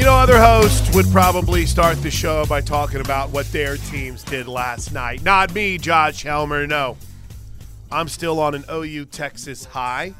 You 0.00 0.06
know, 0.06 0.16
other 0.16 0.38
hosts 0.38 0.94
would 0.96 1.04
probably 1.12 1.66
start 1.66 2.00
the 2.00 2.10
show 2.10 2.46
by 2.46 2.62
talking 2.62 3.02
about 3.02 3.28
what 3.28 3.44
their 3.52 3.76
teams 3.76 4.22
did 4.22 4.48
last 4.48 4.94
night. 4.94 5.22
Not 5.22 5.54
me, 5.54 5.76
Josh 5.76 6.22
Helmer, 6.22 6.66
no. 6.66 6.96
I'm 7.92 8.08
still 8.08 8.40
on 8.40 8.54
an 8.54 8.64
OU 8.72 9.04
Texas 9.04 9.66
high. 9.66 10.14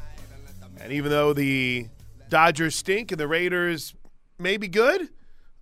And 0.79 0.93
even 0.93 1.09
though 1.09 1.33
the 1.33 1.87
Dodgers 2.29 2.75
stink 2.75 3.11
and 3.11 3.19
the 3.19 3.27
Raiders 3.27 3.95
may 4.37 4.55
be 4.57 4.67
good, 4.67 5.09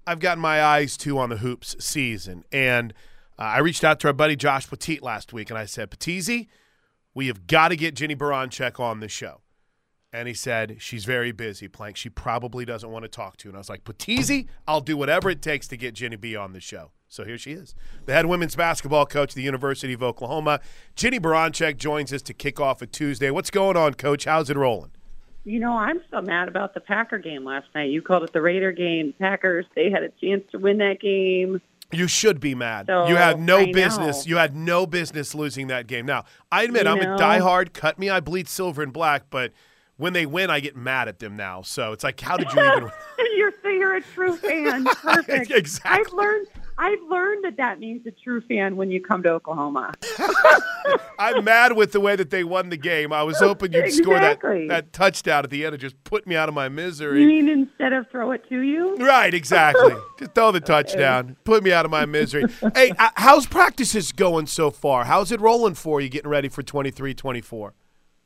I've 0.06 0.20
gotten 0.20 0.42
my 0.42 0.62
eyes 0.62 0.98
too 0.98 1.18
on 1.18 1.30
the 1.30 1.38
hoops 1.38 1.78
season. 1.80 2.44
And 2.52 2.94
uh, 3.40 3.44
I 3.44 3.60
reached 3.60 3.86
out 3.86 4.02
to 4.02 4.08
our 4.08 4.14
buddy 4.14 4.36
Josh 4.36 4.68
Petit 4.68 5.00
last 5.02 5.32
week 5.32 5.50
and 5.50 5.58
I 5.58 5.64
said, 5.64 5.92
Patizzi, 5.92 6.50
we 7.14 7.28
have 7.28 7.48
got 7.48 7.70
to 7.70 7.78
get 7.78 7.96
Jennie 7.96 8.18
Baranczyk 8.18 8.82
on 8.82 9.00
the 9.00 9.08
show. 9.08 9.40
And 10.12 10.28
he 10.28 10.34
said, 10.34 10.78
She's 10.80 11.06
very 11.06 11.32
busy, 11.32 11.68
Plank. 11.68 11.96
She 11.96 12.10
probably 12.10 12.66
doesn't 12.66 12.90
want 12.90 13.04
to 13.04 13.10
talk 13.10 13.38
to 13.38 13.48
you. 13.48 13.52
And 13.52 13.58
I 13.58 13.60
was 13.60 13.70
like, 13.70 13.84
Patizzi, 13.84 14.48
I'll 14.68 14.82
do 14.82 14.98
whatever 14.98 15.30
it 15.30 15.42
takes 15.42 15.68
to 15.68 15.78
get 15.78 15.94
Jennie 15.94 16.16
B 16.16 16.36
on 16.36 16.54
the 16.54 16.60
show. 16.60 16.92
So 17.08 17.26
here 17.26 17.38
she 17.38 17.52
is. 17.52 17.74
The 18.06 18.14
head 18.14 18.26
women's 18.28 18.56
basketball 18.56 19.06
coach 19.06 19.32
at 19.32 19.36
the 19.36 19.42
University 19.44 19.94
of 19.94 20.04
Oklahoma. 20.04 20.60
Jennie 20.96 21.20
Baranczyk 21.20 21.78
joins 21.78 22.12
us 22.14 22.22
to 22.24 22.34
kick 22.34 22.60
off 22.60 22.82
a 22.82 22.88
Tuesday. 22.88 23.32
What's 23.32 23.50
going 23.52 23.78
on, 23.78 23.96
coach? 23.96 24.26
How's 24.26 24.50
it 24.50 24.58
rolling? 24.58 24.92
You 25.44 25.60
know, 25.60 25.74
I'm 25.74 26.02
so 26.12 26.22
mad 26.22 26.48
about 26.48 26.74
the 26.76 26.80
Packer 26.82 27.18
game 27.18 27.44
last 27.46 27.68
night. 27.74 27.90
You 27.90 28.02
called 28.02 28.24
it 28.24 28.34
the 28.34 28.42
Raider 28.42 28.72
game. 28.72 29.14
Packers, 29.20 29.66
they 29.76 29.90
had 29.90 30.04
a 30.04 30.10
chance 30.22 30.44
to 30.52 30.60
win 30.60 30.78
that 30.80 31.00
game. 31.00 31.62
You 31.92 32.08
should 32.08 32.40
be 32.40 32.54
mad. 32.54 32.86
So, 32.88 33.08
you 33.08 33.16
had 33.16 33.40
no 33.40 33.60
I 33.60 33.72
business. 33.72 34.26
know. 34.26 34.30
You 34.30 34.38
had 34.38 34.56
no 34.56 34.86
business 34.86 35.34
losing 35.34 35.68
that 35.68 35.88
game. 35.88 36.06
Now, 36.06 36.26
I 36.52 36.64
admit 36.64 36.84
You 36.86 36.92
I'm 36.92 37.00
know. 37.00 37.16
a 37.16 37.18
diehard. 37.18 37.74
Cut 37.74 37.98
me, 37.98 38.10
I 38.12 38.20
bleed 38.20 38.48
silver 38.48 38.84
and 38.84 38.94
black. 38.94 39.24
But 39.32 39.52
when 40.00 40.14
they 40.14 40.26
win, 40.26 40.50
I 40.50 40.62
get 40.62 40.78
mad 40.78 41.10
at 41.10 41.20
them 41.20 41.36
now. 41.36 41.62
So 41.62 41.92
it's 41.92 42.06
like, 42.06 42.20
how 42.22 42.38
did 42.38 42.52
you 42.54 42.62
even? 42.62 42.90
you're 43.36 43.52
you're 43.66 43.96
a 43.98 44.02
true 44.02 44.36
fan. 44.38 44.86
Perfect. 45.02 45.52
Exactly. 45.52 46.00
I've 46.00 46.14
learned 46.14 46.48
I've 46.78 47.02
learned 47.10 47.44
that 47.44 47.58
that 47.58 47.80
means 47.80 48.08
a 48.08 48.12
true 48.12 48.40
fan 48.40 48.78
when 48.78 48.90
you 48.90 49.02
come 49.02 49.22
to 49.24 49.30
Oklahoma. 49.30 49.94
I'm 51.20 51.44
mad 51.44 51.76
with 51.76 51.92
the 51.92 52.00
way 52.00 52.16
that 52.16 52.30
they 52.30 52.46
won 52.46 52.70
the 52.70 52.78
game. 52.78 53.12
I 53.12 53.24
was 53.24 53.38
hoping 53.40 53.74
you'd 53.74 53.92
score 53.92 54.18
that 54.18 54.40
that 54.70 54.94
touchdown 54.94 55.44
at 55.44 55.50
the 55.50 55.66
end 55.66 55.74
and 55.74 55.82
just 55.82 56.02
put 56.06 56.26
me 56.26 56.38
out 56.38 56.48
of 56.48 56.56
my 56.56 56.70
misery. 56.70 57.22
You 57.22 57.28
mean 57.28 57.50
instead 57.50 57.92
of 57.92 58.10
throw 58.10 58.32
it 58.32 58.48
to 58.48 58.62
you? 58.62 58.96
Right, 58.96 59.34
exactly. 59.34 59.96
Just 60.18 60.34
throw 60.34 60.54
the 60.54 60.62
touchdown. 60.62 61.36
Put 61.44 61.62
me 61.62 61.74
out 61.74 61.84
of 61.84 61.92
my 61.92 62.06
misery. 62.06 62.46
hey, 62.74 62.92
uh, 62.98 63.10
how's 63.16 63.46
practices 63.46 64.14
going 64.14 64.48
so 64.48 64.72
far? 64.72 65.04
How's 65.04 65.34
it 65.34 65.42
rolling 65.42 65.74
for 65.76 66.00
you 66.00 66.08
getting 66.08 66.32
ready 66.32 66.48
for 66.48 66.64
23 66.64 67.14
24? 67.14 67.74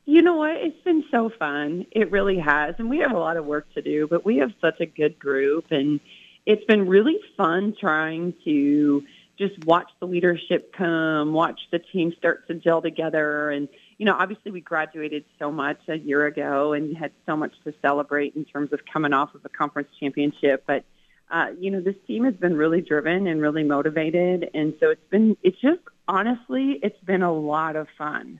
You 0.06 0.20
know 0.20 0.34
what? 0.36 0.56
It's 0.56 0.82
been 0.84 1.04
so 1.10 1.30
fun. 1.38 1.86
It 1.90 2.10
really 2.10 2.38
has. 2.38 2.74
And 2.78 2.90
we 2.90 2.98
have 2.98 3.12
a 3.12 3.18
lot 3.18 3.36
of 3.36 3.46
work 3.46 3.72
to 3.74 3.82
do, 3.82 4.06
but 4.06 4.24
we 4.24 4.36
have 4.38 4.52
such 4.60 4.80
a 4.80 4.86
good 4.86 5.18
group. 5.18 5.66
And 5.70 6.00
it's 6.44 6.64
been 6.66 6.86
really 6.86 7.18
fun 7.36 7.74
trying 7.80 8.34
to 8.44 9.02
just 9.38 9.64
watch 9.64 9.90
the 10.00 10.06
leadership 10.06 10.74
come, 10.76 11.32
watch 11.32 11.58
the 11.72 11.78
team 11.78 12.12
start 12.18 12.46
to 12.48 12.54
gel 12.54 12.82
together. 12.82 13.50
And, 13.50 13.68
you 13.98 14.06
know, 14.06 14.14
obviously 14.14 14.52
we 14.52 14.60
graduated 14.60 15.24
so 15.38 15.50
much 15.50 15.78
a 15.88 15.96
year 15.96 16.26
ago 16.26 16.74
and 16.74 16.96
had 16.96 17.12
so 17.26 17.36
much 17.36 17.52
to 17.64 17.72
celebrate 17.80 18.36
in 18.36 18.44
terms 18.44 18.72
of 18.72 18.80
coming 18.92 19.12
off 19.12 19.34
of 19.34 19.44
a 19.44 19.48
conference 19.48 19.88
championship. 19.98 20.64
But, 20.66 20.84
uh, 21.30 21.46
you 21.58 21.70
know, 21.70 21.80
this 21.80 21.96
team 22.06 22.24
has 22.24 22.34
been 22.34 22.56
really 22.56 22.82
driven 22.82 23.26
and 23.26 23.40
really 23.40 23.64
motivated. 23.64 24.50
And 24.52 24.74
so 24.80 24.90
it's 24.90 25.08
been, 25.10 25.36
it's 25.42 25.60
just, 25.60 25.80
honestly, 26.06 26.78
it's 26.82 27.02
been 27.04 27.22
a 27.22 27.32
lot 27.32 27.74
of 27.74 27.88
fun. 27.96 28.38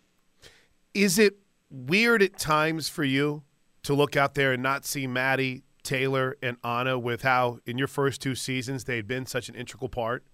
Is 0.93 1.19
it 1.19 1.39
weird 1.75 2.23
at 2.23 2.39
times 2.39 2.89
for 2.89 3.05
you 3.05 3.43
to 3.83 3.95
look 3.95 4.17
out 4.17 4.35
there 4.35 4.53
and 4.53 4.63
not 4.63 4.85
see 4.85 5.07
Maddie, 5.07 5.65
Taylor, 5.83 6.37
and 6.43 6.57
Anna 6.65 6.99
with 6.99 7.23
how 7.23 7.59
in 7.67 7.79
your 7.79 7.89
first 7.89 8.23
two 8.23 8.35
seasons 8.35 8.85
they've 8.85 9.07
been 9.07 9.27
such 9.27 9.49
an 9.49 9.55
integral 9.55 9.89
part? 9.89 10.25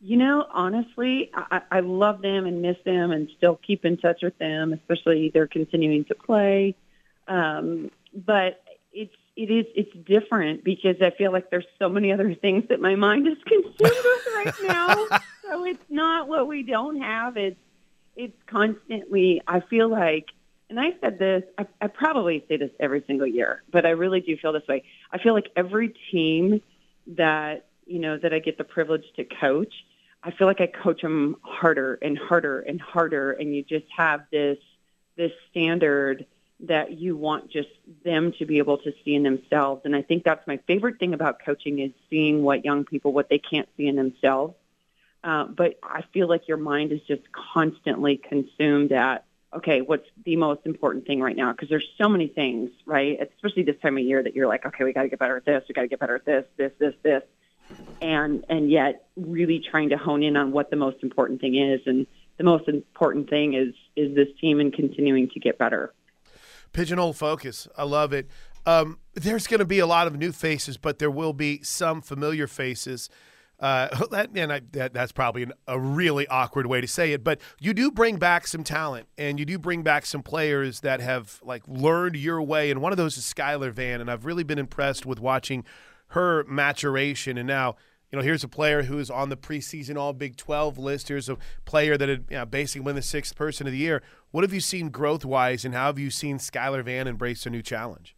You 0.00 0.18
know, 0.18 0.46
honestly, 0.52 1.30
I, 1.34 1.62
I 1.70 1.80
love 1.80 2.20
them 2.20 2.44
and 2.46 2.60
miss 2.60 2.76
them 2.84 3.10
and 3.12 3.30
still 3.36 3.58
keep 3.66 3.84
in 3.84 3.96
touch 3.96 4.20
with 4.22 4.36
them, 4.38 4.72
especially 4.72 5.30
they're 5.32 5.46
continuing 5.46 6.04
to 6.06 6.14
play. 6.14 6.76
Um, 7.26 7.90
but 8.14 8.62
it's 8.92 9.14
it 9.36 9.50
is 9.50 9.66
it's 9.74 9.92
different 10.06 10.64
because 10.64 10.96
I 11.00 11.10
feel 11.10 11.32
like 11.32 11.50
there's 11.50 11.66
so 11.78 11.88
many 11.88 12.12
other 12.12 12.34
things 12.34 12.64
that 12.68 12.80
my 12.80 12.94
mind 12.94 13.26
is 13.26 13.38
consumed 13.46 13.74
with 13.80 14.26
right 14.34 14.54
now. 14.62 14.94
so 15.42 15.64
it's 15.64 15.84
not 15.88 16.28
what 16.28 16.46
we 16.46 16.62
don't 16.62 17.00
have. 17.00 17.36
It's 17.36 17.58
it's 18.16 18.36
constantly. 18.46 19.42
I 19.46 19.60
feel 19.60 19.88
like, 19.88 20.26
and 20.68 20.80
I 20.80 20.90
said 21.00 21.18
this. 21.18 21.44
I, 21.58 21.66
I 21.80 21.86
probably 21.88 22.44
say 22.48 22.56
this 22.56 22.70
every 22.80 23.04
single 23.06 23.26
year, 23.26 23.62
but 23.70 23.86
I 23.86 23.90
really 23.90 24.20
do 24.20 24.36
feel 24.36 24.52
this 24.52 24.66
way. 24.68 24.84
I 25.12 25.18
feel 25.18 25.34
like 25.34 25.50
every 25.54 25.94
team 26.10 26.62
that 27.08 27.66
you 27.86 28.00
know 28.00 28.18
that 28.18 28.32
I 28.32 28.40
get 28.40 28.58
the 28.58 28.64
privilege 28.64 29.04
to 29.16 29.24
coach, 29.24 29.72
I 30.22 30.32
feel 30.32 30.46
like 30.46 30.60
I 30.60 30.66
coach 30.66 31.02
them 31.02 31.36
harder 31.42 31.98
and 32.02 32.18
harder 32.18 32.60
and 32.60 32.80
harder, 32.80 33.32
and 33.32 33.54
you 33.54 33.62
just 33.62 33.86
have 33.96 34.22
this 34.32 34.58
this 35.16 35.32
standard 35.50 36.26
that 36.60 36.92
you 36.92 37.16
want 37.16 37.50
just 37.50 37.68
them 38.04 38.32
to 38.38 38.46
be 38.46 38.58
able 38.58 38.78
to 38.78 38.92
see 39.04 39.14
in 39.14 39.22
themselves. 39.22 39.82
And 39.84 39.94
I 39.94 40.02
think 40.02 40.24
that's 40.24 40.46
my 40.46 40.58
favorite 40.66 40.98
thing 40.98 41.12
about 41.12 41.44
coaching 41.44 41.80
is 41.80 41.90
seeing 42.08 42.42
what 42.42 42.64
young 42.64 42.84
people 42.84 43.12
what 43.12 43.28
they 43.28 43.38
can't 43.38 43.68
see 43.76 43.86
in 43.86 43.96
themselves. 43.96 44.54
Uh, 45.26 45.44
but 45.44 45.76
I 45.82 46.04
feel 46.14 46.28
like 46.28 46.46
your 46.46 46.56
mind 46.56 46.92
is 46.92 47.00
just 47.08 47.22
constantly 47.52 48.16
consumed 48.16 48.92
at 48.92 49.24
okay, 49.52 49.80
what's 49.80 50.06
the 50.24 50.36
most 50.36 50.60
important 50.66 51.06
thing 51.06 51.20
right 51.20 51.36
now? 51.36 51.50
Because 51.50 51.68
there's 51.68 51.88
so 52.00 52.08
many 52.08 52.28
things, 52.28 52.70
right? 52.84 53.18
Especially 53.20 53.62
this 53.62 53.76
time 53.80 53.96
of 53.96 54.04
year 54.04 54.22
that 54.22 54.36
you're 54.36 54.46
like, 54.46 54.66
okay, 54.66 54.84
we 54.84 54.92
got 54.92 55.02
to 55.02 55.08
get 55.08 55.18
better 55.18 55.36
at 55.36 55.46
this, 55.46 55.64
we 55.68 55.72
got 55.72 55.80
to 55.82 55.88
get 55.88 55.98
better 55.98 56.16
at 56.16 56.26
this, 56.26 56.44
this, 56.58 56.72
this, 56.78 56.94
this, 57.02 57.22
and 58.00 58.44
and 58.48 58.70
yet 58.70 59.06
really 59.16 59.60
trying 59.68 59.88
to 59.88 59.96
hone 59.96 60.22
in 60.22 60.36
on 60.36 60.52
what 60.52 60.70
the 60.70 60.76
most 60.76 60.98
important 61.02 61.40
thing 61.40 61.56
is, 61.56 61.80
and 61.86 62.06
the 62.38 62.44
most 62.44 62.68
important 62.68 63.28
thing 63.28 63.54
is 63.54 63.74
is 63.96 64.14
this 64.14 64.28
team 64.40 64.60
and 64.60 64.72
continuing 64.72 65.28
to 65.30 65.40
get 65.40 65.58
better. 65.58 65.92
Pigeonhole 66.72 67.14
focus. 67.14 67.66
I 67.76 67.82
love 67.82 68.12
it. 68.12 68.28
Um, 68.64 68.98
there's 69.14 69.48
going 69.48 69.58
to 69.58 69.66
be 69.66 69.80
a 69.80 69.86
lot 69.86 70.06
of 70.06 70.16
new 70.16 70.30
faces, 70.30 70.76
but 70.76 71.00
there 71.00 71.10
will 71.10 71.32
be 71.32 71.62
some 71.64 72.00
familiar 72.00 72.46
faces. 72.46 73.10
Uh, 73.58 73.88
that, 74.10 74.30
and 74.34 74.52
I, 74.52 74.60
that, 74.72 74.92
that's 74.92 75.12
probably 75.12 75.44
an, 75.44 75.52
a 75.66 75.78
really 75.78 76.26
awkward 76.28 76.66
way 76.66 76.80
to 76.80 76.86
say 76.86 77.12
it, 77.12 77.24
but 77.24 77.40
you 77.60 77.72
do 77.74 77.90
bring 77.90 78.16
back 78.16 78.46
some 78.46 78.64
talent, 78.64 79.08
and 79.16 79.38
you 79.38 79.44
do 79.44 79.58
bring 79.58 79.82
back 79.82 80.06
some 80.06 80.22
players 80.22 80.80
that 80.80 81.00
have 81.00 81.40
like 81.42 81.62
learned 81.66 82.16
your 82.16 82.42
way. 82.42 82.70
And 82.70 82.80
one 82.80 82.92
of 82.92 82.98
those 82.98 83.16
is 83.16 83.24
Skylar 83.24 83.72
Vann, 83.72 84.00
and 84.00 84.10
I've 84.10 84.24
really 84.24 84.44
been 84.44 84.58
impressed 84.58 85.06
with 85.06 85.20
watching 85.20 85.64
her 86.08 86.44
maturation. 86.44 87.38
And 87.38 87.46
now, 87.46 87.76
you 88.10 88.18
know, 88.18 88.22
here's 88.22 88.44
a 88.44 88.48
player 88.48 88.84
who's 88.84 89.10
on 89.10 89.28
the 89.28 89.36
preseason 89.36 89.96
All 89.96 90.12
Big 90.12 90.36
12 90.36 90.78
list. 90.78 91.08
Here's 91.08 91.28
a 91.28 91.36
player 91.64 91.96
that 91.96 92.08
had 92.08 92.24
you 92.30 92.36
know, 92.36 92.46
basically 92.46 92.84
been 92.84 92.96
the 92.96 93.02
sixth 93.02 93.34
person 93.34 93.66
of 93.66 93.72
the 93.72 93.78
year. 93.78 94.02
What 94.30 94.44
have 94.44 94.52
you 94.52 94.60
seen 94.60 94.90
growth 94.90 95.24
wise, 95.24 95.64
and 95.64 95.74
how 95.74 95.86
have 95.86 95.98
you 95.98 96.10
seen 96.10 96.38
Skylar 96.38 96.84
Vann 96.84 97.06
embrace 97.06 97.46
a 97.46 97.50
new 97.50 97.62
challenge? 97.62 98.15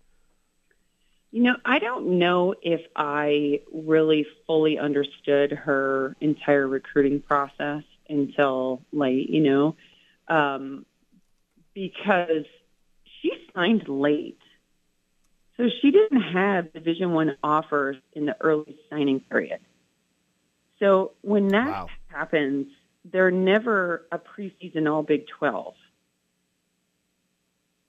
You 1.30 1.42
know, 1.42 1.56
I 1.64 1.78
don't 1.78 2.18
know 2.18 2.54
if 2.62 2.80
I 2.96 3.60
really 3.72 4.26
fully 4.46 4.78
understood 4.78 5.52
her 5.52 6.16
entire 6.20 6.66
recruiting 6.66 7.20
process 7.20 7.82
until 8.08 8.82
late, 8.92 9.28
you 9.28 9.42
know, 9.42 9.76
um, 10.28 10.86
because 11.74 12.46
she 13.20 13.32
signed 13.54 13.88
late. 13.88 14.38
So 15.58 15.64
she 15.82 15.90
didn't 15.90 16.22
have 16.22 16.72
Division 16.72 17.12
One 17.12 17.36
offers 17.42 17.96
in 18.14 18.24
the 18.26 18.36
early 18.40 18.78
signing 18.88 19.20
period. 19.20 19.60
So 20.78 21.12
when 21.22 21.48
that 21.48 21.68
Wow. 21.70 21.86
happens, 22.06 22.68
they're 23.04 23.30
never 23.30 24.06
a 24.12 24.18
preseason 24.18 24.90
All 24.90 25.02
Big 25.02 25.26
12. 25.38 25.74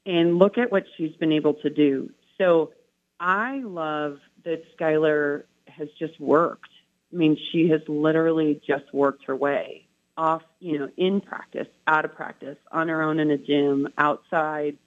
And 0.05 0.39
look 0.39 0.57
at 0.57 0.71
what 0.71 0.83
she's 0.97 1.15
been 1.17 1.31
able 1.31 1.53
to 1.55 1.69
do. 1.69 2.09
So 2.37 2.71
I 3.19 3.59
love 3.59 4.19
that 4.45 4.63
Skylar 4.77 5.43
has 5.67 5.89
just 5.97 6.19
worked. 6.19 6.69
I 7.11 7.15
mean, 7.15 7.37
she 7.51 7.69
has 7.69 7.81
literally 7.87 8.61
just 8.65 8.93
worked 8.93 9.25
her 9.25 9.35
way 9.35 9.87
off, 10.17 10.43
you 10.59 10.77
know, 10.77 10.89
in 10.97 11.21
practice, 11.21 11.67
out 11.87 12.05
of 12.05 12.13
practice, 12.13 12.57
on 12.71 12.89
her 12.89 13.01
own 13.01 13.19
in 13.19 13.31
a 13.31 13.37
gym, 13.37 13.87
outside, 13.97 14.77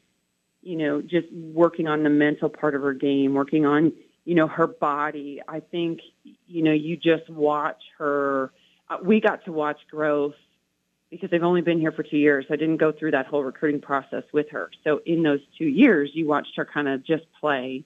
you 0.62 0.76
know, 0.76 1.02
just 1.02 1.26
working 1.32 1.88
on 1.88 2.02
the 2.02 2.10
mental 2.10 2.48
part 2.48 2.74
of 2.74 2.82
her 2.82 2.92
game, 2.92 3.34
working 3.34 3.66
on, 3.66 3.92
you 4.24 4.34
know, 4.34 4.46
her 4.46 4.66
body. 4.66 5.40
I 5.48 5.60
think, 5.60 6.00
you 6.46 6.62
know, 6.62 6.72
you 6.72 6.96
just 6.96 7.28
watch 7.28 7.82
her. 7.98 8.52
Uh, 8.88 8.98
we 9.02 9.20
got 9.20 9.44
to 9.46 9.52
watch 9.52 9.78
growth 9.90 10.34
because 11.10 11.30
I've 11.32 11.42
only 11.42 11.62
been 11.62 11.80
here 11.80 11.92
for 11.92 12.02
two 12.02 12.18
years. 12.18 12.46
I 12.50 12.56
didn't 12.56 12.76
go 12.76 12.92
through 12.92 13.10
that 13.12 13.26
whole 13.26 13.42
recruiting 13.42 13.80
process 13.80 14.24
with 14.32 14.50
her. 14.50 14.70
So 14.84 15.00
in 15.04 15.22
those 15.22 15.40
two 15.58 15.66
years, 15.66 16.10
you 16.14 16.26
watched 16.26 16.56
her 16.56 16.64
kind 16.64 16.88
of 16.88 17.04
just 17.04 17.24
play 17.40 17.84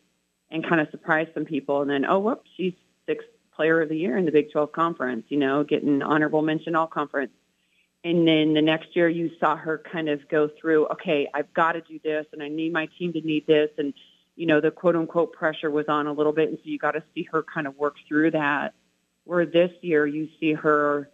and 0.50 0.66
kind 0.66 0.80
of 0.80 0.88
surprise 0.90 1.28
some 1.34 1.44
people. 1.44 1.82
And 1.82 1.90
then, 1.90 2.04
oh, 2.04 2.18
whoops, 2.18 2.48
she's 2.56 2.74
sixth 3.06 3.26
player 3.54 3.80
of 3.80 3.88
the 3.88 3.96
year 3.96 4.16
in 4.16 4.24
the 4.24 4.30
Big 4.30 4.52
12 4.52 4.72
conference, 4.72 5.24
you 5.28 5.38
know, 5.38 5.64
getting 5.64 6.02
honorable 6.02 6.42
mention 6.42 6.74
all 6.74 6.86
conference. 6.86 7.32
And 8.04 8.28
then 8.28 8.54
the 8.54 8.62
next 8.62 8.94
year 8.94 9.08
you 9.08 9.30
saw 9.40 9.56
her 9.56 9.82
kind 9.90 10.08
of 10.08 10.28
go 10.28 10.48
through, 10.60 10.86
okay, 10.88 11.28
I've 11.34 11.52
got 11.54 11.72
to 11.72 11.80
do 11.80 11.98
this 12.04 12.26
and 12.32 12.42
I 12.42 12.48
need 12.48 12.72
my 12.72 12.88
team 12.98 13.12
to 13.14 13.20
need 13.20 13.46
this. 13.46 13.70
And, 13.78 13.94
you 14.36 14.46
know, 14.46 14.60
the 14.60 14.70
quote 14.70 14.94
unquote 14.94 15.32
pressure 15.32 15.70
was 15.70 15.86
on 15.88 16.06
a 16.06 16.12
little 16.12 16.32
bit. 16.32 16.48
And 16.48 16.58
so 16.58 16.62
you 16.64 16.78
got 16.78 16.92
to 16.92 17.02
see 17.14 17.26
her 17.32 17.42
kind 17.42 17.66
of 17.66 17.76
work 17.76 17.96
through 18.06 18.32
that. 18.32 18.74
Where 19.24 19.44
this 19.44 19.72
year 19.80 20.06
you 20.06 20.28
see 20.38 20.52
her 20.52 21.10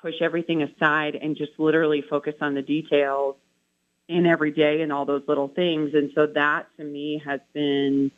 push 0.00 0.14
everything 0.20 0.62
aside 0.62 1.16
and 1.16 1.36
just 1.36 1.52
literally 1.58 2.04
focus 2.08 2.34
on 2.40 2.54
the 2.54 2.62
details 2.62 3.34
in 4.06 4.26
every 4.26 4.52
day 4.52 4.82
and 4.82 4.92
all 4.92 5.04
those 5.04 5.22
little 5.26 5.48
things. 5.48 5.90
And 5.92 6.12
so 6.14 6.28
that 6.34 6.68
to 6.76 6.84
me 6.84 7.20
has 7.26 7.40
been 7.52 8.12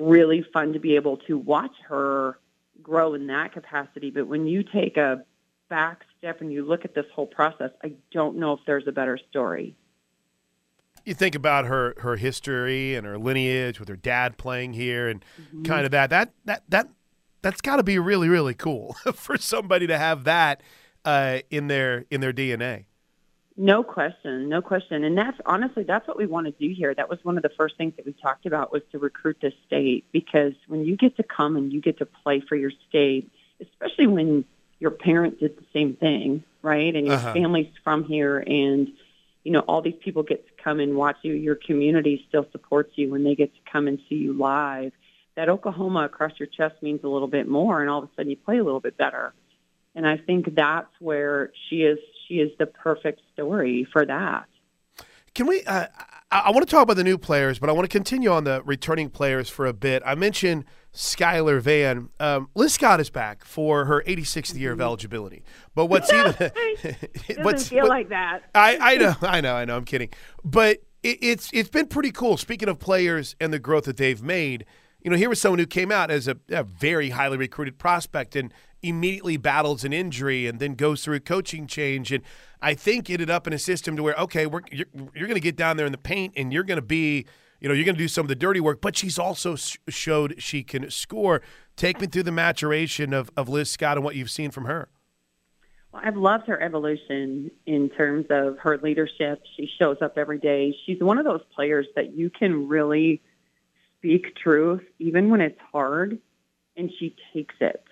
really 0.00 0.44
fun 0.52 0.72
to 0.72 0.78
be 0.78 0.96
able 0.96 1.18
to 1.28 1.38
watch 1.38 1.74
her 1.88 2.38
grow 2.82 3.14
in 3.14 3.26
that 3.28 3.52
capacity. 3.52 4.10
But 4.10 4.26
when 4.26 4.46
you 4.46 4.62
take 4.62 4.96
a 4.96 5.24
back 5.68 6.02
step 6.18 6.40
and 6.40 6.52
you 6.52 6.64
look 6.64 6.84
at 6.84 6.94
this 6.94 7.06
whole 7.14 7.26
process, 7.26 7.70
I 7.82 7.92
don't 8.12 8.38
know 8.38 8.52
if 8.54 8.60
there's 8.66 8.86
a 8.86 8.92
better 8.92 9.18
story 9.28 9.76
you 11.08 11.14
think 11.14 11.34
about 11.34 11.64
her 11.64 11.94
her 11.98 12.16
history 12.16 12.94
and 12.94 13.06
her 13.06 13.18
lineage 13.18 13.80
with 13.80 13.88
her 13.88 13.96
dad 13.96 14.36
playing 14.36 14.74
here 14.74 15.08
and 15.08 15.24
mm-hmm. 15.40 15.62
kind 15.62 15.86
of 15.86 15.90
that 15.90 16.10
that 16.10 16.32
that 16.44 16.62
that 16.68 16.88
that's 17.40 17.62
got 17.62 17.76
to 17.76 17.82
be 17.82 17.98
really 17.98 18.28
really 18.28 18.52
cool 18.52 18.94
for 19.14 19.38
somebody 19.38 19.86
to 19.86 19.96
have 19.96 20.24
that 20.24 20.62
uh, 21.04 21.38
in 21.50 21.68
their 21.68 22.04
in 22.10 22.20
their 22.20 22.32
DNA. 22.32 22.84
No 23.60 23.82
question, 23.82 24.48
no 24.48 24.62
question, 24.62 25.02
and 25.02 25.18
that's 25.18 25.36
honestly 25.44 25.82
that's 25.82 26.06
what 26.06 26.16
we 26.16 26.26
want 26.26 26.46
to 26.46 26.52
do 26.52 26.72
here. 26.72 26.94
That 26.94 27.08
was 27.08 27.18
one 27.24 27.36
of 27.36 27.42
the 27.42 27.50
first 27.56 27.76
things 27.76 27.92
that 27.96 28.06
we 28.06 28.12
talked 28.12 28.46
about 28.46 28.72
was 28.72 28.82
to 28.92 29.00
recruit 29.00 29.38
the 29.42 29.52
state 29.66 30.04
because 30.12 30.52
when 30.68 30.84
you 30.84 30.96
get 30.96 31.16
to 31.16 31.24
come 31.24 31.56
and 31.56 31.72
you 31.72 31.80
get 31.80 31.98
to 31.98 32.06
play 32.06 32.40
for 32.48 32.54
your 32.54 32.70
state, 32.88 33.28
especially 33.60 34.06
when 34.06 34.44
your 34.78 34.92
parents 34.92 35.40
did 35.40 35.56
the 35.56 35.64
same 35.72 35.94
thing, 35.96 36.44
right, 36.62 36.94
and 36.94 37.04
your 37.04 37.16
uh-huh. 37.16 37.32
family's 37.32 37.72
from 37.82 38.04
here 38.04 38.38
and 38.38 38.92
you 39.48 39.52
know, 39.52 39.60
all 39.60 39.80
these 39.80 39.96
people 40.04 40.22
get 40.22 40.46
to 40.46 40.62
come 40.62 40.78
and 40.78 40.94
watch 40.94 41.16
you. 41.22 41.32
Your 41.32 41.54
community 41.54 42.24
still 42.28 42.46
supports 42.52 42.92
you 42.96 43.10
when 43.10 43.24
they 43.24 43.34
get 43.34 43.52
to 43.54 43.60
come 43.72 43.88
and 43.88 43.98
see 44.08 44.16
you 44.16 44.34
live. 44.34 44.92
That 45.36 45.48
Oklahoma 45.48 46.04
across 46.04 46.32
your 46.38 46.48
chest 46.48 46.82
means 46.82 47.00
a 47.02 47.08
little 47.08 47.28
bit 47.28 47.48
more, 47.48 47.80
and 47.80 47.88
all 47.88 48.02
of 48.02 48.04
a 48.04 48.08
sudden 48.14 48.30
you 48.30 48.36
play 48.36 48.58
a 48.58 48.64
little 48.64 48.80
bit 48.80 48.98
better. 48.98 49.32
And 49.94 50.06
I 50.06 50.18
think 50.18 50.54
that's 50.54 50.90
where 51.00 51.50
she 51.68 51.76
is. 51.76 51.98
She 52.28 52.34
is 52.34 52.50
the 52.58 52.66
perfect 52.66 53.22
story 53.32 53.88
for 53.90 54.04
that. 54.04 54.46
Can 55.34 55.46
we? 55.46 55.64
Uh, 55.64 55.86
I, 56.30 56.40
I 56.46 56.50
want 56.50 56.66
to 56.66 56.70
talk 56.70 56.82
about 56.82 56.96
the 56.96 57.04
new 57.04 57.18
players, 57.18 57.58
but 57.58 57.70
I 57.70 57.72
want 57.72 57.84
to 57.84 57.96
continue 57.96 58.30
on 58.30 58.44
the 58.44 58.62
returning 58.64 59.08
players 59.08 59.48
for 59.48 59.66
a 59.66 59.72
bit. 59.72 60.02
I 60.04 60.14
mentioned 60.14 60.64
Skylar 60.92 61.60
Vann. 61.60 62.10
Um, 62.20 62.50
Liz 62.54 62.74
Scott 62.74 63.00
is 63.00 63.10
back 63.10 63.44
for 63.44 63.86
her 63.86 64.02
86th 64.06 64.58
year 64.58 64.72
of 64.72 64.78
mm-hmm. 64.78 64.82
eligibility. 64.82 65.42
But 65.74 65.86
what's 65.86 66.12
even 66.12 66.34
it 66.38 67.38
what's 67.42 67.68
feel 67.68 67.82
what, 67.82 67.90
like 67.90 68.08
that? 68.10 68.42
I, 68.54 68.78
I 68.78 68.96
know, 68.96 69.14
I 69.22 69.40
know, 69.40 69.54
I 69.54 69.64
know. 69.64 69.76
I'm 69.76 69.84
kidding, 69.84 70.10
but 70.44 70.82
it, 71.02 71.18
it's 71.22 71.50
it's 71.52 71.70
been 71.70 71.86
pretty 71.86 72.10
cool. 72.10 72.36
Speaking 72.36 72.68
of 72.68 72.78
players 72.78 73.36
and 73.40 73.52
the 73.52 73.58
growth 73.58 73.84
that 73.84 73.96
they've 73.96 74.22
made, 74.22 74.64
you 75.02 75.10
know, 75.10 75.16
here 75.16 75.28
was 75.28 75.40
someone 75.40 75.58
who 75.58 75.66
came 75.66 75.92
out 75.92 76.10
as 76.10 76.28
a, 76.28 76.36
a 76.50 76.64
very 76.64 77.10
highly 77.10 77.36
recruited 77.36 77.78
prospect 77.78 78.34
and 78.34 78.52
immediately 78.82 79.36
battles 79.36 79.84
an 79.84 79.92
injury 79.92 80.46
and 80.46 80.60
then 80.60 80.74
goes 80.74 81.04
through 81.04 81.16
a 81.16 81.20
coaching 81.20 81.66
change 81.66 82.12
and 82.12 82.22
I 82.62 82.74
think 82.74 83.10
ended 83.10 83.30
up 83.30 83.46
in 83.46 83.52
a 83.52 83.58
system 83.58 83.96
to 83.96 84.02
where 84.02 84.14
okay, 84.14 84.46
we're, 84.46 84.60
you're, 84.70 84.86
you're 85.14 85.26
going 85.26 85.34
to 85.34 85.40
get 85.40 85.56
down 85.56 85.76
there 85.76 85.86
in 85.86 85.92
the 85.92 85.98
paint 85.98 86.34
and 86.36 86.52
you're 86.52 86.64
going 86.64 86.76
to 86.76 86.82
be 86.82 87.26
you 87.60 87.68
know, 87.68 87.74
you're 87.74 87.84
going 87.84 87.96
to 87.96 87.98
do 87.98 88.08
some 88.08 88.24
of 88.24 88.28
the 88.28 88.36
dirty 88.36 88.60
work, 88.60 88.80
but 88.80 88.96
she's 88.96 89.18
also 89.18 89.56
showed 89.88 90.36
she 90.38 90.62
can 90.62 90.90
score. 90.90 91.42
Take 91.76 92.00
me 92.00 92.06
through 92.06 92.22
the 92.22 92.32
maturation 92.32 93.12
of, 93.12 93.30
of 93.36 93.48
Liz 93.48 93.68
Scott 93.68 93.96
and 93.96 94.04
what 94.04 94.14
you've 94.14 94.30
seen 94.30 94.52
from 94.52 94.66
her. 94.66 94.88
Well, 95.92 96.02
I've 96.04 96.16
loved 96.16 96.46
her 96.46 96.62
evolution 96.62 97.50
in 97.66 97.90
terms 97.90 98.26
of 98.30 98.58
her 98.58 98.78
leadership. 98.78 99.42
She 99.56 99.68
shows 99.78 99.96
up 100.02 100.18
every 100.18 100.38
day. 100.38 100.72
She's 100.86 101.00
one 101.00 101.18
of 101.18 101.24
those 101.24 101.40
players 101.54 101.86
that 101.96 102.14
you 102.14 102.30
can 102.30 102.68
really 102.68 103.22
speak 103.98 104.36
truth, 104.36 104.82
even 104.98 105.30
when 105.30 105.40
it's 105.40 105.58
hard, 105.72 106.18
and 106.76 106.90
she 106.98 107.14
takes 107.34 107.54
it 107.60 107.84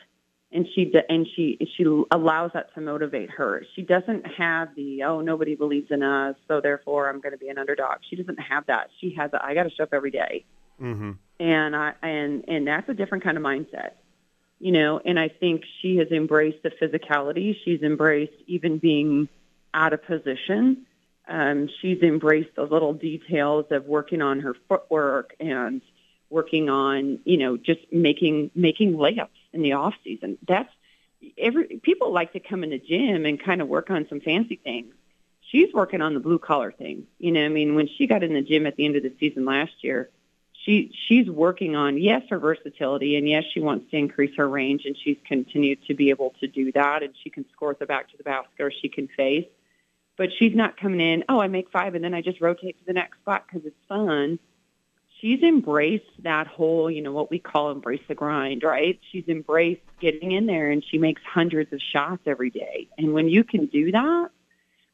and 0.53 0.67
she 0.75 0.93
and 1.09 1.27
she 1.35 1.59
she 1.77 1.85
allows 2.11 2.53
that 2.55 2.73
to 2.75 2.81
motivate 2.81 3.31
her. 3.31 3.65
She 3.75 3.83
doesn't 3.83 4.27
have 4.39 4.75
the 4.77 5.03
oh 5.03 5.21
nobody 5.21 5.55
believes 5.55 5.91
in 5.91 6.03
us, 6.03 6.37
so 6.49 6.61
therefore 6.61 7.09
I'm 7.09 7.21
going 7.21 7.33
to 7.33 7.39
be 7.39 7.49
an 7.49 7.59
underdog. 7.59 7.99
She 8.09 8.17
doesn't 8.17 8.39
have 8.39 8.67
that. 8.67 8.89
She 9.01 9.15
has 9.19 9.33
a, 9.33 9.45
I 9.45 9.55
got 9.55 9.65
to 9.65 9.71
show 9.71 9.85
up 9.85 9.91
every 9.93 10.11
day. 10.11 10.45
Mm-hmm. 10.81 11.13
and 11.41 11.75
I 11.75 11.95
and 12.03 12.45
and 12.49 12.67
that's 12.67 12.89
a 12.89 12.95
different 12.95 13.25
kind 13.25 13.37
of 13.37 13.43
mindset, 13.43 13.93
you 14.59 14.73
know. 14.73 15.01
And 15.05 15.19
I 15.19 15.29
think 15.29 15.63
she 15.81 15.97
has 15.97 16.09
embraced 16.09 16.63
the 16.63 16.71
physicality. 16.71 17.57
She's 17.65 17.83
embraced 17.83 18.35
even 18.47 18.79
being 18.79 19.29
out 19.75 19.93
of 19.93 20.05
position. 20.05 20.87
Um, 21.29 21.69
she's 21.81 22.03
embraced 22.03 22.55
the 22.57 22.63
little 22.63 22.93
details 22.93 23.67
of 23.71 23.87
working 23.87 24.23
on 24.23 24.41
her 24.41 24.55
footwork 24.69 25.35
and 25.41 25.81
working 26.31 26.69
on 26.69 27.21
you 27.25 27.39
know 27.39 27.57
just 27.57 27.81
making 27.93 28.51
making 28.55 28.95
layups 28.95 29.29
in 29.53 29.63
the 29.63 29.73
off 29.73 29.95
season. 30.05 30.39
That's 30.47 30.71
every 31.39 31.81
people 31.83 32.13
like 32.13 32.33
to 32.33 32.41
come 32.41 32.65
in 32.65 32.71
the 32.71 32.79
gym 32.79 33.27
and 33.27 33.43
kind 33.43 33.61
of 33.61 33.69
work 33.69 33.91
on 33.91 34.07
some 34.09 34.21
fancy 34.21 34.57
things. 34.57 34.95
She's 35.51 35.73
working 35.73 36.03
on 36.03 36.15
the 36.15 36.21
blue 36.21 36.39
collar 36.39 36.73
thing. 36.73 37.07
You 37.19 37.33
know, 37.33 37.45
I 37.45 37.49
mean, 37.49 37.75
when 37.75 37.89
she 37.89 38.07
got 38.07 38.23
in 38.23 38.35
the 38.35 38.43
gym 38.43 38.67
at 38.67 38.77
the 38.77 38.85
end 38.85 38.97
of 38.97 39.03
the 39.03 39.15
season 39.21 39.45
last 39.45 39.73
year, 39.83 40.11
she 40.53 40.93
she's 41.07 41.31
working 41.31 41.77
on 41.77 41.97
yes 41.97 42.23
her 42.31 42.39
versatility 42.39 43.17
and 43.17 43.29
yes 43.29 43.45
she 43.53 43.61
wants 43.61 43.89
to 43.91 43.97
increase 43.97 44.37
her 44.37 44.49
range 44.49 44.85
and 44.85 44.97
she's 44.97 45.19
continued 45.25 45.79
to 45.87 45.95
be 45.95 46.11
able 46.11 46.35
to 46.41 46.49
do 46.49 46.73
that 46.73 47.03
and 47.03 47.15
she 47.23 47.31
can 47.31 47.45
score 47.53 47.77
the 47.79 47.87
back 47.87 48.11
to 48.11 48.17
the 48.17 48.25
basket 48.25 48.61
or 48.61 48.73
she 48.73 48.89
can 48.89 49.09
face. 49.09 49.47
But 50.17 50.31
she's 50.39 50.55
not 50.55 50.79
coming 50.79 51.01
in. 51.01 51.25
Oh, 51.29 51.41
I 51.41 51.49
make 51.49 51.71
five 51.71 51.95
and 51.95 52.03
then 52.03 52.15
I 52.15 52.23
just 52.23 52.41
rotate 52.41 52.79
to 52.79 52.85
the 52.87 52.95
next 52.95 53.19
spot 53.19 53.45
because 53.47 53.67
it's 53.67 53.77
fun 53.89 54.39
she's 55.21 55.43
embraced 55.43 56.23
that 56.23 56.47
whole, 56.47 56.91
you 56.91 57.03
know, 57.03 57.13
what 57.13 57.31
we 57.31 57.39
call 57.39 57.71
embrace 57.71 58.03
the 58.09 58.15
grind, 58.15 58.63
right? 58.63 58.99
She's 59.13 59.29
embraced 59.29 59.83
getting 60.01 60.33
in 60.33 60.47
there 60.47 60.71
and 60.71 60.85
she 60.85 60.99
makes 60.99 61.23
hundreds 61.23 61.73
of 61.73 61.81
shots 61.81 62.23
every 62.27 62.51
day. 62.51 62.89
And 62.99 63.13
when 63.13 63.29
you 63.29 63.45
can 63.45 63.67
do 63.67 63.93
that, 63.93 64.31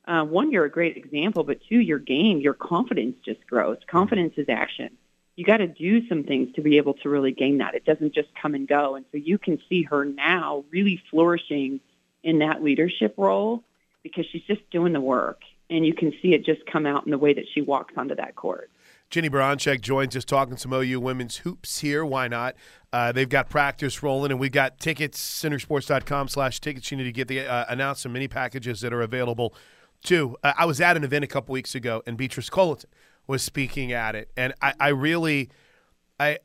uh, 0.06 0.24
one, 0.24 0.50
you're 0.50 0.64
a 0.64 0.70
great 0.70 0.96
example, 0.96 1.44
but 1.44 1.60
two, 1.68 1.78
your 1.78 1.98
game, 1.98 2.40
your 2.40 2.54
confidence 2.54 3.16
just 3.24 3.46
grows. 3.46 3.78
Confidence 3.86 4.34
is 4.36 4.48
action. 4.48 4.90
You 5.36 5.44
got 5.44 5.58
to 5.58 5.68
do 5.68 6.06
some 6.08 6.24
things 6.24 6.54
to 6.56 6.60
be 6.60 6.76
able 6.76 6.94
to 6.94 7.08
really 7.08 7.32
gain 7.32 7.58
that. 7.58 7.74
It 7.74 7.84
doesn't 7.84 8.14
just 8.14 8.28
come 8.40 8.54
and 8.54 8.68
go. 8.68 8.96
And 8.96 9.04
so 9.12 9.18
you 9.18 9.38
can 9.38 9.58
see 9.68 9.82
her 9.84 10.04
now 10.04 10.64
really 10.70 11.00
flourishing 11.10 11.80
in 12.22 12.40
that 12.40 12.62
leadership 12.62 13.14
role 13.16 13.62
because 14.02 14.26
she's 14.30 14.42
just 14.42 14.68
doing 14.70 14.92
the 14.92 15.00
work. 15.00 15.40
And 15.70 15.86
you 15.86 15.94
can 15.94 16.12
see 16.20 16.34
it 16.34 16.44
just 16.44 16.66
come 16.66 16.84
out 16.84 17.06
in 17.06 17.10
the 17.12 17.18
way 17.18 17.32
that 17.32 17.46
she 17.54 17.62
walks 17.62 17.94
onto 17.96 18.16
that 18.16 18.34
court. 18.34 18.70
Jennie 19.12 19.28
Baranczyk 19.28 19.82
joins 19.82 20.16
us 20.16 20.24
talking 20.24 20.56
some 20.56 20.72
OU 20.72 20.98
women's 20.98 21.36
hoops 21.36 21.80
here. 21.80 22.02
Why 22.02 22.28
not? 22.28 22.56
Uh, 22.94 23.12
they've 23.12 23.28
got 23.28 23.50
practice 23.50 24.02
rolling, 24.02 24.30
and 24.30 24.40
we've 24.40 24.52
got 24.52 24.80
tickets, 24.80 25.20
soonersports.com 25.20 26.28
slash 26.28 26.60
tickets. 26.60 26.90
You 26.90 26.96
need 26.96 27.04
to 27.04 27.12
get 27.12 27.28
the 27.28 27.40
uh, 27.46 27.66
announce 27.68 28.00
some 28.00 28.14
mini 28.14 28.26
packages 28.26 28.80
that 28.80 28.90
are 28.90 29.02
available, 29.02 29.54
too. 30.02 30.38
Uh, 30.42 30.54
I 30.56 30.64
was 30.64 30.80
at 30.80 30.96
an 30.96 31.04
event 31.04 31.24
a 31.24 31.26
couple 31.26 31.52
weeks 31.52 31.74
ago, 31.74 32.02
and 32.06 32.16
Beatrice 32.16 32.48
Culliton 32.48 32.86
was 33.26 33.42
speaking 33.42 33.92
at 33.92 34.14
it. 34.14 34.30
And 34.34 34.54
I, 34.62 34.72
I 34.80 34.88
really– 34.88 35.50
I 36.18 36.38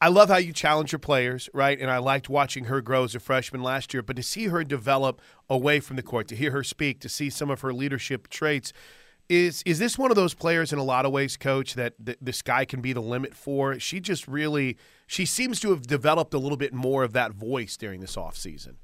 I 0.00 0.08
love 0.08 0.30
how 0.30 0.38
you 0.38 0.54
challenge 0.54 0.92
your 0.92 0.98
players, 0.98 1.50
right? 1.52 1.78
And 1.78 1.90
I 1.90 1.98
liked 1.98 2.30
watching 2.30 2.64
her 2.64 2.80
grow 2.80 3.04
as 3.04 3.14
a 3.14 3.20
freshman 3.20 3.62
last 3.62 3.92
year. 3.92 4.02
But 4.02 4.16
to 4.16 4.22
see 4.22 4.46
her 4.46 4.64
develop 4.64 5.20
away 5.50 5.80
from 5.80 5.96
the 5.96 6.02
court, 6.02 6.28
to 6.28 6.36
hear 6.36 6.52
her 6.52 6.64
speak, 6.64 6.98
to 7.00 7.10
see 7.10 7.28
some 7.28 7.50
of 7.50 7.60
her 7.60 7.74
leadership 7.74 8.28
traits– 8.28 8.72
is 9.28 9.62
is 9.66 9.78
this 9.78 9.98
one 9.98 10.10
of 10.10 10.16
those 10.16 10.34
players 10.34 10.72
in 10.72 10.78
a 10.78 10.84
lot 10.84 11.06
of 11.06 11.12
ways, 11.12 11.36
coach, 11.36 11.74
that 11.74 11.94
th- 12.04 12.34
sky 12.34 12.64
can 12.64 12.80
be 12.80 12.92
the 12.92 13.02
limit 13.02 13.34
for? 13.34 13.78
She 13.78 14.00
just 14.00 14.26
really 14.28 14.76
she 15.06 15.24
seems 15.26 15.60
to 15.60 15.70
have 15.70 15.82
developed 15.82 16.34
a 16.34 16.38
little 16.38 16.56
bit 16.56 16.72
more 16.72 17.04
of 17.04 17.12
that 17.12 17.32
voice 17.32 17.76
during 17.76 18.00
this 18.00 18.16
off 18.16 18.36
season. 18.36 18.76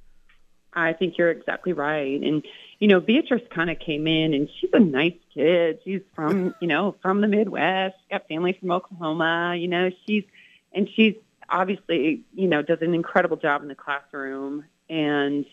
I 0.74 0.94
think 0.94 1.18
you're 1.18 1.30
exactly 1.30 1.72
right. 1.72 2.20
And 2.22 2.44
you 2.78 2.88
know, 2.88 3.00
Beatrice 3.00 3.42
kind 3.54 3.70
of 3.70 3.78
came 3.78 4.06
in 4.06 4.34
and 4.34 4.48
she's 4.60 4.70
a 4.72 4.80
nice 4.80 5.14
kid. 5.34 5.78
She's 5.84 6.00
from, 6.14 6.54
you 6.60 6.66
know, 6.66 6.96
from 7.00 7.20
the 7.20 7.28
Midwest, 7.28 7.94
got 8.10 8.26
family 8.26 8.56
from 8.58 8.72
Oklahoma, 8.72 9.54
you 9.56 9.68
know, 9.68 9.90
she's 10.06 10.24
and 10.72 10.88
she's 10.94 11.14
obviously, 11.48 12.24
you 12.34 12.48
know, 12.48 12.62
does 12.62 12.78
an 12.80 12.94
incredible 12.94 13.36
job 13.36 13.62
in 13.62 13.68
the 13.68 13.74
classroom 13.74 14.64
and 14.88 15.44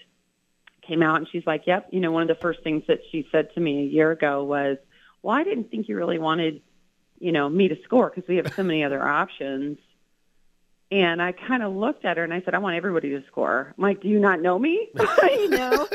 came 0.90 1.04
out 1.04 1.18
and 1.18 1.28
she's 1.30 1.46
like, 1.46 1.68
"Yep, 1.68 1.90
you 1.92 2.00
know, 2.00 2.12
one 2.12 2.24
of 2.24 2.28
the 2.28 2.42
first 2.42 2.64
things 2.64 2.84
that 2.88 3.00
she 3.12 3.28
said 3.32 3.54
to 3.54 3.60
me 3.60 3.84
a 3.84 3.86
year 3.86 4.12
ago 4.12 4.44
was, 4.44 4.78
"Well, 5.22 5.36
I 5.36 5.44
didn't 5.44 5.72
think 5.72 5.88
you 5.88 5.96
really 5.96 6.18
wanted, 6.18 6.62
you 7.20 7.32
know, 7.32 7.48
me 7.48 7.68
to 7.68 7.82
score 7.84 8.12
because 8.14 8.28
we 8.28 8.38
have 8.38 8.52
so 8.54 8.64
many 8.64 8.84
other 8.84 9.02
options." 9.02 9.78
And 10.92 11.22
I 11.22 11.34
kind 11.34 11.62
of 11.62 11.76
looked 11.76 12.04
at 12.04 12.18
her 12.18 12.24
and 12.24 12.34
I 12.34 12.42
said, 12.42 12.56
"I 12.56 12.58
want 12.58 12.76
everybody 12.76 13.12
to 13.12 13.24
score." 13.28 13.74
I'm 13.78 13.82
like, 13.82 14.02
"Do 14.02 14.08
you 14.08 14.20
not 14.20 14.42
know 14.42 14.58
me?" 14.58 14.90
you 15.24 15.50
know. 15.50 15.88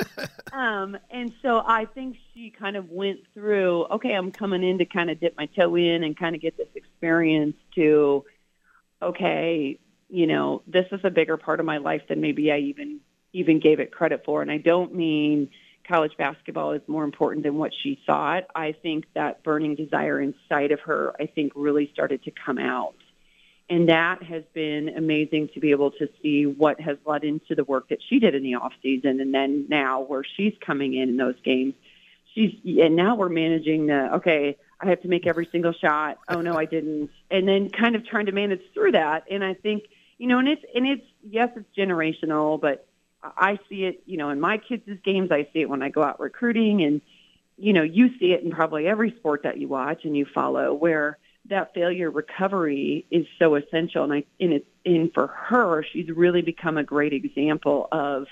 um, 0.53 0.97
and 1.11 1.33
so 1.43 1.63
I 1.67 1.87
think 1.87 2.17
she 2.33 2.51
kind 2.51 2.77
of 2.77 2.91
went 2.91 3.21
through. 3.35 3.85
Okay, 3.87 4.13
I'm 4.13 4.31
coming 4.31 4.63
in 4.63 4.79
to 4.79 4.85
kind 4.85 5.11
of 5.11 5.19
dip 5.19 5.37
my 5.37 5.47
toe 5.47 5.75
in 5.75 6.05
and 6.05 6.17
kind 6.17 6.37
of 6.37 6.41
get 6.41 6.57
this 6.57 6.69
experience 6.75 7.57
to. 7.75 8.25
Okay, 9.03 9.79
you 10.09 10.27
know, 10.29 10.63
this 10.67 10.87
is 10.93 11.01
a 11.03 11.11
bigger 11.11 11.37
part 11.37 11.59
of 11.59 11.67
my 11.67 11.79
life 11.79 12.03
than 12.09 12.21
maybe 12.21 12.53
I 12.53 12.59
even 12.59 13.01
even 13.35 13.61
gave 13.61 13.81
it 13.81 13.93
credit 13.93 14.23
for. 14.25 14.41
And 14.41 14.51
I 14.51 14.59
don't 14.59 14.95
mean 14.95 15.51
college 15.87 16.13
basketball 16.17 16.73
is 16.73 16.81
more 16.87 17.05
important 17.05 17.45
than 17.45 17.57
what 17.57 17.73
she 17.83 18.01
thought. 18.07 18.45
I 18.55 18.73
think 18.73 19.05
that 19.15 19.43
burning 19.43 19.75
desire 19.75 20.21
inside 20.21 20.73
of 20.73 20.81
her, 20.81 21.13
I 21.21 21.27
think, 21.27 21.53
really 21.55 21.91
started 21.93 22.25
to 22.25 22.31
come 22.31 22.59
out. 22.59 22.95
And 23.69 23.89
that 23.89 24.23
has 24.23 24.45
been 24.53 24.91
amazing 24.91 25.51
to 25.55 25.61
be 25.61 25.71
able 25.71 25.91
to 25.93 26.09
see 26.23 26.45
what 26.45 26.81
has 26.81 26.97
led 27.07 27.25
into 27.25 27.55
the 27.55 27.65
work 27.65 27.89
that 27.89 27.99
she 28.09 28.19
did 28.19 28.35
in 28.35 28.43
the 28.43 28.55
off 28.57 28.73
season, 28.83 29.21
and 29.21 29.33
then 29.35 29.67
now 29.69 30.03
where 30.03 30.23
she's 30.37 30.53
coming 30.65 30.95
in 30.95 31.09
in 31.09 31.17
those 31.17 31.41
games. 31.43 31.75
She's 32.35 32.53
and 32.65 32.95
now 32.95 33.17
we're 33.17 33.31
managing 33.31 33.87
the 33.87 34.17
okay. 34.17 34.57
I 34.81 34.89
have 34.89 35.01
to 35.03 35.09
make 35.09 35.27
every 35.27 35.49
single 35.51 35.73
shot. 35.73 36.19
Oh 36.29 36.43
no, 36.43 36.59
I 36.59 36.67
didn't. 36.67 37.11
And 37.31 37.49
then 37.49 37.71
kind 37.71 37.97
of 37.97 38.05
trying 38.07 38.27
to 38.27 38.33
manage 38.33 38.61
through 38.75 38.93
that. 38.93 39.25
And 39.31 39.43
I 39.43 39.55
think 39.55 39.85
you 40.19 40.27
know, 40.27 40.39
and 40.41 40.49
it's 40.49 40.63
and 40.75 40.87
it's 40.87 41.07
yes, 41.27 41.49
it's 41.57 41.69
generational, 41.77 42.61
but 42.61 42.87
I 43.25 43.59
see 43.69 43.85
it. 43.85 44.03
You 44.07 44.17
know, 44.17 44.31
in 44.31 44.41
my 44.41 44.59
kids' 44.59 44.89
games, 45.05 45.31
I 45.31 45.49
see 45.53 45.61
it 45.61 45.69
when 45.69 45.83
I 45.83 45.89
go 45.89 46.03
out 46.03 46.21
recruiting, 46.21 46.83
and 46.83 47.01
you 47.57 47.73
know, 47.73 47.83
you 47.83 48.11
see 48.19 48.33
it 48.33 48.43
in 48.43 48.51
probably 48.51 48.87
every 48.87 49.15
sport 49.17 49.43
that 49.45 49.59
you 49.59 49.69
watch 49.69 50.05
and 50.05 50.17
you 50.17 50.27
follow 50.35 50.75
where 50.75 51.19
that 51.51 51.75
failure 51.75 52.11
recovery 52.11 53.07
is 53.11 53.27
so 53.39 53.55
essential. 53.55 54.03
And 54.05 54.13
I, 54.13 54.25
and 54.41 54.55
it's, 54.55 54.67
and 54.85 55.13
for 55.13 55.29
her, 55.29 55.85
she's 55.93 56.09
really 56.09 56.43
become 56.43 56.79
a 56.79 56.85
great 56.85 57.13
example 57.13 57.87
of 57.93 58.27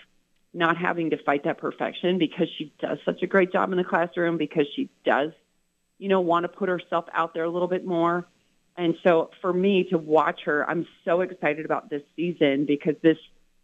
not 0.55 0.77
having 0.77 1.11
to 1.11 1.23
fight 1.23 1.45
that 1.45 1.59
perfection 1.59 2.19
because 2.19 2.49
she 2.59 2.73
does 2.81 2.99
such 3.05 3.23
a 3.23 3.27
great 3.27 3.53
job 3.53 3.71
in 3.71 3.79
the 3.79 3.85
classroom 3.85 4.37
because 4.39 4.67
she 4.75 4.91
does, 5.05 5.33
you 5.99 6.09
know, 6.09 6.21
want 6.21 6.45
to 6.45 6.49
put 6.49 6.69
herself 6.69 7.05
out 7.13 7.33
there 7.35 7.45
a 7.45 7.51
little 7.51 7.69
bit 7.69 7.87
more. 7.87 8.27
And 8.77 8.97
so 9.03 9.31
for 9.41 9.53
me 9.53 9.85
to 9.91 9.99
watch 9.99 10.41
her, 10.45 10.69
I'm 10.69 10.87
so 11.05 11.21
excited 11.21 11.65
about 11.65 11.91
this 11.91 12.03
season 12.17 12.65
because 12.67 12.95
this, 13.03 13.19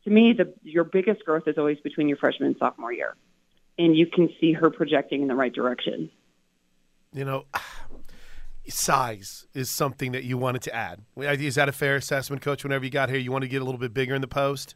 to 0.09 0.15
me, 0.15 0.33
the, 0.33 0.53
your 0.62 0.85
biggest 0.85 1.25
growth 1.25 1.45
is 1.47 1.59
always 1.59 1.79
between 1.81 2.09
your 2.09 2.17
freshman 2.17 2.49
and 2.49 2.57
sophomore 2.59 2.93
year. 2.93 3.15
And 3.79 3.97
you 3.97 4.07
can 4.07 4.29
see 4.41 4.53
her 4.53 4.71
projecting 4.71 5.23
in 5.23 5.29
the 5.29 5.35
right 5.35 5.53
direction. 5.53 6.11
You 7.12 7.25
know, 7.25 7.45
size 8.69 9.47
is 9.55 9.71
something 9.71 10.12
that 10.12 10.25
you 10.25 10.37
wanted 10.37 10.62
to 10.62 10.75
add. 10.75 11.03
Is 11.17 11.55
that 11.55 11.69
a 11.69 11.73
fair 11.73 11.97
assessment, 11.97 12.43
Coach? 12.43 12.65
Whenever 12.65 12.85
you 12.85 12.91
got 12.91 13.09
here, 13.09 13.19
you 13.19 13.31
want 13.31 13.43
to 13.43 13.49
get 13.49 13.62
a 13.62 13.65
little 13.65 13.79
bit 13.79 13.95
bigger 13.95 14.15
in 14.15 14.21
the 14.21 14.29
post? 14.29 14.75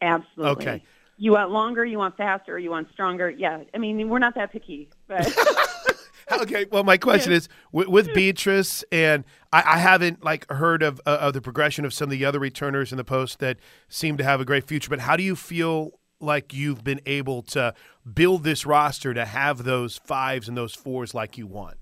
Absolutely. 0.00 0.52
Okay. 0.52 0.82
You 1.16 1.32
want 1.32 1.50
longer, 1.50 1.84
you 1.84 1.98
want 1.98 2.16
faster, 2.16 2.58
you 2.58 2.70
want 2.70 2.88
stronger. 2.92 3.30
Yeah. 3.30 3.62
I 3.74 3.78
mean, 3.78 4.08
we're 4.08 4.18
not 4.18 4.34
that 4.36 4.52
picky, 4.52 4.90
but. 5.08 5.26
okay. 6.40 6.66
Well, 6.70 6.84
my 6.84 6.96
question 6.96 7.32
is 7.32 7.48
with, 7.70 7.88
with 7.88 8.14
Beatrice, 8.14 8.84
and 8.90 9.24
I, 9.52 9.62
I, 9.74 9.78
haven't 9.78 10.24
like 10.24 10.50
heard 10.50 10.82
of 10.82 11.00
uh, 11.06 11.18
of 11.20 11.34
the 11.34 11.40
progression 11.40 11.84
of 11.84 11.92
some 11.92 12.04
of 12.04 12.10
the 12.10 12.24
other 12.24 12.38
returners 12.38 12.92
in 12.92 12.96
the 12.96 13.04
post 13.04 13.38
that 13.40 13.58
seem 13.88 14.16
to 14.16 14.24
have 14.24 14.40
a 14.40 14.44
great 14.44 14.64
future. 14.64 14.90
But 14.90 15.00
how 15.00 15.16
do 15.16 15.22
you 15.22 15.36
feel 15.36 15.98
like 16.20 16.54
you've 16.54 16.84
been 16.84 17.00
able 17.06 17.42
to 17.42 17.74
build 18.12 18.44
this 18.44 18.64
roster 18.64 19.12
to 19.12 19.24
have 19.24 19.64
those 19.64 19.98
fives 19.98 20.48
and 20.48 20.56
those 20.56 20.74
fours 20.74 21.14
like 21.14 21.36
you 21.36 21.46
want? 21.46 21.76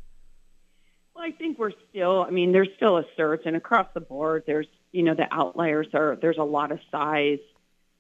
Well, 1.15 1.25
I 1.25 1.33
think 1.33 1.59
we're 1.59 1.73
still. 1.91 2.23
I 2.23 2.31
mean, 2.31 2.53
there's 2.53 2.71
still 2.77 2.97
a 2.99 3.05
surge, 3.17 3.43
and 3.45 3.57
across 3.57 3.89
the 3.95 4.01
board, 4.01 4.45
there's 4.47 4.67
you 4.93 5.03
know 5.03 5.15
the 5.15 5.27
outliers 5.31 5.89
are. 5.95 6.17
There's 6.21 6.39
a 6.39 6.45
lot 6.45 6.73
of 6.73 6.79
size 6.91 7.39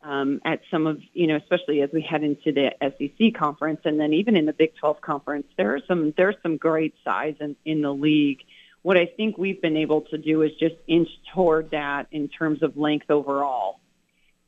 um, 0.02 0.40
at 0.45 0.61
some 0.71 0.87
of 0.87 1.00
you 1.12 1.26
know, 1.26 1.37
especially 1.37 1.83
as 1.83 1.90
we 1.92 2.00
head 2.00 2.23
into 2.23 2.52
the 2.52 2.71
SEC 2.80 3.35
conference, 3.35 3.80
and 3.85 4.00
then 4.00 4.12
even 4.14 4.37
in 4.37 4.47
the 4.47 4.52
Big 4.52 4.75
12 4.76 5.00
conference, 5.00 5.47
there 5.57 5.75
are 5.75 5.80
some 5.87 6.14
there's 6.16 6.37
some 6.42 6.57
great 6.57 6.95
size 7.04 7.35
in, 7.40 7.57
in 7.64 7.83
the 7.83 7.92
league. 7.92 8.40
What 8.83 8.97
I 8.97 9.07
think 9.07 9.37
we've 9.37 9.61
been 9.61 9.76
able 9.76 10.02
to 10.02 10.16
do 10.16 10.42
is 10.42 10.52
just 10.59 10.76
inch 10.87 11.09
toward 11.35 11.73
that 11.73 12.07
in 12.12 12.28
terms 12.28 12.62
of 12.62 12.78
length 12.78 13.11
overall, 13.11 13.80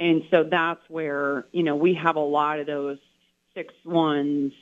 and 0.01 0.23
so 0.31 0.45
that's 0.45 0.81
where 0.89 1.47
you 1.53 1.63
know 1.63 1.77
we 1.77 1.95
have 1.95 2.17
a 2.17 2.21
lot 2.21 2.59
of 2.59 2.67
those 2.67 2.99
six 3.55 3.75
ones 3.85 4.53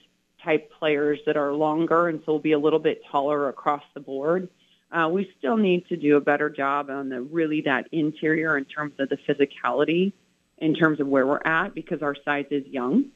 type 0.43 0.73
players 0.79 1.19
that 1.27 1.37
are 1.37 1.53
longer 1.53 2.09
and 2.09 2.23
so 2.25 2.33
will 2.33 2.39
be 2.39 2.53
a 2.53 2.59
little 2.59 2.79
bit 2.79 3.03
taller 3.11 3.49
across 3.49 3.83
the 3.95 4.01
board. 4.01 4.49
Uh, 4.91 5.09
we 5.09 5.31
still 5.39 5.57
need 5.57 5.87
to 5.87 5.97
do 5.97 6.17
a 6.17 6.21
better 6.21 6.51
job 6.51 6.91
on 6.91 7.09
the 7.09 7.21
really 7.21 7.61
that 7.61 7.87
interior 7.93 8.59
in 8.59 8.65
terms 8.65 8.93
of 8.99 9.09
the 9.09 9.17
physicality, 9.17 10.13
in 10.61 10.75
terms 10.75 11.01
of 11.01 11.07
where 11.07 11.27
we're 11.27 11.41
at 11.45 11.75
because 11.75 12.03
our 12.03 12.15
size 12.25 12.47
is 12.51 12.67
young. 12.67 13.07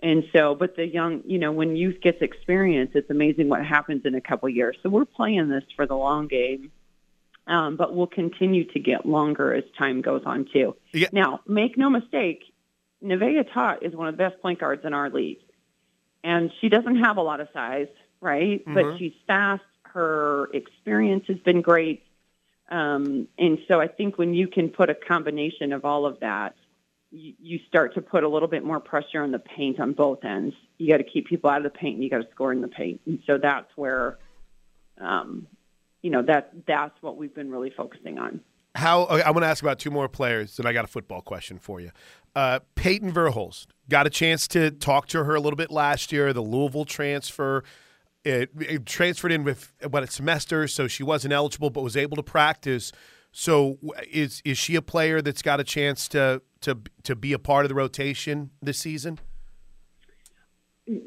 And 0.00 0.24
so, 0.34 0.54
but 0.54 0.76
the 0.76 0.86
young, 0.86 1.22
you 1.24 1.38
know, 1.38 1.52
when 1.52 1.74
youth 1.74 2.00
gets 2.02 2.20
experience, 2.20 2.90
it's 2.94 3.10
amazing 3.10 3.48
what 3.48 3.64
happens 3.64 4.02
in 4.04 4.14
a 4.14 4.20
couple 4.20 4.48
years. 4.48 4.76
So 4.82 4.90
we're 4.90 5.06
playing 5.06 5.48
this 5.48 5.64
for 5.74 5.86
the 5.86 5.96
long 5.96 6.28
game, 6.28 6.70
um, 7.46 7.76
but 7.76 7.94
we'll 7.94 8.06
continue 8.06 8.70
to 8.72 8.78
get 8.78 9.06
longer 9.06 9.54
as 9.54 9.64
time 9.78 10.02
goes 10.02 10.22
on 10.26 10.46
too. 10.52 10.76
Yeah. 10.92 11.08
Now, 11.12 11.40
make 11.46 11.78
no 11.78 11.88
mistake, 11.88 12.42
Nevaeh 13.02 13.52
Tot 13.54 13.82
is 13.82 13.94
one 13.94 14.08
of 14.08 14.14
the 14.14 14.18
best 14.18 14.40
point 14.42 14.60
guards 14.60 14.84
in 14.84 14.92
our 14.92 15.08
league 15.08 15.38
and 16.26 16.50
she 16.60 16.68
doesn't 16.68 16.96
have 16.96 17.18
a 17.18 17.22
lot 17.22 17.40
of 17.40 17.48
size, 17.54 17.86
right? 18.20 18.60
Mm-hmm. 18.60 18.74
But 18.74 18.98
she's 18.98 19.12
fast. 19.28 19.62
Her 19.82 20.50
experience 20.52 21.24
has 21.28 21.38
been 21.38 21.62
great. 21.62 22.02
Um, 22.68 23.28
and 23.38 23.58
so 23.68 23.80
I 23.80 23.86
think 23.86 24.18
when 24.18 24.34
you 24.34 24.48
can 24.48 24.70
put 24.70 24.90
a 24.90 24.94
combination 24.94 25.72
of 25.72 25.84
all 25.84 26.04
of 26.04 26.18
that, 26.20 26.56
you, 27.10 27.58
start 27.68 27.94
to 27.94 28.02
put 28.02 28.24
a 28.24 28.28
little 28.28 28.48
bit 28.48 28.64
more 28.64 28.80
pressure 28.80 29.22
on 29.22 29.30
the 29.30 29.38
paint 29.38 29.80
on 29.80 29.92
both 29.92 30.24
ends. 30.24 30.54
You 30.78 30.90
got 30.90 30.98
to 30.98 31.04
keep 31.04 31.26
people 31.26 31.50
out 31.50 31.58
of 31.58 31.72
the 31.72 31.78
paint, 31.78 31.94
and 31.94 32.04
you 32.04 32.10
got 32.10 32.18
to 32.18 32.28
score 32.32 32.52
in 32.52 32.60
the 32.60 32.68
paint. 32.68 33.00
And 33.06 33.20
so 33.26 33.38
that's 33.40 33.70
where, 33.76 34.18
um, 35.00 35.46
you 36.02 36.10
know, 36.10 36.22
that 36.22 36.52
that's 36.66 37.00
what 37.00 37.16
we've 37.16 37.34
been 37.34 37.50
really 37.50 37.72
focusing 37.76 38.18
on. 38.18 38.40
How 38.74 39.04
I 39.04 39.30
want 39.30 39.42
to 39.42 39.48
ask 39.48 39.62
about 39.62 39.78
two 39.78 39.90
more 39.90 40.08
players, 40.08 40.58
and 40.58 40.68
I 40.68 40.74
got 40.74 40.84
a 40.84 40.88
football 40.88 41.22
question 41.22 41.58
for 41.58 41.80
you. 41.80 41.92
Uh, 42.34 42.60
Peyton 42.74 43.10
Verhulst 43.10 43.68
got 43.88 44.06
a 44.06 44.10
chance 44.10 44.46
to 44.48 44.70
talk 44.70 45.06
to 45.08 45.24
her 45.24 45.34
a 45.34 45.40
little 45.40 45.56
bit 45.56 45.70
last 45.70 46.12
year. 46.12 46.32
The 46.32 46.42
Louisville 46.42 46.84
transfer. 46.84 47.64
It, 48.22 48.50
it, 48.58 48.86
transferred 48.86 49.30
in 49.30 49.44
with 49.44 49.72
what 49.88 50.02
a 50.02 50.08
semester, 50.08 50.66
so 50.66 50.88
she 50.88 51.04
wasn't 51.04 51.32
eligible, 51.32 51.70
but 51.70 51.82
was 51.82 51.96
able 51.96 52.16
to 52.16 52.24
practice. 52.24 52.90
So, 53.38 53.76
is 54.10 54.40
is 54.46 54.56
she 54.56 54.76
a 54.76 54.82
player 54.82 55.20
that's 55.20 55.42
got 55.42 55.60
a 55.60 55.64
chance 55.64 56.08
to 56.08 56.40
to 56.62 56.78
to 57.02 57.14
be 57.14 57.34
a 57.34 57.38
part 57.38 57.66
of 57.66 57.68
the 57.68 57.74
rotation 57.74 58.50
this 58.62 58.78
season? 58.78 59.18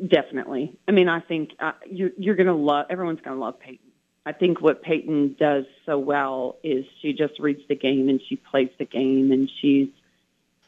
Definitely. 0.08 0.78
I 0.88 0.92
mean, 0.92 1.10
I 1.10 1.22
think 1.22 1.52
uh, 1.60 1.72
you, 1.90 2.12
you're 2.18 2.36
going 2.36 2.46
to 2.46 2.54
love. 2.54 2.86
Everyone's 2.92 3.22
going 3.22 3.36
to 3.36 3.42
love 3.44 3.60
Peyton. 3.60 3.92
I 4.28 4.34
think 4.34 4.62
what 4.62 4.84
Peyton 4.84 5.38
does 5.40 5.66
so 5.88 5.98
well 5.98 6.58
is 6.64 6.86
she 7.02 7.14
just 7.14 7.40
reads 7.40 7.62
the 7.68 7.76
game 7.76 8.10
and 8.10 8.22
she 8.30 8.36
plays 8.36 8.70
the 8.78 8.86
game, 8.86 9.32
and 9.32 9.50
she's 9.60 9.88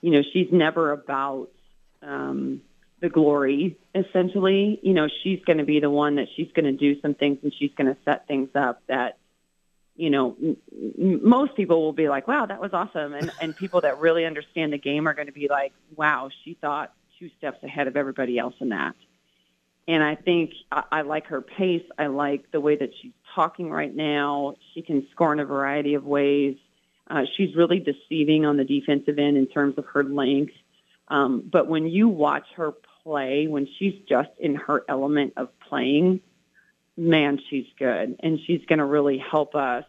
you 0.01 0.09
know, 0.09 0.23
she's 0.33 0.47
never 0.51 0.91
about 0.91 1.49
um, 2.01 2.61
the 3.01 3.09
glory, 3.09 3.77
essentially. 3.93 4.79
You 4.81 4.95
know, 4.95 5.07
she's 5.23 5.41
going 5.45 5.59
to 5.59 5.63
be 5.63 5.79
the 5.79 5.91
one 5.91 6.15
that 6.15 6.27
she's 6.35 6.51
going 6.53 6.65
to 6.65 6.71
do 6.71 6.99
some 7.01 7.13
things 7.13 7.37
and 7.43 7.53
she's 7.53 7.71
going 7.77 7.93
to 7.93 7.97
set 8.03 8.27
things 8.27 8.49
up 8.55 8.81
that, 8.87 9.19
you 10.01 10.09
know, 10.09 10.35
m- 10.41 10.57
most 11.23 11.55
people 11.55 11.83
will 11.83 11.93
be 11.93 12.09
like, 12.09 12.27
wow, 12.27 12.47
that 12.47 12.59
was 12.59 12.71
awesome. 12.73 13.13
And, 13.13 13.31
and 13.39 13.55
people 13.55 13.81
that 13.81 13.99
really 13.99 14.25
understand 14.25 14.73
the 14.73 14.79
game 14.79 15.07
are 15.07 15.13
going 15.13 15.27
to 15.27 15.31
be 15.31 15.47
like, 15.47 15.73
wow, 15.95 16.31
she 16.43 16.55
thought 16.55 16.91
two 17.19 17.29
steps 17.37 17.63
ahead 17.63 17.87
of 17.87 17.95
everybody 17.95 18.39
else 18.39 18.55
in 18.59 18.69
that. 18.69 18.95
And 19.87 20.03
I 20.03 20.15
think 20.15 20.53
I, 20.71 20.83
I 20.91 21.01
like 21.03 21.27
her 21.27 21.41
pace. 21.41 21.85
I 21.99 22.07
like 22.07 22.49
the 22.49 22.59
way 22.59 22.77
that 22.77 22.89
she's 22.99 23.11
talking 23.35 23.69
right 23.69 23.95
now. 23.95 24.55
She 24.73 24.81
can 24.81 25.07
score 25.11 25.33
in 25.33 25.39
a 25.39 25.45
variety 25.45 25.93
of 25.93 26.03
ways. 26.03 26.57
Uh, 27.07 27.21
she's 27.37 27.55
really 27.55 27.79
deceiving 27.79 28.43
on 28.43 28.57
the 28.57 28.65
defensive 28.65 29.19
end 29.19 29.37
in 29.37 29.45
terms 29.45 29.77
of 29.77 29.85
her 29.93 30.03
length. 30.03 30.53
Um, 31.09 31.47
but 31.51 31.67
when 31.67 31.85
you 31.85 32.09
watch 32.09 32.45
her 32.55 32.73
play, 33.03 33.45
when 33.45 33.67
she's 33.77 33.93
just 34.09 34.29
in 34.39 34.55
her 34.55 34.83
element 34.89 35.33
of 35.37 35.49
playing, 35.69 36.21
man, 36.97 37.39
she's 37.51 37.67
good. 37.77 38.15
And 38.23 38.39
she's 38.47 38.65
going 38.67 38.79
to 38.79 38.85
really 38.85 39.19
help 39.19 39.53
us 39.53 39.83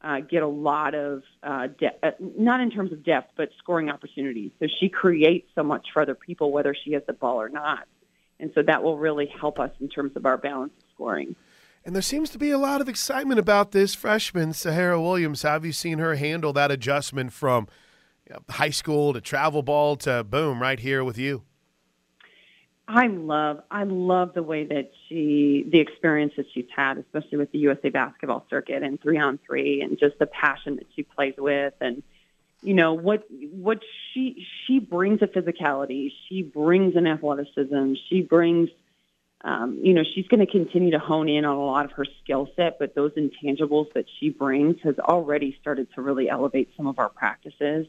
uh, 0.00 0.20
get 0.20 0.42
a 0.42 0.48
lot 0.48 0.94
of, 0.94 1.22
uh, 1.42 1.66
de- 1.78 2.06
uh, 2.06 2.12
not 2.20 2.60
in 2.60 2.70
terms 2.70 2.92
of 2.92 3.04
depth, 3.04 3.32
but 3.36 3.50
scoring 3.58 3.90
opportunities. 3.90 4.52
So 4.60 4.66
she 4.80 4.88
creates 4.88 5.48
so 5.54 5.62
much 5.62 5.88
for 5.92 6.02
other 6.02 6.14
people, 6.14 6.52
whether 6.52 6.74
she 6.74 6.92
has 6.92 7.02
the 7.06 7.12
ball 7.12 7.40
or 7.40 7.48
not. 7.48 7.86
And 8.40 8.52
so 8.54 8.62
that 8.62 8.82
will 8.82 8.96
really 8.96 9.26
help 9.26 9.58
us 9.58 9.72
in 9.80 9.88
terms 9.88 10.12
of 10.14 10.24
our 10.24 10.36
balance 10.36 10.72
of 10.78 10.84
scoring. 10.94 11.34
And 11.84 11.94
there 11.94 12.02
seems 12.02 12.30
to 12.30 12.38
be 12.38 12.50
a 12.50 12.58
lot 12.58 12.80
of 12.80 12.88
excitement 12.88 13.40
about 13.40 13.72
this 13.72 13.94
freshman, 13.94 14.52
Sahara 14.52 15.00
Williams. 15.00 15.42
Have 15.42 15.64
you 15.64 15.72
seen 15.72 15.98
her 15.98 16.14
handle 16.16 16.52
that 16.52 16.70
adjustment 16.70 17.32
from 17.32 17.66
you 18.28 18.34
know, 18.34 18.40
high 18.50 18.70
school 18.70 19.12
to 19.12 19.20
travel 19.20 19.62
ball 19.62 19.96
to 19.96 20.22
boom, 20.22 20.60
right 20.60 20.78
here 20.78 21.02
with 21.02 21.18
you? 21.18 21.42
I 22.90 23.08
love, 23.08 23.60
I 23.70 23.84
love 23.84 24.32
the 24.32 24.42
way 24.42 24.64
that 24.64 24.90
she, 25.08 25.66
the 25.70 25.78
experience 25.78 26.32
that 26.38 26.46
she's 26.54 26.66
had, 26.74 26.96
especially 26.96 27.36
with 27.36 27.52
the 27.52 27.58
USA 27.58 27.90
basketball 27.90 28.46
circuit 28.48 28.82
and 28.82 28.98
three 29.00 29.18
on 29.18 29.38
three, 29.46 29.82
and 29.82 29.98
just 29.98 30.18
the 30.18 30.26
passion 30.26 30.76
that 30.76 30.86
she 30.96 31.02
plays 31.02 31.34
with, 31.36 31.74
and 31.82 32.02
you 32.62 32.74
know 32.74 32.94
what, 32.94 33.24
what 33.30 33.80
she 34.12 34.46
she 34.66 34.78
brings 34.78 35.20
a 35.20 35.26
physicality, 35.26 36.10
she 36.28 36.42
brings 36.42 36.96
an 36.96 37.06
athleticism, 37.06 37.92
she 38.08 38.22
brings 38.22 38.70
um, 39.42 39.78
you 39.82 39.94
know, 39.94 40.02
she's 40.14 40.26
going 40.26 40.44
to 40.44 40.50
continue 40.50 40.90
to 40.90 40.98
hone 40.98 41.28
in 41.28 41.44
on 41.44 41.56
a 41.56 41.64
lot 41.64 41.84
of 41.84 41.92
her 41.92 42.04
skill 42.22 42.48
set, 42.56 42.78
but 42.78 42.94
those 42.94 43.12
intangibles 43.12 43.92
that 43.94 44.06
she 44.18 44.30
brings 44.30 44.76
has 44.82 44.98
already 44.98 45.56
started 45.60 45.86
to 45.94 46.02
really 46.02 46.28
elevate 46.28 46.70
some 46.76 46.88
of 46.88 46.98
our 46.98 47.08
practices. 47.08 47.86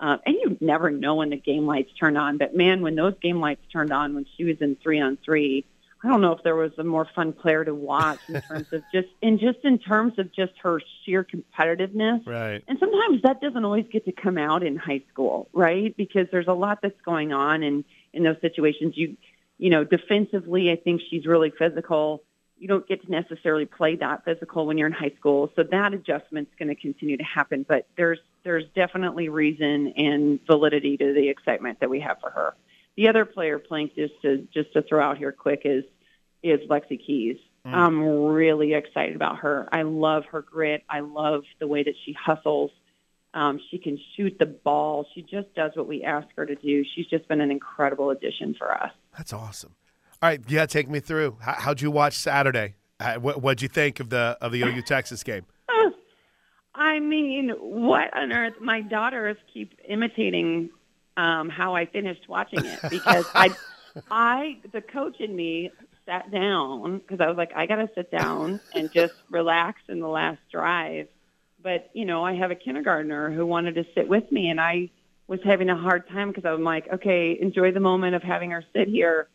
Uh, 0.00 0.16
and 0.24 0.34
you 0.34 0.56
never 0.60 0.90
know 0.90 1.16
when 1.16 1.28
the 1.28 1.36
game 1.36 1.66
lights 1.66 1.92
turn 2.00 2.16
on, 2.16 2.38
but 2.38 2.56
man, 2.56 2.80
when 2.80 2.94
those 2.94 3.12
game 3.20 3.38
lights 3.38 3.60
turned 3.70 3.92
on 3.92 4.14
when 4.14 4.24
she 4.36 4.44
was 4.44 4.56
in 4.60 4.74
three 4.82 4.98
on 4.98 5.18
three, 5.22 5.66
I 6.02 6.08
don't 6.08 6.22
know 6.22 6.32
if 6.32 6.42
there 6.42 6.56
was 6.56 6.72
a 6.78 6.84
more 6.84 7.06
fun 7.14 7.34
player 7.34 7.62
to 7.64 7.74
watch 7.74 8.18
in 8.28 8.40
terms 8.40 8.72
of 8.72 8.82
just 8.94 9.08
and 9.22 9.38
just 9.38 9.58
in 9.62 9.78
terms 9.78 10.18
of 10.18 10.32
just 10.32 10.52
her 10.62 10.80
sheer 11.04 11.24
competitiveness. 11.24 12.26
Right. 12.26 12.64
And 12.66 12.78
sometimes 12.78 13.20
that 13.22 13.42
doesn't 13.42 13.62
always 13.62 13.84
get 13.92 14.06
to 14.06 14.12
come 14.12 14.38
out 14.38 14.62
in 14.62 14.76
high 14.76 15.02
school, 15.12 15.50
right? 15.52 15.94
Because 15.94 16.26
there's 16.32 16.48
a 16.48 16.54
lot 16.54 16.78
that's 16.82 17.00
going 17.04 17.34
on 17.34 17.62
and 17.62 17.84
in 18.14 18.22
those 18.22 18.40
situations 18.40 18.94
you 18.96 19.16
you 19.58 19.68
know, 19.68 19.84
defensively 19.84 20.70
I 20.70 20.76
think 20.76 21.02
she's 21.10 21.26
really 21.26 21.52
physical. 21.58 22.22
You 22.60 22.68
don't 22.68 22.86
get 22.86 23.02
to 23.04 23.10
necessarily 23.10 23.64
play 23.64 23.96
that 23.96 24.24
physical 24.24 24.66
when 24.66 24.78
you're 24.78 24.86
in 24.86 24.92
high 24.92 25.14
school. 25.18 25.50
So 25.56 25.62
that 25.62 25.94
adjustment's 25.94 26.52
going 26.58 26.68
to 26.68 26.74
continue 26.74 27.16
to 27.16 27.24
happen, 27.24 27.64
but 27.66 27.86
there's 27.96 28.18
there's 28.44 28.64
definitely 28.74 29.28
reason 29.28 29.94
and 29.96 30.38
validity 30.46 30.96
to 30.96 31.12
the 31.12 31.28
excitement 31.28 31.80
that 31.80 31.90
we 31.90 32.00
have 32.00 32.18
for 32.20 32.30
her. 32.30 32.54
The 32.96 33.08
other 33.08 33.24
player 33.24 33.58
playing 33.58 33.90
just 33.96 34.14
to 34.22 34.46
just 34.52 34.72
to 34.74 34.82
throw 34.82 35.02
out 35.02 35.18
here 35.18 35.32
quick 35.32 35.62
is 35.64 35.84
is 36.42 36.60
Lexy 36.68 37.04
Keys. 37.04 37.38
Mm. 37.66 37.74
I'm 37.74 38.04
really 38.26 38.74
excited 38.74 39.16
about 39.16 39.38
her. 39.38 39.68
I 39.72 39.82
love 39.82 40.24
her 40.32 40.42
grit. 40.42 40.82
I 40.88 41.00
love 41.00 41.42
the 41.58 41.66
way 41.66 41.82
that 41.82 41.94
she 42.04 42.12
hustles. 42.12 42.70
Um, 43.32 43.60
she 43.70 43.78
can 43.78 43.98
shoot 44.16 44.36
the 44.38 44.46
ball. 44.46 45.06
She 45.14 45.22
just 45.22 45.54
does 45.54 45.72
what 45.74 45.86
we 45.86 46.02
ask 46.02 46.26
her 46.36 46.46
to 46.46 46.54
do. 46.54 46.84
She's 46.94 47.06
just 47.06 47.28
been 47.28 47.40
an 47.40 47.50
incredible 47.50 48.10
addition 48.10 48.54
for 48.54 48.72
us. 48.72 48.92
That's 49.16 49.32
awesome. 49.32 49.74
All 50.22 50.28
right, 50.28 50.40
yeah, 50.48 50.66
take 50.66 50.88
me 50.88 51.00
through. 51.00 51.38
How, 51.40 51.70
would 51.70 51.80
you 51.80 51.90
watch 51.90 52.14
Saturday? 52.14 52.74
what 53.20 53.40
would 53.40 53.62
you 53.62 53.68
think 53.68 53.98
of 54.00 54.10
the 54.10 54.36
of 54.42 54.52
the 54.52 54.62
OU 54.62 54.82
Texas 54.86 55.22
game? 55.22 55.46
I 56.74 56.98
mean, 56.98 57.50
what 57.58 58.14
on 58.16 58.32
earth? 58.32 58.54
My 58.60 58.80
daughters 58.80 59.36
keep 59.52 59.78
imitating 59.86 60.70
um, 61.16 61.48
how 61.48 61.74
I 61.74 61.86
finished 61.86 62.28
watching 62.28 62.64
it 62.64 62.78
because 62.88 63.26
I, 63.34 63.50
I, 64.10 64.58
the 64.72 64.80
coach 64.80 65.20
in 65.20 65.36
me 65.36 65.70
sat 66.06 66.30
down 66.30 66.98
because 66.98 67.20
I 67.20 67.28
was 67.28 67.36
like, 67.36 67.52
I 67.54 67.66
got 67.66 67.76
to 67.76 67.90
sit 67.94 68.10
down 68.10 68.60
and 68.74 68.90
just 68.92 69.14
relax 69.30 69.82
in 69.88 70.00
the 70.00 70.08
last 70.08 70.40
drive. 70.50 71.08
But 71.62 71.90
you 71.92 72.06
know, 72.06 72.24
I 72.24 72.34
have 72.34 72.50
a 72.50 72.54
kindergartner 72.54 73.30
who 73.30 73.46
wanted 73.46 73.74
to 73.74 73.84
sit 73.94 74.08
with 74.08 74.30
me, 74.32 74.48
and 74.48 74.60
I 74.60 74.90
was 75.28 75.40
having 75.44 75.68
a 75.68 75.76
hard 75.76 76.08
time 76.08 76.28
because 76.28 76.44
I'm 76.44 76.64
like, 76.64 76.88
okay, 76.92 77.38
enjoy 77.40 77.72
the 77.72 77.80
moment 77.80 78.14
of 78.14 78.22
having 78.22 78.50
her 78.50 78.64
sit 78.74 78.88
here. 78.88 79.28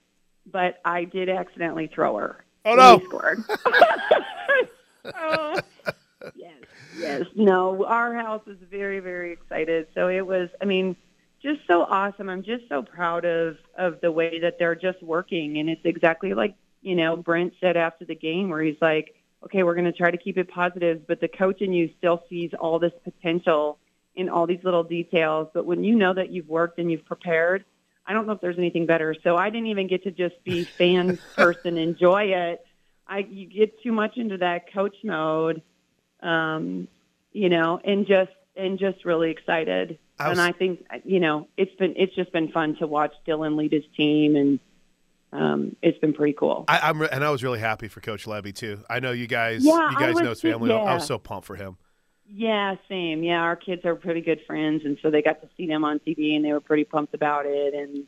But 0.51 0.79
I 0.85 1.05
did 1.05 1.29
accidentally 1.29 1.87
throw 1.87 2.17
her. 2.17 2.43
Oh 2.65 2.75
no! 2.75 2.97
We 2.97 3.05
scored. 3.05 3.43
oh, 5.19 5.59
yes, 6.35 6.53
yes. 6.97 7.23
No, 7.35 7.85
our 7.85 8.15
house 8.15 8.43
is 8.47 8.57
very, 8.69 8.99
very 8.99 9.33
excited. 9.33 9.87
So 9.93 10.07
it 10.07 10.25
was. 10.25 10.49
I 10.61 10.65
mean 10.65 10.95
just 11.45 11.61
so 11.67 11.83
awesome. 11.83 12.27
I'm 12.27 12.43
just 12.43 12.67
so 12.67 12.81
proud 12.81 13.23
of 13.23 13.57
of 13.77 14.01
the 14.01 14.11
way 14.11 14.39
that 14.39 14.57
they're 14.57 14.75
just 14.75 15.01
working, 15.03 15.57
and 15.59 15.69
it's 15.69 15.85
exactly 15.85 16.33
like 16.33 16.55
you 16.81 16.95
know 16.95 17.15
Brent 17.15 17.53
said 17.61 17.77
after 17.77 18.03
the 18.03 18.15
game, 18.15 18.49
where 18.49 18.63
he's 18.63 18.81
like, 18.81 19.15
"Okay, 19.43 19.61
we're 19.61 19.75
going 19.75 19.85
to 19.85 19.91
try 19.91 20.09
to 20.09 20.17
keep 20.17 20.37
it 20.37 20.49
positive, 20.49 21.05
but 21.07 21.21
the 21.21 21.27
coach 21.27 21.61
in 21.61 21.71
you 21.71 21.91
still 21.99 22.23
sees 22.29 22.51
all 22.59 22.79
this 22.79 22.93
potential 23.03 23.77
in 24.15 24.27
all 24.27 24.47
these 24.47 24.63
little 24.63 24.83
details. 24.83 25.47
But 25.53 25.65
when 25.65 25.83
you 25.83 25.95
know 25.95 26.13
that 26.13 26.31
you've 26.31 26.49
worked 26.49 26.79
and 26.79 26.91
you've 26.91 27.05
prepared, 27.05 27.63
I 28.07 28.13
don't 28.13 28.27
know 28.27 28.33
if 28.33 28.41
there's 28.41 28.57
anything 28.57 28.85
better. 28.85 29.15
So 29.23 29.35
I 29.35 29.49
didn't 29.49 29.67
even 29.67 29.87
get 29.87 30.03
to 30.03 30.11
just 30.11 30.43
be 30.43 30.63
fan 30.63 31.17
person, 31.35 31.77
enjoy 31.77 32.25
it. 32.25 32.65
I 33.07 33.19
you 33.19 33.47
get 33.47 33.81
too 33.81 33.91
much 33.91 34.17
into 34.17 34.37
that 34.37 34.71
coach 34.73 34.95
mode, 35.03 35.61
um, 36.21 36.87
you 37.31 37.49
know, 37.49 37.79
and 37.83 38.07
just 38.07 38.31
and 38.55 38.79
just 38.79 39.05
really 39.05 39.31
excited 39.31 39.99
I 40.19 40.29
was, 40.29 40.39
and 40.39 40.47
I 40.47 40.57
think 40.57 40.85
you 41.03 41.19
know 41.19 41.47
it's 41.57 41.75
been 41.75 41.93
it's 41.97 42.15
just 42.15 42.31
been 42.31 42.51
fun 42.51 42.75
to 42.77 42.87
watch 42.87 43.13
Dillon 43.25 43.57
lead 43.57 43.73
his 43.73 43.83
team, 43.97 44.35
and 44.35 44.59
um, 45.33 45.75
it's 45.81 45.99
been 45.99 46.13
pretty 46.13 46.33
cool. 46.33 46.65
I, 46.67 46.89
am 46.89 47.01
and 47.01 47.23
I 47.23 47.29
was 47.29 47.43
really 47.43 47.59
happy 47.59 47.89
for 47.89 47.99
Coach 47.99 48.25
Lebby 48.25 48.55
too. 48.55 48.81
I 48.89 48.99
know 48.99 49.11
you 49.11 49.27
guys, 49.27 49.65
yeah, 49.65 49.91
you 49.91 49.97
guys 49.97 50.15
know 50.15 50.29
his 50.29 50.41
family. 50.41 50.69
Yeah. 50.69 50.77
I 50.77 50.93
was 50.93 51.05
so 51.05 51.17
pumped 51.17 51.45
for 51.45 51.55
him. 51.55 51.77
Yeah, 52.27 52.75
same. 52.89 53.23
Yeah, 53.23 53.41
our 53.41 53.55
kids 53.55 53.85
are 53.85 53.95
pretty 53.95 54.21
good 54.21 54.41
friends, 54.47 54.83
and 54.83 54.97
so 55.01 55.11
they 55.11 55.21
got 55.21 55.41
to 55.41 55.49
see 55.55 55.67
them 55.67 55.83
on 55.83 55.99
TV, 55.99 56.35
and 56.35 56.43
they 56.43 56.53
were 56.53 56.61
pretty 56.61 56.83
pumped 56.83 57.13
about 57.13 57.45
it. 57.45 57.73
And 57.73 58.05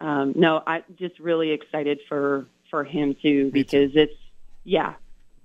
um, 0.00 0.32
no, 0.36 0.62
I 0.66 0.84
just 0.96 1.18
really 1.18 1.50
excited 1.50 2.00
for 2.08 2.46
for 2.70 2.84
him 2.84 3.14
too 3.20 3.50
because 3.50 3.92
too. 3.92 4.00
it's 4.00 4.16
yeah, 4.64 4.94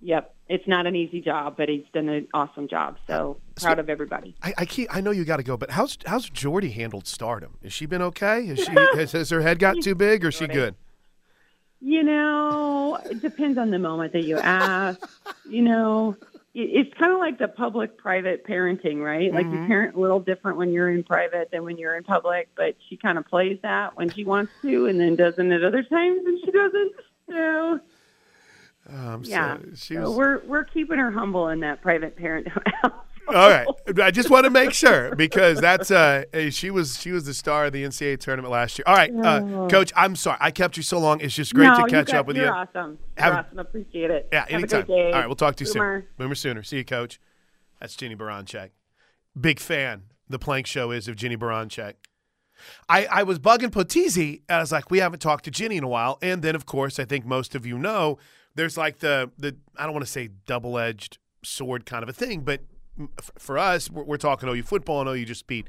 yep 0.02 0.34
it's 0.50 0.68
not 0.68 0.86
an 0.86 0.96
easy 0.96 1.22
job, 1.22 1.56
but 1.58 1.70
he's 1.70 1.86
done 1.94 2.10
an 2.10 2.28
awesome 2.34 2.68
job. 2.68 2.98
So 3.08 3.38
proud 3.56 3.78
so, 3.78 3.80
of 3.80 3.90
everybody. 3.90 4.36
I, 4.44 4.54
I 4.60 4.66
keep, 4.66 4.94
I 4.96 5.02
know 5.02 5.12
you 5.12 5.24
got 5.24 5.38
to 5.38 5.44
go, 5.44 5.56
but 5.58 5.72
how's 5.72 5.98
how's 6.06 6.30
Jordy 6.30 6.70
handled 6.70 7.08
stardom? 7.08 7.58
Has 7.64 7.74
she 7.74 7.86
been 7.86 8.02
okay? 8.02 8.46
Has 8.48 8.60
she 8.60 8.72
has, 8.96 9.12
has 9.14 9.30
her 9.30 9.42
head 9.42 9.60
got 9.60 9.82
too 9.82 9.96
big, 9.96 10.24
or 10.26 10.30
is 10.30 10.36
she 10.36 10.48
good? 10.48 10.76
You 11.80 12.04
know, 12.04 13.00
it 13.06 13.22
depends 13.22 13.58
on 13.58 13.70
the 13.70 13.80
moment 13.80 14.14
that 14.14 14.24
you 14.24 14.38
ask. 14.38 15.02
you 15.50 15.62
know, 15.62 16.16
it's 16.54 16.94
kind 17.00 17.12
of 17.12 17.20
like 17.20 17.39
the 17.39 17.48
public-private 17.48 18.46
parenting, 18.46 19.04
right? 19.04 19.34
Like 19.34 19.46
mm-hmm. 19.46 19.63
you 19.63 19.68
parent 19.68 19.96
a 19.96 20.00
little 20.00 20.20
different 20.20 20.58
when 20.58 20.72
you're 20.72 20.92
in 20.92 21.04
private 21.04 21.50
than 21.52 21.63
when 21.63 21.78
you're 21.78 21.96
in 21.96 22.04
public, 22.04 22.50
but 22.56 22.76
she 22.88 22.96
kind 22.96 23.18
of 23.18 23.26
plays 23.26 23.58
that 23.63 23.98
when 23.98 24.10
she 24.10 24.24
wants 24.24 24.52
to, 24.62 24.86
and 24.86 25.00
then 25.00 25.16
doesn't 25.16 25.52
at 25.52 25.63
other 25.63 25.82
times 25.82 26.22
and 26.26 26.39
she 26.46 26.52
doesn't. 26.52 26.94
So 27.30 27.80
um, 28.89 29.24
yeah, 29.24 29.58
so 29.58 29.70
was... 29.70 29.82
so 29.82 30.12
we're 30.12 30.44
we're 30.46 30.63
keeping 30.63 31.00
her 31.00 31.12
humble 31.12 31.48
in 31.50 31.62
that 31.62 31.82
private 31.82 32.16
parent 32.16 32.48
house. 32.82 32.92
All 33.28 33.50
right, 33.50 33.68
I 34.02 34.12
just 34.12 34.30
want 34.30 34.44
to 34.44 34.50
make 34.50 34.74
sure 34.74 35.16
because 35.16 35.62
that's 35.62 35.92
uh 35.92 36.24
she 36.50 36.70
was 36.70 37.00
she 37.00 37.12
was 37.12 37.26
the 37.26 37.34
star 37.34 37.66
of 37.66 37.74
the 37.74 37.84
NCAA 37.84 38.20
tournament 38.20 38.52
last 38.52 38.78
year. 38.78 38.84
All 38.86 38.96
right, 38.96 39.12
uh. 39.16 39.68
Coach, 39.70 39.94
I'm 39.96 40.16
sorry 40.16 40.38
I 40.42 40.52
kept 40.52 40.76
you 40.78 40.84
so 40.84 41.00
long. 41.00 41.22
It's 41.22 41.34
just 41.34 41.54
great 41.54 41.68
no, 41.68 41.86
to 41.86 41.90
catch 41.90 42.14
up 42.14 42.28
with 42.28 42.36
you're 42.36 42.48
you. 42.48 42.52
Awesome, 42.52 42.98
you're 43.18 43.24
Have, 43.24 43.46
awesome. 43.46 43.60
Appreciate 43.60 44.12
it. 44.12 44.30
Yeah, 44.32 44.42
Have 44.42 44.50
anytime. 44.52 44.86
All 44.90 45.12
right, 45.12 45.26
we'll 45.28 45.36
talk 45.36 45.56
to 45.56 45.66
you 45.66 45.74
Boomer. 45.74 46.02
soon. 46.02 46.08
Boomer 46.18 46.36
Sooner. 46.36 46.64
See 46.64 46.78
you, 46.78 46.86
Coach. 46.86 47.20
That's 47.80 47.96
Jennie 47.96 48.16
Baranczyk. 48.16 48.70
Big 49.40 49.60
fan. 49.60 50.04
The 50.30 50.40
Plank 50.40 50.68
Show 50.68 50.92
is 50.92 51.08
of 51.08 51.16
Jennie 51.16 51.38
Baranczyk. 51.38 51.94
I, 52.88 53.06
I 53.06 53.24
was 53.24 53.40
bugging 53.40 53.72
Potizzi. 53.72 54.42
I 54.50 54.60
was 54.60 54.72
like, 54.72 54.90
we 54.90 55.00
haven't 55.00 55.20
talked 55.20 55.46
to 55.46 55.52
Jennie 55.52 55.78
in 55.78 55.84
a 55.84 55.88
while. 55.88 56.18
And 56.22 56.42
then, 56.42 56.56
of 56.56 56.66
course, 56.66 57.00
I 57.00 57.06
think 57.06 57.26
most 57.26 57.56
of 57.56 57.66
you 57.66 57.78
know 57.78 58.18
there's 58.56 58.78
like 58.78 59.00
the 59.00 59.32
the 59.38 59.56
I 59.78 59.84
don't 59.84 59.94
want 59.94 60.06
to 60.06 60.12
say 60.12 60.30
double 60.46 60.78
edged 60.78 61.18
sword 61.44 61.86
kind 61.86 62.04
of 62.04 62.10
a 62.10 62.14
thing, 62.14 62.42
but 62.42 62.62
for 63.38 63.58
us, 63.58 63.90
we're, 63.90 64.04
we're 64.04 64.18
talking 64.18 64.50
OU 64.50 64.64
football 64.64 65.02
and 65.02 65.10
OU 65.10 65.26
just 65.26 65.48
beat 65.48 65.68